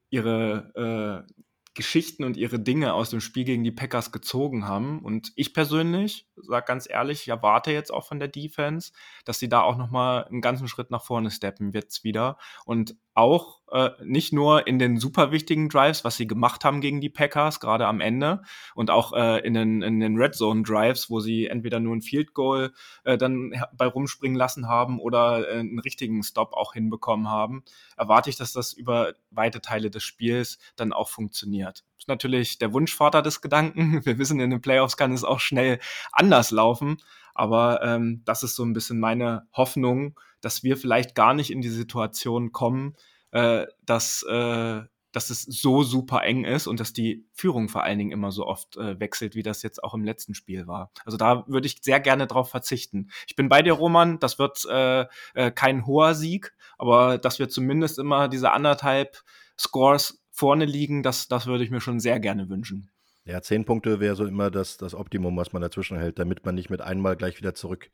ihre 0.09 1.27
äh, 1.27 1.33
Geschichten 1.75 2.23
und 2.23 2.37
ihre 2.37 2.61
Dinge 2.61 2.95
aus 2.95 3.11
dem 3.11 3.21
Spiel 3.21 3.43
gegen 3.43 3.65
die 3.65 3.73
Packers 3.73 4.13
gezogen 4.13 4.69
haben. 4.69 5.01
Und 5.01 5.33
ich 5.35 5.53
persönlich, 5.53 6.29
sage 6.37 6.65
ganz 6.65 6.89
ehrlich, 6.89 7.23
ich 7.23 7.29
erwarte 7.29 7.73
jetzt 7.73 7.93
auch 7.93 8.07
von 8.07 8.21
der 8.21 8.29
Defense, 8.29 8.93
dass 9.25 9.41
sie 9.41 9.49
da 9.49 9.63
auch 9.63 9.77
nochmal 9.77 10.27
einen 10.27 10.43
ganzen 10.43 10.69
Schritt 10.69 10.93
nach 10.93 11.03
vorne 11.03 11.33
steppen 11.33 11.73
jetzt 11.73 12.05
wieder. 12.05 12.39
Und 12.65 12.95
auch 13.15 13.58
äh, 13.73 13.91
nicht 14.03 14.33
nur 14.33 14.67
in 14.67 14.79
den 14.79 14.99
super 14.99 15.31
wichtigen 15.31 15.69
Drives, 15.69 16.05
was 16.05 16.17
sie 16.17 16.27
gemacht 16.27 16.65
haben 16.65 16.81
gegen 16.81 17.01
die 17.01 17.09
Packers, 17.09 17.61
gerade 17.61 17.87
am 17.87 18.01
Ende, 18.01 18.43
und 18.75 18.91
auch 18.91 19.13
äh, 19.13 19.39
in, 19.47 19.55
den, 19.55 19.83
in 19.83 20.01
den 20.01 20.17
Red 20.17 20.35
Zone 20.35 20.63
Drives, 20.63 21.11
wo 21.11 21.21
sie 21.21 21.47
entweder 21.47 21.81
nur 21.81 21.97
ein 21.97 22.03
Field 22.03 22.35
Goal 22.35 22.73
äh, 23.05 23.19
dann 23.19 23.53
bei 23.77 23.87
rumspringen 23.87 24.37
lassen 24.37 24.69
haben 24.69 24.99
oder 24.99 25.49
äh, 25.49 25.59
einen 25.59 25.79
richtigen 25.79 26.23
Stop 26.23 26.53
auch 26.53 26.73
hinbekommen 26.73 27.29
haben, 27.29 27.63
erwarte 27.97 28.31
ich, 28.31 28.37
dass 28.37 28.53
das 28.53 28.73
über 28.73 29.15
weite 29.31 29.61
Teile 29.61 29.91
des 29.91 30.03
Spiels 30.03 30.59
dann 30.77 30.93
auch 30.93 31.09
funktioniert. 31.09 31.85
Ist 31.99 32.09
natürlich 32.09 32.59
der 32.59 32.73
Wunschvater 32.73 33.23
des 33.23 33.41
Gedanken. 33.41 34.01
Wir 34.05 34.19
wissen, 34.19 34.41
in 34.41 34.51
den 34.51 34.61
Playoffs 34.61 34.97
kann 34.97 35.13
es 35.13 35.25
auch 35.25 35.41
schnell 35.41 35.79
anders 36.13 36.51
laufen. 36.51 36.99
Aber 37.35 37.83
ähm, 37.85 38.23
das 38.25 38.43
ist 38.43 38.57
so 38.57 38.65
ein 38.65 38.73
bisschen 38.73 38.99
meine 38.99 39.47
Hoffnung, 39.53 40.19
dass 40.41 40.65
wir 40.65 40.77
vielleicht 40.77 41.15
gar 41.15 41.35
nicht 41.35 41.51
in 41.53 41.61
die 41.61 41.69
Situation 41.69 42.51
kommen, 42.51 42.97
äh, 43.33 43.67
dass, 43.85 44.23
äh, 44.25 44.81
dass 45.13 45.31
es 45.31 45.43
so 45.43 45.83
super 45.83 46.23
eng 46.23 46.45
ist 46.45 46.67
und 46.67 46.81
dass 46.81 46.93
die 46.93 47.27
Führung 47.33 47.69
vor 47.69 47.83
allen 47.83 47.99
Dingen 47.99 48.13
immer 48.13 48.31
so 48.31 48.47
oft 48.47 48.77
äh, 48.77 48.99
wechselt, 49.01 49.35
wie 49.35 49.43
das 49.43 49.63
jetzt 49.63 49.83
auch 49.83 49.95
im 49.95 50.05
letzten 50.05 50.35
Spiel 50.35 50.67
war. 50.67 50.93
Also 51.05 51.17
da 51.17 51.45
würde 51.49 51.67
ich 51.67 51.79
sehr 51.83 52.01
gerne 52.01 52.27
drauf 52.27 52.51
verzichten. 52.51 53.11
Ich 53.27 53.37
bin 53.37 53.49
bei 53.49 53.63
dir, 53.63 53.73
Roman, 53.73 54.19
das 54.19 54.39
wird 54.39 54.65
äh, 54.71 55.07
äh, 55.35 55.51
kein 55.51 55.87
hoher 55.87 56.15
Sieg, 56.15 56.55
aber 56.77 57.19
dass 57.19 57.39
wir 57.39 57.49
zumindest 57.49 57.99
immer 57.99 58.29
diese 58.29 58.53
anderthalb 58.53 59.23
Scores 59.59 60.23
vorne 60.31 60.67
liegen, 60.67 61.03
das, 61.03 61.27
das 61.27 61.47
würde 61.47 61.65
ich 61.65 61.71
mir 61.71 61.81
schon 61.81 61.99
sehr 62.01 62.21
gerne 62.21 62.49
wünschen. 62.49 62.91
Ja, 63.25 63.43
zehn 63.43 63.65
Punkte 63.65 64.01
wäre 64.01 64.17
so 64.17 64.25
immer 64.25 64.51
das, 64.51 64.79
das 64.79 64.95
Optimum, 64.95 65.37
was 65.37 65.53
man 65.53 65.61
dazwischen 65.61 65.99
hält, 65.99 66.19
damit 66.19 66.47
man 66.47 66.55
nicht 66.55 66.71
mit 66.71 66.81
einmal 66.81 67.17
gleich 67.17 67.39
wieder 67.39 67.55
zurück, 67.55 67.91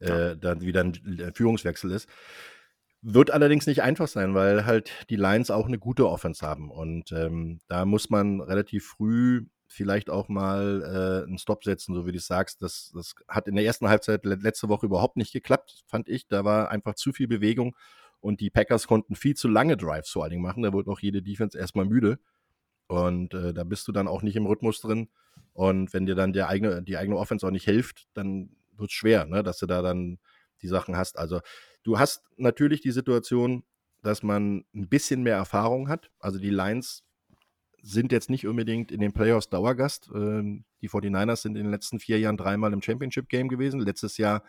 äh, 0.00 0.36
dann 0.36 0.60
wieder 0.62 0.80
ein 0.80 1.32
Führungswechsel 1.34 1.92
ist. 1.92 2.08
Wird 3.02 3.32
allerdings 3.32 3.66
nicht 3.66 3.82
einfach 3.82 4.06
sein, 4.06 4.34
weil 4.34 4.64
halt 4.64 4.90
die 5.10 5.16
Lions 5.16 5.50
auch 5.50 5.66
eine 5.66 5.78
gute 5.78 6.08
Offense 6.08 6.46
haben. 6.46 6.70
Und 6.70 7.10
ähm, 7.12 7.60
da 7.66 7.84
muss 7.84 8.10
man 8.10 8.40
relativ 8.40 8.86
früh 8.86 9.46
vielleicht 9.66 10.10
auch 10.10 10.28
mal 10.28 10.82
äh, 10.82 11.26
einen 11.26 11.38
Stop 11.38 11.64
setzen, 11.64 11.94
so 11.94 12.06
wie 12.06 12.12
du 12.12 12.20
sagst. 12.20 12.62
Das, 12.62 12.92
das 12.94 13.14
hat 13.26 13.48
in 13.48 13.56
der 13.56 13.64
ersten 13.64 13.88
Halbzeit 13.88 14.24
letzte 14.24 14.68
Woche 14.68 14.86
überhaupt 14.86 15.16
nicht 15.16 15.32
geklappt, 15.32 15.82
fand 15.88 16.08
ich. 16.08 16.28
Da 16.28 16.44
war 16.44 16.70
einfach 16.70 16.94
zu 16.94 17.12
viel 17.12 17.26
Bewegung 17.26 17.74
und 18.20 18.40
die 18.40 18.50
Packers 18.50 18.86
konnten 18.86 19.16
viel 19.16 19.34
zu 19.34 19.48
lange 19.48 19.76
Drives 19.76 20.10
vor 20.10 20.22
allen 20.22 20.30
Dingen 20.30 20.42
machen. 20.42 20.62
Da 20.62 20.72
wurde 20.72 20.90
auch 20.90 21.00
jede 21.00 21.22
Defense 21.22 21.58
erstmal 21.58 21.86
müde. 21.86 22.20
Und 22.86 23.34
äh, 23.34 23.52
da 23.52 23.64
bist 23.64 23.88
du 23.88 23.92
dann 23.92 24.06
auch 24.06 24.22
nicht 24.22 24.36
im 24.36 24.46
Rhythmus 24.46 24.80
drin. 24.80 25.08
Und 25.54 25.92
wenn 25.92 26.06
dir 26.06 26.14
dann 26.14 26.32
der 26.32 26.48
eigene, 26.48 26.82
die 26.82 26.96
eigene 26.96 27.16
Offense 27.16 27.46
auch 27.46 27.50
nicht 27.50 27.64
hilft, 27.64 28.06
dann 28.14 28.50
wird 28.76 28.90
es 28.90 28.94
schwer, 28.94 29.26
ne, 29.26 29.42
dass 29.42 29.58
du 29.58 29.66
da 29.66 29.82
dann 29.82 30.18
die 30.60 30.68
Sachen 30.68 30.96
hast. 30.96 31.18
Also 31.18 31.40
du 31.82 31.98
hast 31.98 32.22
natürlich 32.36 32.80
die 32.80 32.90
Situation, 32.90 33.64
dass 34.02 34.22
man 34.22 34.64
ein 34.74 34.88
bisschen 34.88 35.22
mehr 35.22 35.36
Erfahrung 35.36 35.88
hat. 35.88 36.10
Also 36.18 36.38
die 36.38 36.50
Lions 36.50 37.04
sind 37.82 38.12
jetzt 38.12 38.30
nicht 38.30 38.46
unbedingt 38.46 38.92
in 38.92 39.00
den 39.00 39.12
Playoffs 39.12 39.48
Dauergast. 39.48 40.10
Ähm, 40.14 40.64
die 40.80 40.88
49ers 40.88 41.42
sind 41.42 41.56
in 41.56 41.64
den 41.64 41.70
letzten 41.70 41.98
vier 41.98 42.18
Jahren 42.18 42.36
dreimal 42.36 42.72
im 42.72 42.82
Championship-Game 42.82 43.48
gewesen. 43.48 43.80
Letztes 43.80 44.18
Jahr 44.18 44.42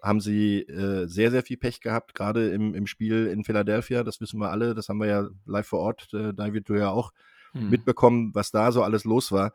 haben 0.00 0.20
sie 0.20 0.60
äh, 0.62 1.06
sehr, 1.06 1.30
sehr 1.30 1.42
viel 1.42 1.56
Pech 1.56 1.80
gehabt, 1.80 2.14
gerade 2.14 2.50
im, 2.50 2.74
im 2.74 2.86
Spiel 2.86 3.26
in 3.26 3.44
Philadelphia. 3.44 4.04
Das 4.04 4.20
wissen 4.20 4.38
wir 4.38 4.50
alle. 4.50 4.74
Das 4.74 4.88
haben 4.88 4.98
wir 4.98 5.08
ja 5.08 5.28
live 5.44 5.66
vor 5.66 5.80
Ort, 5.80 6.08
äh, 6.14 6.32
David, 6.32 6.68
du 6.68 6.74
ja 6.74 6.90
auch 6.90 7.12
hm. 7.52 7.70
mitbekommen, 7.70 8.30
was 8.34 8.52
da 8.52 8.70
so 8.70 8.82
alles 8.82 9.04
los 9.04 9.32
war. 9.32 9.52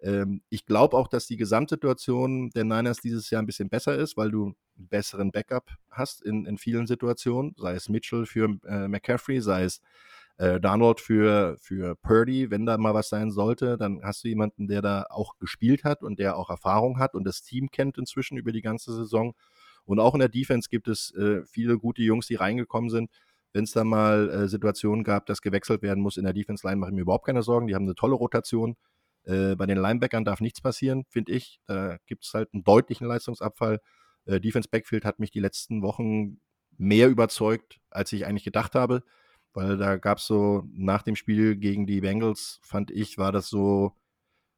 Ähm, 0.00 0.42
ich 0.50 0.66
glaube 0.66 0.96
auch, 0.96 1.08
dass 1.08 1.26
die 1.26 1.36
Gesamtsituation 1.36 2.50
der 2.50 2.64
Niners 2.64 2.98
dieses 2.98 3.30
Jahr 3.30 3.42
ein 3.42 3.46
bisschen 3.46 3.68
besser 3.68 3.96
ist, 3.96 4.16
weil 4.16 4.30
du 4.30 4.44
einen 4.44 4.88
besseren 4.88 5.30
Backup 5.32 5.70
hast 5.90 6.22
in, 6.22 6.46
in 6.46 6.58
vielen 6.58 6.86
Situationen, 6.86 7.54
sei 7.56 7.74
es 7.74 7.88
Mitchell 7.88 8.26
für 8.26 8.58
äh, 8.66 8.88
McCaffrey, 8.88 9.40
sei 9.40 9.64
es 9.64 9.80
äh, 10.38 10.60
Darnold 10.60 11.00
für, 11.00 11.56
für 11.58 11.96
Purdy, 11.96 12.50
wenn 12.50 12.66
da 12.66 12.76
mal 12.76 12.94
was 12.94 13.08
sein 13.08 13.30
sollte, 13.30 13.78
dann 13.78 14.02
hast 14.02 14.22
du 14.22 14.28
jemanden, 14.28 14.68
der 14.68 14.82
da 14.82 15.06
auch 15.08 15.38
gespielt 15.38 15.84
hat 15.84 16.02
und 16.02 16.18
der 16.18 16.36
auch 16.36 16.50
Erfahrung 16.50 16.98
hat 16.98 17.14
und 17.14 17.24
das 17.24 17.42
Team 17.42 17.70
kennt 17.70 17.96
inzwischen 17.96 18.36
über 18.36 18.52
die 18.52 18.62
ganze 18.62 18.92
Saison. 18.94 19.34
Und 19.84 20.00
auch 20.00 20.14
in 20.14 20.20
der 20.20 20.28
Defense 20.28 20.68
gibt 20.68 20.88
es 20.88 21.14
äh, 21.14 21.42
viele 21.46 21.78
gute 21.78 22.02
Jungs, 22.02 22.26
die 22.26 22.34
reingekommen 22.34 22.90
sind. 22.90 23.10
Wenn 23.52 23.64
es 23.64 23.70
da 23.70 23.84
mal 23.84 24.28
äh, 24.28 24.48
Situationen 24.48 25.04
gab, 25.04 25.24
dass 25.26 25.40
gewechselt 25.40 25.80
werden 25.80 26.02
muss 26.02 26.18
in 26.18 26.24
der 26.24 26.34
Defense-Line, 26.34 26.76
mache 26.76 26.90
ich 26.90 26.96
mir 26.96 27.02
überhaupt 27.02 27.24
keine 27.24 27.42
Sorgen. 27.42 27.68
Die 27.68 27.74
haben 27.74 27.84
eine 27.84 27.94
tolle 27.94 28.14
Rotation. 28.14 28.76
Äh, 29.26 29.54
bei 29.56 29.66
den 29.66 29.78
Linebackern 29.78 30.24
darf 30.24 30.40
nichts 30.40 30.60
passieren, 30.60 31.04
finde 31.08 31.32
ich. 31.32 31.60
Da 31.66 31.98
gibt 32.06 32.24
es 32.24 32.32
halt 32.34 32.48
einen 32.52 32.64
deutlichen 32.64 33.06
Leistungsabfall. 33.06 33.80
Äh, 34.24 34.40
Defense 34.40 34.68
Backfield 34.68 35.04
hat 35.04 35.18
mich 35.18 35.30
die 35.30 35.40
letzten 35.40 35.82
Wochen 35.82 36.40
mehr 36.78 37.08
überzeugt, 37.08 37.78
als 37.90 38.12
ich 38.12 38.26
eigentlich 38.26 38.44
gedacht 38.44 38.74
habe 38.74 39.02
weil 39.56 39.78
da 39.78 39.96
gab 39.96 40.18
es 40.18 40.26
so 40.26 40.68
nach 40.70 41.02
dem 41.02 41.16
Spiel 41.16 41.56
gegen 41.56 41.86
die 41.86 42.02
Bengals, 42.02 42.60
fand 42.62 42.90
ich, 42.90 43.16
war 43.16 43.32
das 43.32 43.48
so, 43.48 43.96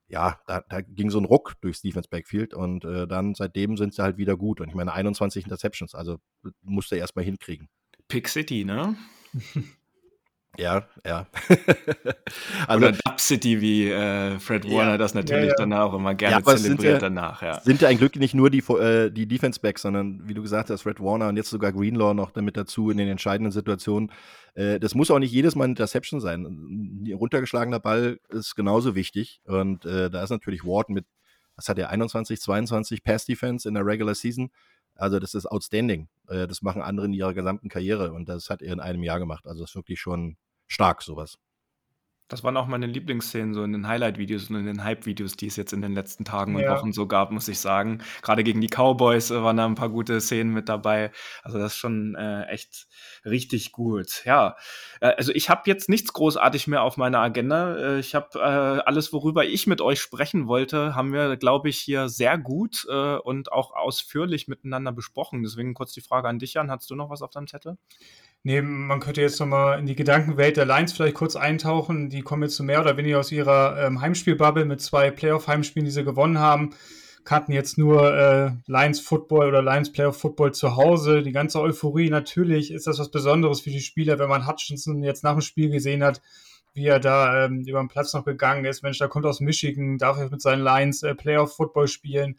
ja, 0.08 0.40
da, 0.48 0.60
da 0.68 0.80
ging 0.80 1.08
so 1.08 1.20
ein 1.20 1.24
Ruck 1.24 1.54
durchs 1.60 1.82
Defense 1.82 2.08
Backfield 2.08 2.52
und 2.52 2.84
äh, 2.84 3.06
dann 3.06 3.34
seitdem 3.36 3.76
sind 3.76 3.94
sie 3.94 4.02
halt 4.02 4.16
wieder 4.16 4.36
gut. 4.36 4.60
Und 4.60 4.68
ich 4.68 4.74
meine, 4.74 4.92
21 4.92 5.44
Interceptions, 5.44 5.94
also 5.94 6.18
musste 6.62 6.96
er 6.96 7.02
erstmal 7.02 7.24
hinkriegen. 7.24 7.68
Pick 8.08 8.28
City, 8.28 8.64
ne? 8.64 8.96
Ja, 10.58 10.88
ja. 11.06 11.26
also, 12.66 12.86
Oder 12.86 12.92
Dub 13.04 13.20
City, 13.20 13.60
wie 13.60 13.88
äh, 13.88 14.40
Fred 14.40 14.68
Warner 14.68 14.92
ja, 14.92 14.98
das 14.98 15.14
natürlich 15.14 15.44
ja, 15.44 15.50
ja. 15.50 15.54
danach 15.56 15.84
auch 15.84 15.94
immer 15.94 16.16
gerne 16.16 16.44
zelebriert 16.44 17.00
danach. 17.00 17.42
Ja. 17.42 17.60
Sind 17.60 17.80
ja 17.80 17.86
ein 17.88 17.96
Glück 17.96 18.16
nicht 18.16 18.34
nur 18.34 18.50
die, 18.50 18.58
äh, 18.58 19.10
die 19.10 19.26
Defense 19.26 19.60
Backs, 19.60 19.82
sondern 19.82 20.28
wie 20.28 20.34
du 20.34 20.42
gesagt 20.42 20.68
hast, 20.70 20.82
Fred 20.82 20.98
Warner 20.98 21.28
und 21.28 21.36
jetzt 21.36 21.50
sogar 21.50 21.72
Greenlaw 21.72 22.12
noch 22.12 22.32
damit 22.32 22.56
dazu 22.56 22.90
in 22.90 22.96
den 22.96 23.06
entscheidenden 23.06 23.52
Situationen. 23.52 24.10
Äh, 24.54 24.80
das 24.80 24.96
muss 24.96 25.12
auch 25.12 25.20
nicht 25.20 25.32
jedes 25.32 25.54
Mal 25.54 25.66
ein 25.66 25.70
Interception 25.70 26.20
sein. 26.20 26.44
Ein 26.44 27.12
runtergeschlagener 27.12 27.78
Ball 27.78 28.18
ist 28.28 28.56
genauso 28.56 28.96
wichtig. 28.96 29.40
Und 29.44 29.84
äh, 29.84 30.10
da 30.10 30.24
ist 30.24 30.30
natürlich 30.30 30.64
Ward 30.64 30.88
mit, 30.88 31.06
was 31.54 31.68
hat 31.68 31.78
er, 31.78 31.90
21, 31.90 32.40
22 32.40 33.04
Pass 33.04 33.26
Defense 33.26 33.68
in 33.68 33.74
der 33.74 33.86
Regular 33.86 34.16
Season. 34.16 34.50
Also 34.96 35.20
das 35.20 35.34
ist 35.34 35.46
outstanding. 35.46 36.08
Äh, 36.26 36.48
das 36.48 36.62
machen 36.62 36.82
andere 36.82 37.06
in 37.06 37.12
ihrer 37.12 37.32
gesamten 37.32 37.68
Karriere 37.68 38.12
und 38.12 38.28
das 38.28 38.50
hat 38.50 38.60
er 38.60 38.72
in 38.72 38.80
einem 38.80 39.04
Jahr 39.04 39.20
gemacht. 39.20 39.46
Also 39.46 39.60
das 39.60 39.70
ist 39.70 39.76
wirklich 39.76 40.00
schon 40.00 40.36
stark, 40.68 41.02
sowas. 41.02 41.38
Das 42.28 42.44
waren 42.44 42.58
auch 42.58 42.66
meine 42.66 42.86
Lieblingsszenen 42.86 43.54
so 43.54 43.64
in 43.64 43.72
den 43.72 43.88
Highlight-Videos 43.88 44.50
und 44.50 44.56
in 44.56 44.66
den 44.66 44.84
Hype-Videos, 44.84 45.32
die 45.36 45.46
es 45.46 45.56
jetzt 45.56 45.72
in 45.72 45.80
den 45.80 45.94
letzten 45.94 46.26
Tagen 46.26 46.54
und 46.54 46.60
ja. 46.60 46.76
Wochen 46.76 46.92
so 46.92 47.06
gab, 47.06 47.30
muss 47.30 47.48
ich 47.48 47.58
sagen. 47.58 48.02
Gerade 48.20 48.44
gegen 48.44 48.60
die 48.60 48.68
Cowboys 48.68 49.30
äh, 49.30 49.42
waren 49.42 49.56
da 49.56 49.64
ein 49.64 49.74
paar 49.74 49.88
gute 49.88 50.20
Szenen 50.20 50.52
mit 50.52 50.68
dabei. 50.68 51.10
Also 51.42 51.58
das 51.58 51.72
ist 51.72 51.78
schon 51.78 52.14
äh, 52.16 52.44
echt 52.44 52.86
richtig 53.24 53.72
gut. 53.72 54.22
Ja, 54.26 54.56
äh, 55.00 55.14
also 55.16 55.32
ich 55.32 55.48
habe 55.48 55.62
jetzt 55.64 55.88
nichts 55.88 56.12
großartig 56.12 56.66
mehr 56.66 56.82
auf 56.82 56.98
meiner 56.98 57.20
Agenda. 57.20 57.76
Äh, 57.76 57.98
ich 58.00 58.14
habe 58.14 58.38
äh, 58.38 58.82
alles, 58.82 59.10
worüber 59.14 59.46
ich 59.46 59.66
mit 59.66 59.80
euch 59.80 60.00
sprechen 60.00 60.48
wollte, 60.48 60.94
haben 60.94 61.14
wir, 61.14 61.38
glaube 61.38 61.70
ich, 61.70 61.78
hier 61.78 62.10
sehr 62.10 62.36
gut 62.36 62.86
äh, 62.90 63.16
und 63.16 63.52
auch 63.52 63.72
ausführlich 63.74 64.48
miteinander 64.48 64.92
besprochen. 64.92 65.42
Deswegen 65.42 65.72
kurz 65.72 65.94
die 65.94 66.02
Frage 66.02 66.28
an 66.28 66.38
dich, 66.38 66.52
Jan. 66.54 66.70
Hast 66.70 66.90
du 66.90 66.94
noch 66.94 67.08
was 67.08 67.22
auf 67.22 67.30
deinem 67.30 67.46
Zettel? 67.46 67.78
Nee, 68.44 68.62
man 68.62 69.00
könnte 69.00 69.20
jetzt 69.20 69.40
nochmal 69.40 69.78
in 69.78 69.86
die 69.86 69.96
Gedankenwelt 69.96 70.56
der 70.56 70.64
Lions 70.64 70.92
vielleicht 70.92 71.16
kurz 71.16 71.34
eintauchen. 71.34 72.08
Die 72.08 72.22
kommen 72.22 72.44
jetzt 72.44 72.56
so 72.56 72.62
mehr 72.62 72.80
oder 72.80 72.96
weniger 72.96 73.18
aus 73.18 73.32
ihrer 73.32 73.84
ähm, 73.84 74.00
Heimspielbubble 74.00 74.64
mit 74.64 74.80
zwei 74.80 75.10
Playoff-Heimspielen, 75.10 75.84
die 75.84 75.90
sie 75.90 76.04
gewonnen 76.04 76.38
haben. 76.38 76.70
Kannten 77.24 77.52
jetzt 77.52 77.76
nur 77.76 78.16
äh, 78.16 78.52
Lions 78.66 79.00
Football 79.00 79.48
oder 79.48 79.60
Lions 79.60 79.92
Playoff 79.92 80.18
Football 80.18 80.54
zu 80.54 80.76
Hause. 80.76 81.22
Die 81.22 81.32
ganze 81.32 81.60
Euphorie, 81.60 82.10
natürlich 82.10 82.70
ist 82.72 82.86
das 82.86 82.98
was 82.98 83.10
Besonderes 83.10 83.60
für 83.60 83.70
die 83.70 83.80
Spieler, 83.80 84.18
wenn 84.18 84.30
man 84.30 84.46
Hutchinson 84.46 85.02
jetzt 85.02 85.24
nach 85.24 85.32
dem 85.32 85.42
Spiel 85.42 85.68
gesehen 85.68 86.02
hat, 86.02 86.22
wie 86.72 86.86
er 86.86 87.00
da 87.00 87.44
ähm, 87.44 87.64
über 87.66 87.80
den 87.80 87.88
Platz 87.88 88.14
noch 88.14 88.24
gegangen 88.24 88.64
ist. 88.64 88.82
Mensch, 88.82 88.98
da 88.98 89.08
kommt 89.08 89.26
aus 89.26 89.40
Michigan, 89.40 89.98
darf 89.98 90.16
er 90.16 90.30
mit 90.30 90.40
seinen 90.40 90.62
Lions 90.62 91.02
äh, 91.02 91.14
Playoff 91.14 91.56
Football 91.56 91.88
spielen. 91.88 92.36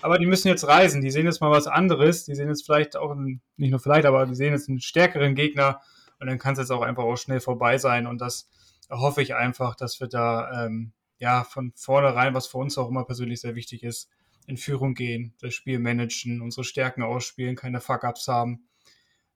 Aber 0.00 0.18
die 0.18 0.26
müssen 0.26 0.48
jetzt 0.48 0.66
reisen. 0.66 1.02
Die 1.02 1.10
sehen 1.10 1.26
jetzt 1.26 1.40
mal 1.40 1.50
was 1.50 1.66
anderes. 1.66 2.24
Die 2.24 2.34
sehen 2.34 2.48
jetzt 2.48 2.64
vielleicht 2.64 2.96
auch, 2.96 3.10
einen, 3.10 3.42
nicht 3.56 3.70
nur 3.70 3.80
vielleicht, 3.80 4.06
aber 4.06 4.26
die 4.26 4.34
sehen 4.34 4.52
jetzt 4.52 4.68
einen 4.68 4.80
stärkeren 4.80 5.34
Gegner. 5.34 5.80
Und 6.18 6.28
dann 6.28 6.38
kann 6.38 6.52
es 6.54 6.60
jetzt 6.60 6.70
auch 6.70 6.82
einfach 6.82 7.04
auch 7.04 7.16
schnell 7.16 7.40
vorbei 7.40 7.78
sein. 7.78 8.06
Und 8.06 8.20
das 8.20 8.48
hoffe 8.90 9.22
ich 9.22 9.34
einfach, 9.34 9.74
dass 9.74 10.00
wir 10.00 10.08
da 10.08 10.66
ähm, 10.66 10.92
ja 11.18 11.44
von 11.44 11.72
vornherein, 11.76 12.34
was 12.34 12.46
für 12.46 12.58
uns 12.58 12.78
auch 12.78 12.88
immer 12.88 13.04
persönlich 13.04 13.40
sehr 13.40 13.54
wichtig 13.54 13.82
ist, 13.82 14.08
in 14.46 14.56
Führung 14.56 14.94
gehen, 14.94 15.34
das 15.40 15.54
Spiel 15.54 15.78
managen, 15.78 16.40
unsere 16.40 16.64
Stärken 16.64 17.02
ausspielen, 17.02 17.56
keine 17.56 17.80
Fuck-Ups 17.80 18.28
haben. 18.28 18.66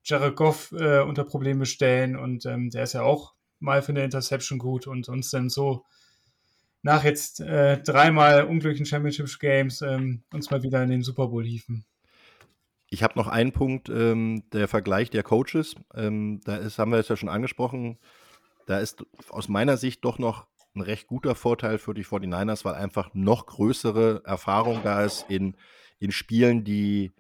Jared 0.05 0.37
Goff 0.37 0.73
äh, 0.73 1.01
unter 1.01 1.25
Probleme 1.25 1.67
stellen 1.67 2.17
und 2.17 2.47
ähm, 2.47 2.71
der 2.71 2.85
ist 2.85 2.93
ja 2.93 3.03
auch 3.03 3.35
mal 3.59 3.83
für 3.83 3.91
eine 3.91 4.05
Interception 4.05 4.59
gut 4.59 4.87
und 4.87 5.09
uns 5.09 5.31
dann 5.31 5.49
so 5.49 5.85
nach 6.87 7.03
jetzt 7.03 7.41
äh, 7.41 7.83
dreimal 7.83 8.45
unglücklichen 8.45 8.87
Championship 8.87 9.27
Games 9.41 9.83
ähm, 9.83 10.23
uns 10.33 10.51
mal 10.51 10.63
wieder 10.63 10.83
in 10.85 10.91
den 10.91 11.03
Super 11.03 11.27
Bowl 11.27 11.45
hieven. 11.45 11.85
Ich 12.89 13.03
habe 13.03 13.19
noch 13.19 13.27
einen 13.27 13.51
Punkt, 13.51 13.89
ähm, 13.89 14.45
der 14.53 14.69
Vergleich 14.69 15.11
der 15.11 15.25
Coaches. 15.25 15.75
Ähm, 15.95 16.41
da 16.45 16.57
ist, 16.57 16.79
haben 16.79 16.93
wir 16.93 16.99
es 16.99 17.09
ja 17.09 17.17
schon 17.17 17.29
angesprochen, 17.29 17.99
da 18.67 18.79
ist 18.79 19.05
aus 19.31 19.49
meiner 19.49 19.77
Sicht 19.77 20.05
doch 20.05 20.21
noch 20.21 20.47
ein 20.77 20.81
recht 20.81 21.09
guter 21.09 21.35
Vorteil 21.35 21.79
für 21.79 21.93
die 21.93 22.05
49ers, 22.05 22.65
weil 22.65 22.75
einfach 22.75 23.11
noch 23.15 23.47
größere 23.47 24.23
Erfahrung 24.25 24.81
da 24.85 25.05
ist 25.05 25.27
in, 25.29 25.57
in 25.99 26.13
Spielen, 26.13 26.63
die, 26.63 27.11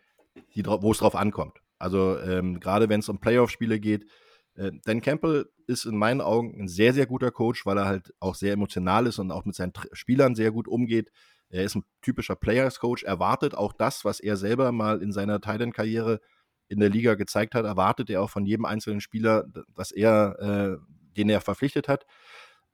die, 0.54 0.64
wo 0.64 0.92
es 0.92 0.98
drauf 0.98 1.16
ankommt. 1.16 1.58
Also 1.78 2.20
ähm, 2.20 2.60
gerade 2.60 2.88
wenn 2.88 3.00
es 3.00 3.08
um 3.08 3.18
Playoff-Spiele 3.18 3.80
geht, 3.80 4.06
äh, 4.54 4.70
Dan 4.84 5.02
Campbell 5.02 5.48
ist 5.66 5.84
in 5.84 5.96
meinen 5.96 6.20
Augen 6.20 6.60
ein 6.60 6.68
sehr, 6.68 6.92
sehr 6.92 7.06
guter 7.06 7.30
Coach, 7.30 7.66
weil 7.66 7.78
er 7.78 7.86
halt 7.86 8.12
auch 8.20 8.34
sehr 8.34 8.52
emotional 8.52 9.06
ist 9.06 9.18
und 9.18 9.30
auch 9.30 9.44
mit 9.44 9.54
seinen 9.54 9.72
Spielern 9.92 10.34
sehr 10.34 10.50
gut 10.50 10.68
umgeht. 10.68 11.10
Er 11.48 11.64
ist 11.64 11.76
ein 11.76 11.84
typischer 12.02 12.36
Players-Coach, 12.36 13.04
erwartet 13.04 13.54
auch 13.54 13.72
das, 13.72 14.04
was 14.04 14.20
er 14.20 14.36
selber 14.36 14.72
mal 14.72 15.02
in 15.02 15.12
seiner 15.12 15.40
Titan-Karriere 15.40 16.20
in 16.68 16.80
der 16.80 16.88
Liga 16.88 17.14
gezeigt 17.14 17.54
hat, 17.54 17.64
erwartet 17.64 18.10
er 18.10 18.22
auch 18.22 18.30
von 18.30 18.44
jedem 18.44 18.64
einzelnen 18.64 19.00
Spieler, 19.00 19.44
was 19.68 19.92
er, 19.92 20.38
äh, 20.40 20.76
den 21.16 21.28
er 21.28 21.40
verpflichtet 21.40 21.86
hat. 21.86 22.06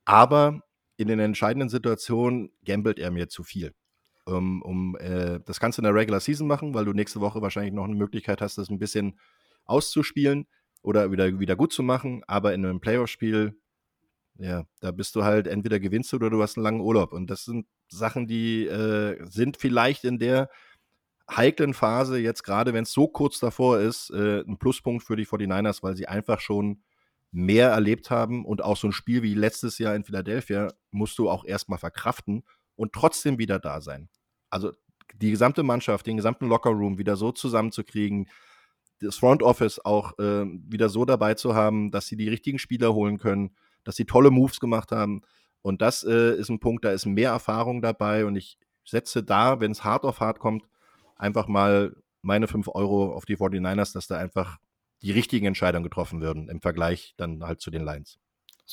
Aber 0.05 0.61
in 0.97 1.07
den 1.07 1.19
entscheidenden 1.19 1.69
Situationen 1.69 2.51
gambelt 2.65 2.99
er 2.99 3.11
mir 3.11 3.29
zu 3.29 3.43
viel. 3.43 3.73
Um, 4.25 4.61
um 4.61 4.95
äh, 4.97 5.41
das 5.45 5.59
kannst 5.59 5.77
du 5.77 5.81
in 5.81 5.83
der 5.83 5.93
Regular 5.93 6.21
Season 6.21 6.47
machen, 6.47 6.73
weil 6.73 6.85
du 6.85 6.93
nächste 6.93 7.19
Woche 7.19 7.41
wahrscheinlich 7.41 7.73
noch 7.73 7.83
eine 7.83 7.95
Möglichkeit 7.95 8.41
hast, 8.41 8.57
das 8.57 8.69
ein 8.69 8.79
bisschen 8.79 9.19
auszuspielen 9.65 10.47
oder 10.83 11.11
wieder, 11.11 11.39
wieder 11.39 11.55
gut 11.55 11.73
zu 11.73 11.81
machen. 11.81 12.23
Aber 12.27 12.53
in 12.53 12.63
einem 12.63 12.79
Playoff-Spiel, 12.79 13.57
ja, 14.37 14.65
da 14.79 14.91
bist 14.91 15.15
du 15.15 15.23
halt 15.23 15.47
entweder 15.47 15.79
gewinnst 15.79 16.11
du 16.11 16.17
oder 16.17 16.29
du 16.29 16.41
hast 16.41 16.57
einen 16.57 16.63
langen 16.63 16.81
Urlaub. 16.81 17.13
Und 17.13 17.29
das 17.29 17.45
sind 17.45 17.65
Sachen, 17.87 18.27
die 18.27 18.67
äh, 18.67 19.17
sind 19.25 19.57
vielleicht 19.57 20.03
in 20.03 20.19
der 20.19 20.49
heiklen 21.31 21.73
Phase, 21.73 22.19
jetzt 22.19 22.43
gerade 22.43 22.73
wenn 22.73 22.83
es 22.83 22.91
so 22.91 23.07
kurz 23.07 23.39
davor 23.39 23.79
ist, 23.79 24.09
äh, 24.11 24.41
ein 24.41 24.57
Pluspunkt 24.57 25.03
für 25.03 25.15
die 25.15 25.25
49ers, 25.25 25.81
weil 25.81 25.95
sie 25.95 26.07
einfach 26.07 26.39
schon 26.39 26.83
mehr 27.31 27.69
erlebt 27.69 28.11
haben 28.11 28.45
und 28.45 28.63
auch 28.63 28.77
so 28.77 28.87
ein 28.87 28.91
Spiel 28.91 29.23
wie 29.23 29.33
letztes 29.33 29.79
Jahr 29.79 29.95
in 29.95 30.03
Philadelphia 30.03 30.71
musst 30.91 31.17
du 31.17 31.29
auch 31.29 31.45
erstmal 31.45 31.79
verkraften 31.79 32.43
und 32.75 32.93
trotzdem 32.93 33.39
wieder 33.39 33.57
da 33.57 33.81
sein. 33.81 34.09
Also 34.49 34.71
die 35.15 35.31
gesamte 35.31 35.63
Mannschaft, 35.63 36.05
den 36.05 36.17
gesamten 36.17 36.47
Lockerroom 36.47 36.97
wieder 36.97 37.15
so 37.15 37.31
zusammenzukriegen, 37.31 38.27
das 39.03 39.17
Front 39.17 39.43
Office 39.43 39.79
auch 39.83 40.17
äh, 40.19 40.45
wieder 40.45 40.89
so 40.89 41.05
dabei 41.05 41.33
zu 41.35 41.55
haben, 41.55 41.91
dass 41.91 42.07
sie 42.07 42.17
die 42.17 42.29
richtigen 42.29 42.59
Spieler 42.59 42.93
holen 42.93 43.17
können, 43.17 43.55
dass 43.83 43.95
sie 43.95 44.05
tolle 44.05 44.31
Moves 44.31 44.59
gemacht 44.59 44.91
haben. 44.91 45.21
Und 45.61 45.81
das 45.81 46.03
äh, 46.03 46.35
ist 46.35 46.49
ein 46.49 46.59
Punkt, 46.59 46.83
da 46.85 46.91
ist 46.91 47.05
mehr 47.05 47.31
Erfahrung 47.31 47.81
dabei. 47.81 48.25
Und 48.25 48.35
ich 48.35 48.57
setze 48.85 49.23
da, 49.23 49.59
wenn 49.59 49.71
es 49.71 49.83
hart 49.83 50.03
auf 50.03 50.19
hart 50.19 50.39
kommt, 50.39 50.65
einfach 51.15 51.47
mal 51.47 51.95
meine 52.21 52.47
5 52.47 52.69
Euro 52.69 53.13
auf 53.13 53.25
die 53.25 53.37
49ers, 53.37 53.93
dass 53.93 54.07
da 54.07 54.17
einfach 54.17 54.57
die 55.01 55.11
richtigen 55.11 55.45
Entscheidungen 55.45 55.83
getroffen 55.83 56.21
würden 56.21 56.49
im 56.49 56.61
Vergleich 56.61 57.13
dann 57.17 57.43
halt 57.43 57.61
zu 57.61 57.71
den 57.71 57.83
Lions. 57.83 58.19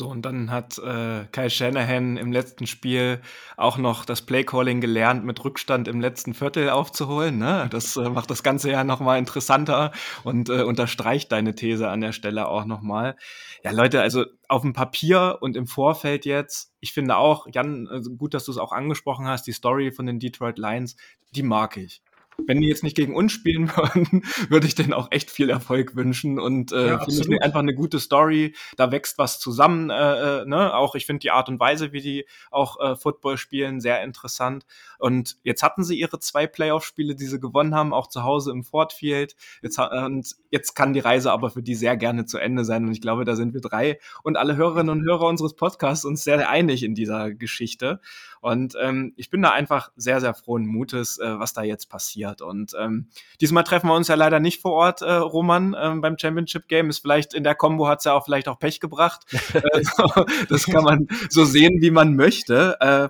So, 0.01 0.09
und 0.09 0.23
dann 0.23 0.51
hat 0.51 0.79
äh, 0.79 1.27
Kyle 1.31 1.51
Shanahan 1.51 2.17
im 2.17 2.33
letzten 2.33 2.67
Spiel 2.67 3.21
auch 3.59 3.77
noch 3.77 4.07
das 4.07 4.23
Playcalling 4.23 4.81
gelernt, 4.81 5.27
mit 5.27 5.45
Rückstand 5.45 5.89
im 5.89 6.01
letzten 6.01 6.33
Viertel 6.33 6.71
aufzuholen. 6.71 7.37
Ne? 7.37 7.69
Das 7.71 7.99
äh, 7.99 8.09
macht 8.09 8.31
das 8.31 8.43
Ganze 8.43 8.71
ja 8.71 8.83
nochmal 8.83 9.19
interessanter 9.19 9.93
und 10.25 10.49
äh, 10.49 10.63
unterstreicht 10.63 11.31
deine 11.33 11.55
These 11.55 11.87
an 11.91 12.01
der 12.01 12.13
Stelle 12.13 12.49
auch 12.49 12.65
nochmal. 12.65 13.15
Ja, 13.63 13.73
Leute, 13.73 14.01
also 14.01 14.25
auf 14.49 14.63
dem 14.63 14.73
Papier 14.73 15.37
und 15.43 15.55
im 15.55 15.67
Vorfeld 15.67 16.25
jetzt, 16.25 16.73
ich 16.81 16.95
finde 16.95 17.17
auch, 17.19 17.47
Jan, 17.53 17.87
also 17.87 18.11
gut, 18.13 18.33
dass 18.33 18.47
du 18.47 18.53
es 18.53 18.57
auch 18.57 18.73
angesprochen 18.73 19.29
hast, 19.29 19.47
die 19.47 19.53
Story 19.53 19.93
von 19.93 20.07
den 20.07 20.19
Detroit 20.19 20.57
Lions, 20.57 20.97
die 21.35 21.43
mag 21.43 21.77
ich 21.77 22.01
wenn 22.47 22.61
die 22.61 22.69
jetzt 22.69 22.83
nicht 22.83 22.97
gegen 22.97 23.15
uns 23.15 23.33
spielen 23.33 23.69
würden, 23.77 24.25
würde 24.49 24.67
ich 24.67 24.75
denen 24.75 24.93
auch 24.93 25.09
echt 25.11 25.31
viel 25.31 25.51
Erfolg 25.51 25.97
wünschen 25.97 26.39
und 26.39 26.73
äh, 26.73 26.89
ja, 26.89 26.99
finde 27.05 27.37
ich 27.37 27.43
einfach 27.43 27.61
eine 27.61 27.75
gute 27.75 27.99
Story. 27.99 28.55
Da 28.77 28.93
wächst 28.93 29.19
was 29.19 29.39
zusammen. 29.39 29.91
Äh, 29.91 30.41
äh, 30.43 30.45
ne? 30.45 30.75
Auch 30.75 30.95
ich 30.95 31.07
finde 31.07 31.21
die 31.21 31.31
Art 31.31 31.49
und 31.49 31.61
Weise, 31.61 31.93
wie 31.93 32.01
die 32.01 32.27
auch 32.51 32.81
äh, 32.81 32.97
Football 32.97 33.37
spielen, 33.37 33.81
sehr 33.81 34.03
interessant. 34.03 34.65
Und 34.99 35.39
jetzt 35.43 35.63
hatten 35.63 35.83
sie 35.83 35.99
ihre 35.99 36.19
zwei 36.19 36.47
Playoff-Spiele, 36.47 37.15
die 37.15 37.27
sie 37.27 37.41
gewonnen 37.41 37.75
haben, 37.75 37.95
auch 37.95 38.09
zu 38.09 38.23
Hause 38.23 38.51
im 38.51 38.65
Ford 38.65 38.93
Field. 38.93 39.35
Jetzt, 39.63 39.79
und 39.79 40.37
jetzt 40.51 40.75
kann 40.75 40.93
die 40.93 41.01
Reise 41.01 41.33
aber 41.33 41.51
für 41.51 41.63
die 41.63 41.75
sehr 41.75 41.97
gerne 41.97 42.27
zu 42.27 42.39
Ende 42.39 42.65
sein. 42.65 42.85
Und 42.85 42.93
ich 42.93 43.01
glaube, 43.01 43.25
da 43.25 43.37
sind 43.37 43.55
wir 43.55 43.61
drei 43.61 43.99
und 44.23 44.37
alle 44.37 44.57
Hörerinnen 44.57 44.91
und 44.91 45.05
Hörer 45.05 45.27
unseres 45.27 45.55
Podcasts 45.55 46.05
uns 46.05 46.23
sehr 46.25 46.49
einig 46.49 46.83
in 46.83 46.95
dieser 46.95 47.33
Geschichte. 47.33 48.01
Und 48.41 48.75
ähm, 48.81 49.13
ich 49.17 49.31
bin 49.31 49.43
da 49.43 49.51
einfach 49.51 49.91
sehr, 49.97 50.21
sehr 50.21 50.35
frohen 50.35 50.67
Mutes, 50.67 51.19
äh, 51.19 51.39
was 51.39 51.53
da 51.53 51.63
jetzt 51.63 51.91
passiert. 51.91 52.30
Und 52.41 52.73
ähm, 52.79 53.09
diesmal 53.41 53.65
treffen 53.65 53.89
wir 53.89 53.95
uns 53.95 54.09
ja 54.09 54.15
leider 54.15 54.39
nicht 54.41 54.61
vor 54.61 54.73
Ort, 54.73 55.03
äh, 55.03 55.13
Roman, 55.13 55.75
äh, 55.75 55.95
beim 55.97 56.19
Championship 56.19 56.69
Game. 56.69 56.89
Ist 56.89 57.01
vielleicht 57.01 57.35
in 57.35 57.45
der 57.45 57.55
Combo 57.55 57.89
hat 57.89 57.99
es 57.99 58.05
ja 58.05 58.13
auch 58.13 58.25
vielleicht 58.25 58.49
auch 58.49 58.59
Pech 58.59 58.79
gebracht. 58.79 59.23
äh, 59.55 59.83
das 60.49 60.67
kann 60.67 60.85
man 60.85 61.09
so 61.29 61.45
sehen, 61.45 61.81
wie 61.81 61.91
man 61.91 62.15
möchte. 62.15 62.77
Äh, 62.81 63.09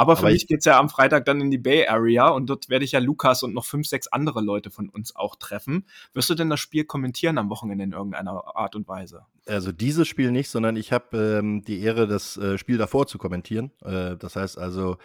aber 0.00 0.16
für 0.16 0.22
Aber 0.22 0.32
mich 0.32 0.46
geht's 0.46 0.64
ja 0.64 0.78
am 0.78 0.88
Freitag 0.88 1.26
dann 1.26 1.42
in 1.42 1.50
die 1.50 1.58
Bay 1.58 1.86
Area 1.86 2.28
und 2.28 2.46
dort 2.46 2.70
werde 2.70 2.86
ich 2.86 2.92
ja 2.92 3.00
Lukas 3.00 3.42
und 3.42 3.52
noch 3.52 3.66
fünf, 3.66 3.86
sechs 3.86 4.06
andere 4.08 4.40
Leute 4.40 4.70
von 4.70 4.88
uns 4.88 5.14
auch 5.14 5.36
treffen. 5.36 5.84
Wirst 6.14 6.30
du 6.30 6.34
denn 6.34 6.48
das 6.48 6.58
Spiel 6.58 6.84
kommentieren 6.84 7.36
am 7.36 7.50
Wochenende 7.50 7.84
in 7.84 7.92
irgendeiner 7.92 8.56
Art 8.56 8.76
und 8.76 8.88
Weise? 8.88 9.26
Also 9.46 9.72
dieses 9.72 10.08
Spiel 10.08 10.30
nicht, 10.30 10.48
sondern 10.48 10.76
ich 10.76 10.90
habe 10.90 11.38
ähm, 11.40 11.62
die 11.64 11.80
Ehre, 11.80 12.06
das 12.06 12.38
äh, 12.38 12.56
Spiel 12.56 12.78
davor 12.78 13.08
zu 13.08 13.18
kommentieren. 13.18 13.72
Äh, 13.84 14.16
das 14.16 14.36
heißt 14.36 14.56
also 14.56 14.96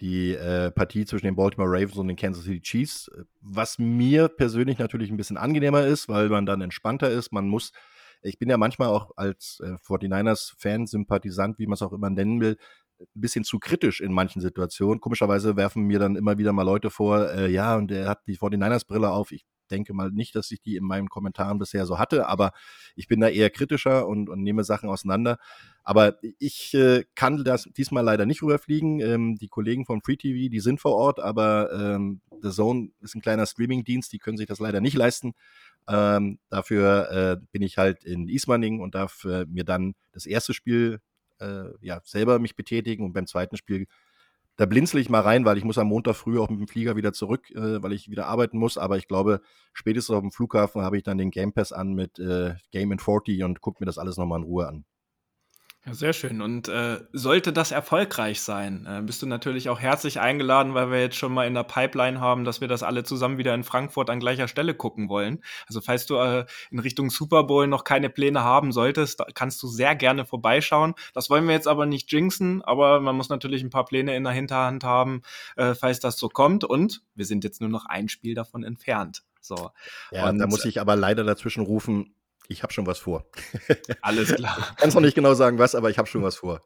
die 0.00 0.34
äh, 0.34 0.70
Partie 0.70 1.06
zwischen 1.06 1.26
den 1.26 1.36
Baltimore 1.36 1.70
Ravens 1.70 1.96
und 1.96 2.08
den 2.08 2.16
Kansas 2.16 2.44
City 2.44 2.60
Chiefs, 2.60 3.10
was 3.40 3.78
mir 3.78 4.28
persönlich 4.28 4.78
natürlich 4.78 5.10
ein 5.10 5.16
bisschen 5.16 5.36
angenehmer 5.36 5.86
ist, 5.86 6.08
weil 6.08 6.28
man 6.28 6.46
dann 6.46 6.60
entspannter 6.60 7.10
ist. 7.10 7.32
Man 7.32 7.48
muss 7.48 7.72
ich 8.22 8.38
bin 8.38 8.48
ja 8.48 8.56
manchmal 8.56 8.88
auch 8.88 9.12
als 9.16 9.60
äh, 9.62 9.76
49ers-Fan, 9.86 10.86
Sympathisant, 10.86 11.58
wie 11.58 11.66
man 11.66 11.74
es 11.74 11.82
auch 11.82 11.92
immer 11.92 12.10
nennen 12.10 12.40
will, 12.40 12.56
ein 12.98 13.20
bisschen 13.20 13.44
zu 13.44 13.58
kritisch 13.58 14.00
in 14.00 14.12
manchen 14.12 14.40
Situationen. 14.40 15.00
Komischerweise 15.00 15.56
werfen 15.56 15.84
mir 15.84 15.98
dann 15.98 16.16
immer 16.16 16.38
wieder 16.38 16.52
mal 16.52 16.62
Leute 16.62 16.90
vor, 16.90 17.30
äh, 17.30 17.50
ja, 17.50 17.76
und 17.76 17.90
er 17.90 18.08
hat 18.08 18.26
die 18.26 18.38
49ers-Brille 18.38 19.10
auf. 19.10 19.32
Ich 19.32 19.44
denke 19.66 19.94
mal 19.94 20.10
nicht, 20.10 20.34
dass 20.34 20.50
ich 20.50 20.60
die 20.60 20.76
in 20.76 20.84
meinen 20.84 21.08
Kommentaren 21.08 21.58
bisher 21.58 21.86
so 21.86 21.98
hatte, 21.98 22.28
aber 22.28 22.52
ich 22.94 23.08
bin 23.08 23.20
da 23.20 23.28
eher 23.28 23.50
kritischer 23.50 24.06
und, 24.06 24.28
und 24.28 24.42
nehme 24.42 24.64
Sachen 24.64 24.88
auseinander. 24.88 25.38
Aber 25.84 26.18
ich 26.38 26.74
äh, 26.74 27.04
kann 27.14 27.44
das 27.44 27.68
diesmal 27.76 28.04
leider 28.04 28.26
nicht 28.26 28.42
rüberfliegen. 28.42 29.00
Ähm, 29.00 29.36
die 29.36 29.48
Kollegen 29.48 29.86
von 29.86 30.02
Free 30.02 30.16
TV, 30.16 30.50
die 30.50 30.60
sind 30.60 30.80
vor 30.80 30.94
Ort, 30.94 31.20
aber 31.20 31.72
ähm, 31.72 32.20
The 32.42 32.50
Zone 32.50 32.90
ist 33.00 33.14
ein 33.14 33.22
kleiner 33.22 33.46
Streaming-Dienst, 33.46 34.12
die 34.12 34.18
können 34.18 34.36
sich 34.36 34.46
das 34.46 34.58
leider 34.58 34.80
nicht 34.80 34.96
leisten. 34.96 35.34
Ähm, 35.88 36.38
dafür 36.48 37.10
äh, 37.10 37.46
bin 37.52 37.62
ich 37.62 37.78
halt 37.78 38.04
in 38.04 38.28
Ismaning 38.28 38.80
und 38.80 38.94
darf 38.94 39.24
äh, 39.24 39.46
mir 39.46 39.64
dann 39.64 39.94
das 40.12 40.26
erste 40.26 40.52
Spiel 40.54 41.00
äh, 41.38 41.64
ja, 41.80 42.00
selber 42.04 42.38
mich 42.38 42.56
betätigen 42.56 43.04
und 43.04 43.12
beim 43.12 43.26
zweiten 43.26 43.56
Spiel 43.56 43.86
da 44.56 44.66
blinzle 44.66 45.00
ich 45.00 45.10
mal 45.10 45.20
rein, 45.20 45.44
weil 45.44 45.58
ich 45.58 45.64
muss 45.64 45.78
am 45.78 45.88
Montag 45.88 46.16
früh 46.16 46.38
auch 46.38 46.48
mit 46.48 46.58
dem 46.58 46.68
Flieger 46.68 46.96
wieder 46.96 47.12
zurück, 47.12 47.50
äh, 47.50 47.82
weil 47.82 47.92
ich 47.92 48.10
wieder 48.10 48.26
arbeiten 48.26 48.58
muss. 48.58 48.78
Aber 48.78 48.96
ich 48.96 49.08
glaube, 49.08 49.40
spätestens 49.72 50.14
auf 50.14 50.22
dem 50.22 50.32
Flughafen 50.32 50.82
habe 50.82 50.96
ich 50.96 51.02
dann 51.02 51.18
den 51.18 51.30
Game 51.30 51.52
Pass 51.52 51.72
an 51.72 51.92
mit 51.94 52.18
äh, 52.18 52.54
Game 52.70 52.92
in 52.92 52.98
40 52.98 53.42
und 53.44 53.60
gucke 53.60 53.78
mir 53.80 53.86
das 53.86 53.98
alles 53.98 54.16
nochmal 54.16 54.40
in 54.40 54.46
Ruhe 54.46 54.68
an. 54.68 54.84
Ja, 55.86 55.94
sehr 55.94 56.12
schön. 56.12 56.42
Und 56.42 56.66
äh, 56.66 56.98
sollte 57.12 57.52
das 57.52 57.70
erfolgreich 57.70 58.40
sein, 58.40 58.86
äh, 58.88 59.02
bist 59.02 59.22
du 59.22 59.26
natürlich 59.26 59.68
auch 59.68 59.78
herzlich 59.78 60.18
eingeladen, 60.18 60.74
weil 60.74 60.90
wir 60.90 61.00
jetzt 61.00 61.14
schon 61.14 61.32
mal 61.32 61.46
in 61.46 61.54
der 61.54 61.62
Pipeline 61.62 62.20
haben, 62.20 62.44
dass 62.44 62.60
wir 62.60 62.66
das 62.66 62.82
alle 62.82 63.04
zusammen 63.04 63.38
wieder 63.38 63.54
in 63.54 63.62
Frankfurt 63.62 64.10
an 64.10 64.18
gleicher 64.18 64.48
Stelle 64.48 64.74
gucken 64.74 65.08
wollen. 65.08 65.44
Also 65.68 65.80
falls 65.80 66.04
du 66.06 66.16
äh, 66.16 66.44
in 66.72 66.80
Richtung 66.80 67.10
Super 67.10 67.44
Bowl 67.44 67.68
noch 67.68 67.84
keine 67.84 68.10
Pläne 68.10 68.42
haben 68.42 68.72
solltest, 68.72 69.22
kannst 69.34 69.62
du 69.62 69.68
sehr 69.68 69.94
gerne 69.94 70.26
vorbeischauen. 70.26 70.94
Das 71.14 71.30
wollen 71.30 71.46
wir 71.46 71.54
jetzt 71.54 71.68
aber 71.68 71.86
nicht 71.86 72.10
jinxen, 72.10 72.62
aber 72.62 72.98
man 72.98 73.14
muss 73.14 73.28
natürlich 73.28 73.62
ein 73.62 73.70
paar 73.70 73.84
Pläne 73.84 74.16
in 74.16 74.24
der 74.24 74.32
Hinterhand 74.32 74.82
haben, 74.82 75.22
äh, 75.54 75.76
falls 75.76 76.00
das 76.00 76.18
so 76.18 76.28
kommt. 76.28 76.64
Und 76.64 77.02
wir 77.14 77.26
sind 77.26 77.44
jetzt 77.44 77.60
nur 77.60 77.70
noch 77.70 77.86
ein 77.86 78.08
Spiel 78.08 78.34
davon 78.34 78.64
entfernt. 78.64 79.22
So. 79.40 79.70
Ja, 80.10 80.28
und, 80.28 80.38
da 80.38 80.48
muss 80.48 80.64
ich 80.64 80.80
aber 80.80 80.96
leider 80.96 81.22
dazwischen 81.22 81.62
rufen, 81.62 82.16
ich 82.48 82.62
habe 82.62 82.72
schon 82.72 82.86
was 82.86 82.98
vor. 82.98 83.24
Alles 84.02 84.34
klar. 84.34 84.56
Ich 84.70 84.76
kann 84.76 84.90
noch 84.90 85.00
nicht 85.00 85.14
genau 85.14 85.34
sagen, 85.34 85.58
was, 85.58 85.74
aber 85.74 85.90
ich 85.90 85.98
habe 85.98 86.08
schon 86.08 86.22
was 86.22 86.36
vor. 86.36 86.62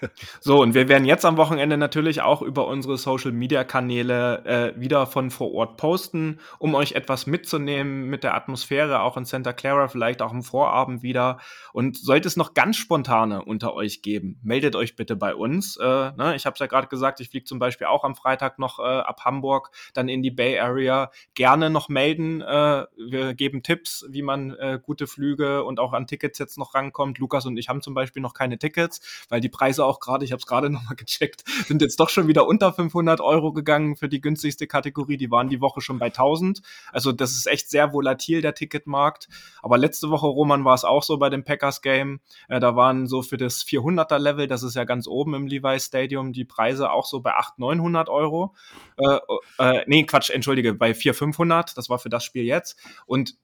so, 0.40 0.60
und 0.60 0.74
wir 0.74 0.88
werden 0.88 1.04
jetzt 1.04 1.24
am 1.24 1.36
Wochenende 1.36 1.76
natürlich 1.76 2.20
auch 2.22 2.42
über 2.42 2.66
unsere 2.66 2.98
Social-Media-Kanäle 2.98 4.44
äh, 4.44 4.80
wieder 4.80 5.06
von 5.06 5.30
vor 5.30 5.52
Ort 5.52 5.76
posten, 5.76 6.38
um 6.58 6.74
euch 6.74 6.92
etwas 6.92 7.26
mitzunehmen 7.26 8.04
mit 8.08 8.24
der 8.24 8.34
Atmosphäre, 8.34 9.00
auch 9.00 9.16
in 9.16 9.24
Santa 9.24 9.52
Clara, 9.52 9.88
vielleicht 9.88 10.22
auch 10.22 10.32
im 10.32 10.42
Vorabend 10.42 11.02
wieder. 11.02 11.38
Und 11.72 11.96
sollte 11.96 12.28
es 12.28 12.36
noch 12.36 12.54
ganz 12.54 12.76
spontane 12.76 13.44
unter 13.44 13.74
euch 13.74 14.02
geben, 14.02 14.38
meldet 14.42 14.76
euch 14.76 14.96
bitte 14.96 15.16
bei 15.16 15.34
uns. 15.34 15.76
Äh, 15.76 15.84
ne? 15.84 16.34
Ich 16.36 16.46
habe 16.46 16.54
es 16.54 16.60
ja 16.60 16.66
gerade 16.66 16.88
gesagt, 16.88 17.20
ich 17.20 17.30
fliege 17.30 17.44
zum 17.44 17.58
Beispiel 17.58 17.86
auch 17.86 18.04
am 18.04 18.14
Freitag 18.14 18.58
noch 18.58 18.78
äh, 18.78 18.82
ab 18.82 19.24
Hamburg, 19.24 19.70
dann 19.94 20.08
in 20.08 20.22
die 20.22 20.30
Bay 20.30 20.58
Area. 20.58 21.10
Gerne 21.34 21.70
noch 21.70 21.88
melden. 21.88 22.42
Äh, 22.42 22.86
wir 22.96 23.34
geben 23.34 23.62
Tipps, 23.62 24.04
wie 24.08 24.22
man 24.22 24.50
äh, 24.52 24.78
gute 24.82 25.06
Flüge 25.06 25.21
Flüge 25.22 25.62
und 25.62 25.78
auch 25.78 25.92
an 25.92 26.08
Tickets 26.08 26.40
jetzt 26.40 26.58
noch 26.58 26.74
rankommt. 26.74 27.18
Lukas 27.18 27.46
und 27.46 27.56
ich 27.56 27.68
haben 27.68 27.80
zum 27.80 27.94
Beispiel 27.94 28.20
noch 28.20 28.34
keine 28.34 28.58
Tickets, 28.58 29.00
weil 29.28 29.40
die 29.40 29.48
Preise 29.48 29.84
auch 29.84 30.00
gerade, 30.00 30.24
ich 30.24 30.32
habe 30.32 30.40
es 30.40 30.46
gerade 30.46 30.68
nochmal 30.70 30.96
gecheckt, 30.96 31.44
sind 31.68 31.80
jetzt 31.80 32.00
doch 32.00 32.08
schon 32.08 32.26
wieder 32.26 32.48
unter 32.48 32.72
500 32.72 33.20
Euro 33.20 33.52
gegangen 33.52 33.94
für 33.94 34.08
die 34.08 34.20
günstigste 34.20 34.66
Kategorie. 34.66 35.16
Die 35.16 35.30
waren 35.30 35.48
die 35.48 35.60
Woche 35.60 35.80
schon 35.80 36.00
bei 36.00 36.06
1000. 36.06 36.60
Also 36.90 37.12
das 37.12 37.36
ist 37.36 37.46
echt 37.46 37.70
sehr 37.70 37.92
volatil, 37.92 38.42
der 38.42 38.54
Ticketmarkt. 38.54 39.28
Aber 39.62 39.78
letzte 39.78 40.10
Woche, 40.10 40.26
Roman, 40.26 40.64
war 40.64 40.74
es 40.74 40.84
auch 40.84 41.04
so 41.04 41.18
bei 41.18 41.30
dem 41.30 41.44
Packers 41.44 41.82
Game. 41.82 42.18
Äh, 42.48 42.58
da 42.58 42.74
waren 42.74 43.06
so 43.06 43.22
für 43.22 43.36
das 43.36 43.64
400er 43.64 44.18
Level, 44.18 44.48
das 44.48 44.64
ist 44.64 44.74
ja 44.74 44.82
ganz 44.82 45.06
oben 45.06 45.34
im 45.34 45.46
Levi 45.46 45.78
Stadium, 45.78 46.32
die 46.32 46.44
Preise 46.44 46.90
auch 46.90 47.06
so 47.06 47.20
bei 47.20 47.34
800, 47.34 47.58
900 47.58 48.08
Euro. 48.08 48.56
Äh, 48.96 49.18
äh, 49.58 49.84
nee, 49.86 50.04
Quatsch, 50.04 50.30
entschuldige, 50.30 50.74
bei 50.74 50.94
400, 50.94 51.16
500. 51.16 51.76
Das 51.76 51.88
war 51.88 52.00
für 52.00 52.08
das 52.08 52.24
Spiel 52.24 52.42
jetzt. 52.42 52.76
Und 53.06 53.36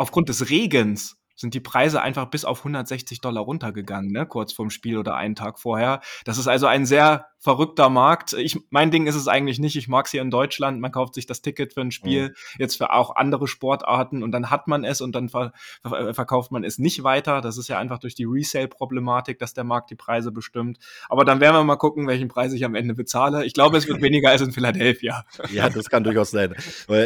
aufgrund 0.00 0.30
des 0.30 0.48
Regens 0.48 1.19
sind 1.40 1.54
die 1.54 1.60
Preise 1.60 2.02
einfach 2.02 2.26
bis 2.26 2.44
auf 2.44 2.58
160 2.58 3.20
Dollar 3.20 3.42
runtergegangen, 3.42 4.12
ne? 4.12 4.26
kurz 4.26 4.52
vorm 4.52 4.70
Spiel 4.70 4.98
oder 4.98 5.16
einen 5.16 5.34
Tag 5.34 5.58
vorher. 5.58 6.00
Das 6.24 6.38
ist 6.38 6.46
also 6.46 6.66
ein 6.66 6.84
sehr 6.84 7.29
verrückter 7.40 7.88
Markt. 7.88 8.34
Ich, 8.34 8.60
mein 8.68 8.90
Ding 8.90 9.06
ist 9.06 9.14
es 9.14 9.26
eigentlich 9.26 9.58
nicht. 9.58 9.74
Ich 9.74 9.88
mag 9.88 10.04
es 10.04 10.12
hier 10.12 10.20
in 10.20 10.30
Deutschland. 10.30 10.78
Man 10.78 10.92
kauft 10.92 11.14
sich 11.14 11.24
das 11.24 11.40
Ticket 11.40 11.72
für 11.72 11.80
ein 11.80 11.90
Spiel, 11.90 12.28
mhm. 12.28 12.34
jetzt 12.58 12.76
für 12.76 12.92
auch 12.92 13.16
andere 13.16 13.48
Sportarten 13.48 14.22
und 14.22 14.30
dann 14.32 14.50
hat 14.50 14.68
man 14.68 14.84
es 14.84 15.00
und 15.00 15.14
dann 15.14 15.30
ver 15.30 15.52
ver 15.82 16.12
verkauft 16.12 16.52
man 16.52 16.64
es 16.64 16.78
nicht 16.78 17.02
weiter. 17.02 17.40
Das 17.40 17.56
ist 17.56 17.68
ja 17.68 17.78
einfach 17.78 17.98
durch 17.98 18.14
die 18.14 18.26
Resale-Problematik, 18.26 19.38
dass 19.38 19.54
der 19.54 19.64
Markt 19.64 19.90
die 19.90 19.94
Preise 19.94 20.32
bestimmt. 20.32 20.78
Aber 21.08 21.24
dann 21.24 21.40
werden 21.40 21.56
wir 21.56 21.64
mal 21.64 21.76
gucken, 21.76 22.06
welchen 22.06 22.28
Preis 22.28 22.52
ich 22.52 22.62
am 22.64 22.74
Ende 22.74 22.92
bezahle. 22.94 23.46
Ich 23.46 23.54
glaube, 23.54 23.78
es 23.78 23.88
wird 23.88 24.02
weniger 24.02 24.28
als 24.30 24.42
in 24.42 24.52
Philadelphia. 24.52 25.24
Ja, 25.50 25.68
das 25.68 25.88
kann 25.88 26.04
durchaus 26.04 26.30
sein. 26.30 26.54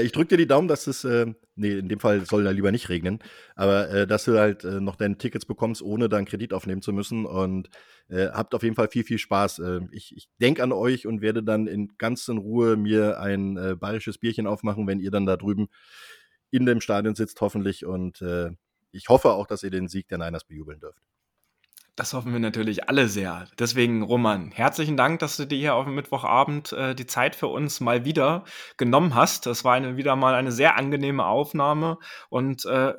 Ich 0.03 0.13
drücke 0.13 0.29
dir 0.29 0.37
die 0.37 0.47
Daumen, 0.47 0.69
dass 0.69 0.87
es, 0.87 1.05
äh, 1.05 1.33
nee, 1.57 1.79
in 1.79 1.89
dem 1.89 1.99
Fall 2.01 2.27
soll 2.27 2.45
da 2.45 2.51
lieber 2.51 2.73
nicht 2.73 2.89
regnen, 2.89 3.21
aber 3.55 3.89
äh, 3.89 4.07
dass 4.07 4.25
du 4.25 4.39
halt 4.39 4.65
äh, 4.65 4.81
noch 4.81 4.97
deine 4.97 5.17
Tickets 5.17 5.47
bekommst, 5.47 5.81
ohne 5.81 6.09
dann 6.09 6.27
Kredit 6.27 6.53
aufnehmen 6.53 6.83
zu 6.83 6.93
müssen 6.93 7.25
und 7.25 7.71
äh, 8.09 8.29
habt 8.29 8.55
auf 8.55 8.63
jeden 8.63 8.77
Fall 8.77 8.89
viel, 8.89 9.05
viel 9.05 9.19
Spaß. 9.19 9.59
Äh, 9.61 9.81
ich 9.93 10.17
ich 10.17 10.29
denke 10.41 10.63
an 10.63 10.73
euch 10.73 11.07
und 11.07 11.21
werde 11.21 11.43
dann 11.43 11.67
in 11.67 11.97
ganz 11.99 12.29
in 12.29 12.39
Ruhe 12.39 12.77
mir 12.77 13.21
ein 13.21 13.57
äh, 13.57 13.77
bayerisches 13.77 14.19
Bierchen 14.19 14.47
aufmachen, 14.47 14.87
wenn 14.87 15.01
ihr 15.01 15.11
dann 15.11 15.27
da 15.27 15.37
drüben 15.37 15.69
in 16.51 16.67
dem 16.67 16.81
Stadion 16.81 17.15
sitzt, 17.15 17.41
hoffentlich. 17.41 17.85
Und 17.85 18.23
äh, 18.23 18.51
ich 18.93 19.09
hoffe 19.09 19.33
auch, 19.33 19.47
dass 19.47 19.63
ihr 19.63 19.71
den 19.71 19.89
Sieg 19.89 20.09
der 20.09 20.19
Niners 20.19 20.45
bejubeln 20.45 20.81
dürft. 20.81 21.01
Das 21.97 22.13
hoffen 22.13 22.33
wir 22.33 22.41
natürlich 22.41 22.89
alle 22.89 23.07
sehr. 23.07 23.47
Deswegen, 23.57 24.03
Roman, 24.03 24.51
herzlichen 24.51 24.97
Dank, 24.97 25.21
dass 25.21 25.37
du 25.37 25.47
dir 25.47 25.59
hier 25.59 25.75
auf 25.77 25.85
dem 25.85 25.95
Mittwochabend 25.95 26.73
äh, 26.73 26.95
die 26.95 27.07
Zeit 27.07 27.37
für 27.37 27.47
uns 27.47 27.81
mal 27.81 28.05
wieder 28.05 28.45
genommen 28.77 29.15
hast. 29.15 29.47
Das 29.47 29.63
war 29.65 29.75
eine, 29.75 29.97
wieder 29.97 30.17
mal 30.17 30.35
eine 30.35 30.51
sehr 30.51 30.77
angenehme 30.77 31.25
Aufnahme 31.25 31.99
und 32.31 32.65
äh, 32.67 32.95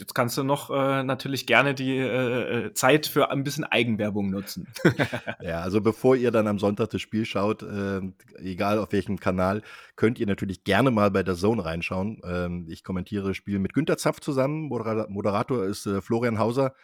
Jetzt 0.00 0.14
kannst 0.14 0.36
du 0.38 0.42
noch 0.42 0.70
äh, 0.70 1.02
natürlich 1.02 1.46
gerne 1.46 1.74
die 1.74 1.96
äh, 1.96 2.66
äh 2.66 2.74
Zeit 2.74 3.06
für 3.06 3.30
ein 3.30 3.44
bisschen 3.44 3.64
Eigenwerbung 3.64 4.30
nutzen. 4.30 4.66
ja, 5.40 5.60
also 5.60 5.80
bevor 5.80 6.16
ihr 6.16 6.30
dann 6.30 6.46
am 6.46 6.58
Sonntag 6.58 6.90
das 6.90 7.00
Spiel 7.00 7.24
schaut, 7.24 7.62
äh, 7.62 8.00
egal 8.38 8.78
auf 8.78 8.92
welchem 8.92 9.20
Kanal, 9.20 9.62
könnt 9.96 10.18
ihr 10.18 10.26
natürlich 10.26 10.64
gerne 10.64 10.90
mal 10.90 11.10
bei 11.10 11.22
der 11.22 11.36
Zone 11.36 11.64
reinschauen. 11.64 12.20
Ähm, 12.24 12.66
ich 12.68 12.82
kommentiere 12.82 13.28
das 13.28 13.36
Spiel 13.36 13.58
mit 13.58 13.74
Günter 13.74 13.98
Zapf 13.98 14.20
zusammen. 14.20 14.68
Moderator 14.68 15.64
ist 15.64 15.86
äh, 15.86 16.00
Florian 16.00 16.38
Hauser. 16.38 16.74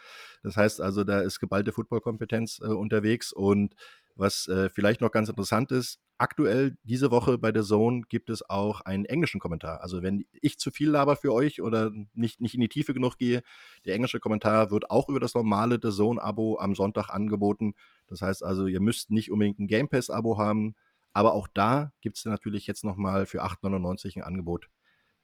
Das 0.43 0.55
heißt 0.55 0.81
also, 0.81 1.03
da 1.03 1.21
ist 1.21 1.39
geballte 1.39 1.71
Footballkompetenz 1.71 2.59
äh, 2.61 2.67
unterwegs 2.67 3.33
und 3.33 3.73
was 4.17 4.47
äh, 4.47 4.69
vielleicht 4.69 5.01
noch 5.01 5.11
ganz 5.11 5.29
interessant 5.29 5.71
ist, 5.71 5.99
aktuell 6.17 6.77
diese 6.83 7.11
Woche 7.11 7.37
bei 7.37 7.51
der 7.51 7.63
Zone 7.63 8.01
gibt 8.09 8.29
es 8.29 8.47
auch 8.49 8.81
einen 8.81 9.05
englischen 9.05 9.39
Kommentar. 9.39 9.81
Also 9.81 10.01
wenn 10.01 10.25
ich 10.41 10.57
zu 10.57 10.71
viel 10.71 10.89
laber 10.89 11.15
für 11.15 11.33
euch 11.33 11.61
oder 11.61 11.91
nicht, 12.13 12.41
nicht 12.41 12.55
in 12.55 12.61
die 12.61 12.69
Tiefe 12.69 12.93
genug 12.93 13.17
gehe, 13.17 13.43
der 13.85 13.95
englische 13.95 14.19
Kommentar 14.19 14.71
wird 14.71 14.89
auch 14.89 15.09
über 15.09 15.19
das 15.19 15.35
normale 15.35 15.79
The 15.81 15.91
Zone-Abo 15.91 16.57
am 16.59 16.75
Sonntag 16.75 17.09
angeboten. 17.09 17.75
Das 18.07 18.21
heißt 18.21 18.43
also, 18.43 18.67
ihr 18.67 18.81
müsst 18.81 19.11
nicht 19.11 19.31
unbedingt 19.31 19.59
ein 19.59 19.67
Game 19.67 19.89
Pass-Abo 19.89 20.37
haben, 20.37 20.75
aber 21.13 21.33
auch 21.33 21.47
da 21.53 21.93
gibt 22.01 22.17
es 22.17 22.25
natürlich 22.25 22.67
jetzt 22.67 22.83
nochmal 22.83 23.25
für 23.25 23.43
8,99 23.43 24.17
ein 24.17 24.23
Angebot, 24.23 24.69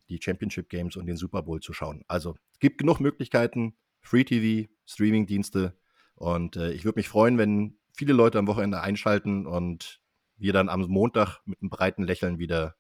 die 0.10 0.20
Championship 0.22 0.70
Games 0.70 0.96
und 0.96 1.08
den 1.08 1.18
Super 1.18 1.44
Bowl 1.44 1.60
zu 1.60 1.74
schauen. 1.74 2.04
Also 2.08 2.36
es 2.52 2.60
gibt 2.60 2.78
genug 2.78 3.00
Möglichkeiten, 3.00 3.76
Free 4.02 4.24
TV, 4.24 4.70
Streaming-Dienste 4.86 5.78
und 6.16 6.56
äh, 6.56 6.72
ich 6.74 6.86
würde 6.86 7.00
mich 7.00 7.10
freuen, 7.10 7.38
wenn 7.38 7.78
viele 7.94 8.14
Leute 8.14 8.40
am 8.40 8.48
Wochenende 8.48 8.82
einschalten 8.82 9.46
und 9.46 10.02
wir 10.38 10.54
dann 10.54 10.70
am 10.70 10.82
Montag 10.82 11.40
mit 11.46 11.62
einem 11.62 11.70
breiten 11.70 12.04
Lächeln 12.04 12.40
wieder 12.40 12.76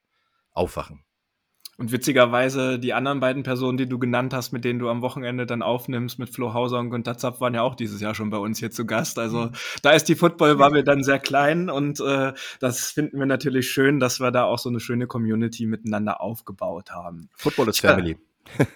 aufwachen. 0.51 1.05
Und 1.78 1.91
witzigerweise, 1.91 2.78
die 2.78 2.93
anderen 2.93 3.20
beiden 3.20 3.41
Personen, 3.41 3.80
die 3.80 3.89
du 3.89 3.97
genannt 3.97 4.32
hast, 4.34 4.51
mit 4.51 4.64
denen 4.64 4.78
du 4.78 4.89
am 4.89 5.01
Wochenende 5.01 5.47
dann 5.47 5.64
aufnimmst, 5.64 6.20
mit 6.20 6.30
Flo 6.30 6.53
Hauser 6.53 6.80
und 6.80 6.91
Günter 6.91 7.18
Zapf, 7.18 7.41
waren 7.41 7.55
ja 7.55 7.64
auch 7.64 7.74
dieses 7.74 7.99
Jahr 7.99 8.14
schon 8.14 8.30
bei 8.30 8.38
uns 8.38 8.59
hier 8.59 8.70
zu 8.70 8.86
Gast. 8.86 9.18
Also 9.18 9.45
mhm. 9.45 9.51
da 9.82 9.91
ist 9.91 10.07
die 10.07 10.16
Football-Bubble 10.16 10.84
dann 10.84 11.03
sehr 11.03 11.18
klein 11.18 11.72
und 11.72 11.99
äh, 11.99 12.34
das 12.59 12.91
finden 12.91 13.18
wir 13.18 13.26
natürlich 13.26 13.72
schön, 13.72 13.99
dass 13.99 14.20
wir 14.20 14.30
da 14.30 14.43
auch 14.43 14.59
so 14.59 14.70
eine 14.70 14.80
schöne 14.80 15.07
Community 15.07 15.66
miteinander 15.66 16.22
aufgebaut 16.22 16.91
haben. 16.91 17.30
Football 17.36 17.70
ist 17.70 17.82
Family. 17.82 18.18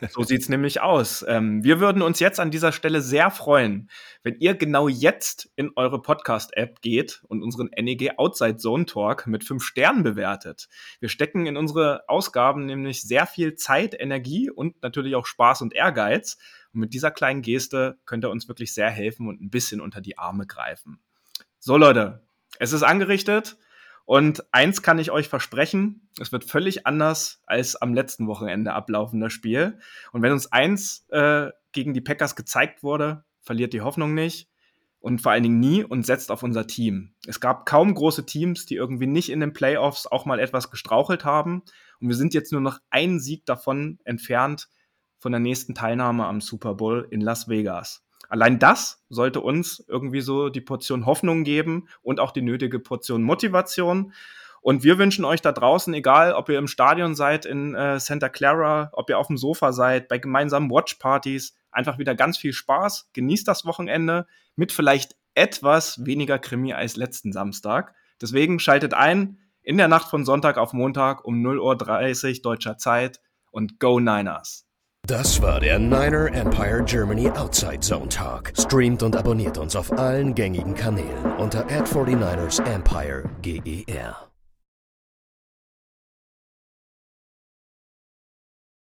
So 0.10 0.24
sieht's 0.24 0.50
nämlich 0.50 0.82
aus. 0.82 1.26
Ähm, 1.28 1.64
wir 1.64 1.80
würden 1.80 2.02
uns 2.02 2.20
jetzt 2.20 2.40
an 2.40 2.52
dieser 2.52 2.72
Stelle 2.72 3.02
sehr 3.02 3.30
freuen, 3.30 3.90
wenn 4.24 4.36
ihr 4.40 4.56
genau 4.56 4.88
jetzt 4.88 5.52
in 5.56 5.72
eure 5.76 6.02
Podcast-App 6.02 6.82
geht 6.82 7.22
und 7.28 7.44
unseren 7.44 7.70
NEG 7.78 8.18
Outside 8.18 8.58
Zone 8.58 8.86
Talk 8.86 9.28
mit 9.28 9.44
fünf 9.44 9.64
Sternen 9.64 10.04
bewertet. 10.04 10.68
Wir 11.00 11.10
stecken 11.10 11.46
in 11.46 11.58
unsere 11.58 12.08
Ausgaben 12.08 12.66
nämlich 12.66 13.02
sehr 13.04 13.28
viel 13.28 13.56
Zeit, 13.56 13.96
Energie 14.00 14.50
und 14.50 14.82
natürlich 14.82 15.16
auch 15.16 15.26
Spaß 15.26 15.62
und 15.62 15.74
Ehrgeiz. 15.74 16.38
Und 16.74 16.80
mit 16.80 16.94
dieser 16.94 17.12
kleinen 17.12 17.42
Geste 17.42 17.98
könnt 18.06 18.24
ihr 18.24 18.32
uns 18.32 18.48
wirklich 18.48 18.74
sehr 18.74 18.90
helfen 18.90 19.28
und 19.28 19.42
ein 19.42 19.50
bisschen 19.50 19.82
unter 19.82 20.02
die 20.02 20.18
Arme 20.18 20.48
greifen. 20.48 21.00
So 21.60 21.78
Leute, 21.78 22.24
es 22.60 22.74
ist 22.74 22.84
angerichtet. 22.84 23.58
Und 24.08 24.46
eins 24.54 24.82
kann 24.82 25.00
ich 25.00 25.12
euch 25.12 25.28
versprechen, 25.28 26.08
es 26.18 26.32
wird 26.32 26.46
völlig 26.46 26.88
anders 26.88 27.42
als 27.46 27.76
am 27.76 27.94
letzten 27.94 28.26
Wochenende 28.28 28.72
ablaufender 28.72 29.30
Spiel. 29.30 29.80
Und 30.14 30.22
wenn 30.22 30.32
uns 30.32 30.50
eins 30.50 31.06
äh, 31.10 31.50
gegen 31.74 31.94
die 31.94 32.00
Packers 32.00 32.38
gezeigt 32.38 32.84
wurde, 32.84 33.26
verliert 33.42 33.74
die 33.74 33.82
Hoffnung 33.82 34.14
nicht 34.14 34.50
und 35.02 35.22
vor 35.22 35.34
allen 35.34 35.44
Dingen 35.44 35.60
nie 35.60 35.84
und 35.84 36.06
setzt 36.06 36.32
auf 36.32 36.42
unser 36.42 36.68
Team. 36.68 37.16
Es 37.28 37.42
gab 37.42 37.66
kaum 37.66 37.94
große 37.94 38.26
Teams, 38.26 38.66
die 38.66 38.76
irgendwie 38.76 39.08
nicht 39.08 39.30
in 39.30 39.42
den 39.42 39.52
Playoffs 39.52 40.08
auch 40.08 40.24
mal 40.26 40.40
etwas 40.40 40.72
gestrauchelt 40.72 41.26
haben. 41.26 41.64
Und 42.00 42.08
wir 42.08 42.16
sind 42.16 42.34
jetzt 42.34 42.54
nur 42.54 42.62
noch 42.62 42.80
einen 42.90 43.20
Sieg 43.20 43.46
davon 43.46 44.00
entfernt 44.06 44.70
von 45.20 45.34
der 45.34 45.42
nächsten 45.42 45.76
Teilnahme 45.76 46.28
am 46.28 46.40
Super 46.40 46.76
Bowl 46.76 47.06
in 47.12 47.20
Las 47.20 47.50
Vegas. 47.50 48.07
Allein 48.30 48.60
das 48.60 49.04
sollte 49.10 49.42
uns 49.42 49.84
irgendwie 49.88 50.22
so 50.22 50.50
die 50.50 50.62
Portion 50.62 51.06
Hoffnung 51.06 51.44
geben 51.44 51.88
und 52.02 52.20
auch 52.20 52.32
die 52.32 52.42
nötige 52.42 52.80
Portion 52.80 53.24
Motivation. 53.24 54.14
Und 54.62 54.84
wir 54.84 54.98
wünschen 54.98 55.24
euch 55.24 55.42
da 55.42 55.52
draußen, 55.52 55.94
egal 55.94 56.34
ob 56.34 56.50
ihr 56.50 56.58
im 56.58 56.68
Stadion 56.68 57.16
seid 57.16 57.46
in 57.46 57.74
äh, 57.74 58.00
Santa 58.00 58.28
Clara, 58.28 58.90
ob 58.94 59.10
ihr 59.10 59.18
auf 59.18 59.28
dem 59.28 59.38
Sofa 59.38 59.72
seid, 59.72 60.10
bei 60.10 60.18
gemeinsamen 60.18 60.70
Watchpartys, 60.70 61.56
einfach 61.72 61.98
wieder 61.98 62.16
ganz 62.16 62.38
viel 62.38 62.54
Spaß. 62.54 63.12
Genießt 63.14 63.48
das 63.48 63.66
Wochenende 63.66 64.28
mit 64.56 64.72
vielleicht 64.72 65.16
etwas 65.36 66.06
weniger 66.06 66.40
Krimi 66.40 66.74
als 66.74 66.98
letzten 66.98 67.32
Samstag. 67.32 67.94
Deswegen 68.20 68.60
schaltet 68.60 68.94
ein 68.94 69.38
in 69.62 69.78
der 69.78 69.88
Nacht 69.88 70.10
von 70.10 70.26
Sonntag 70.26 70.58
auf 70.58 70.74
Montag 70.74 71.24
um 71.24 71.36
0.30 71.46 72.38
Uhr 72.38 72.42
deutscher 72.42 72.78
Zeit 72.78 73.22
und 73.52 73.80
Go 73.80 74.00
Niners! 74.00 74.67
Das 75.08 75.42
war 75.42 75.62
der 75.62 75.80
Niner 75.80 76.34
Empire 76.34 76.84
Germany 76.84 77.30
Outside 77.30 77.80
Zone 77.80 78.10
Talk. 78.10 78.52
Streamt 78.60 79.04
und 79.04 79.16
abonniert 79.16 79.58
uns 79.58 79.74
auf 79.78 79.90
allen 79.98 80.36
gängigen 80.36 80.76
Kanälen 80.76 81.32
unter 81.38 81.62
ad 81.68 81.90
49 81.90 82.60
ersempire 82.66 83.24
GER. 83.42 84.27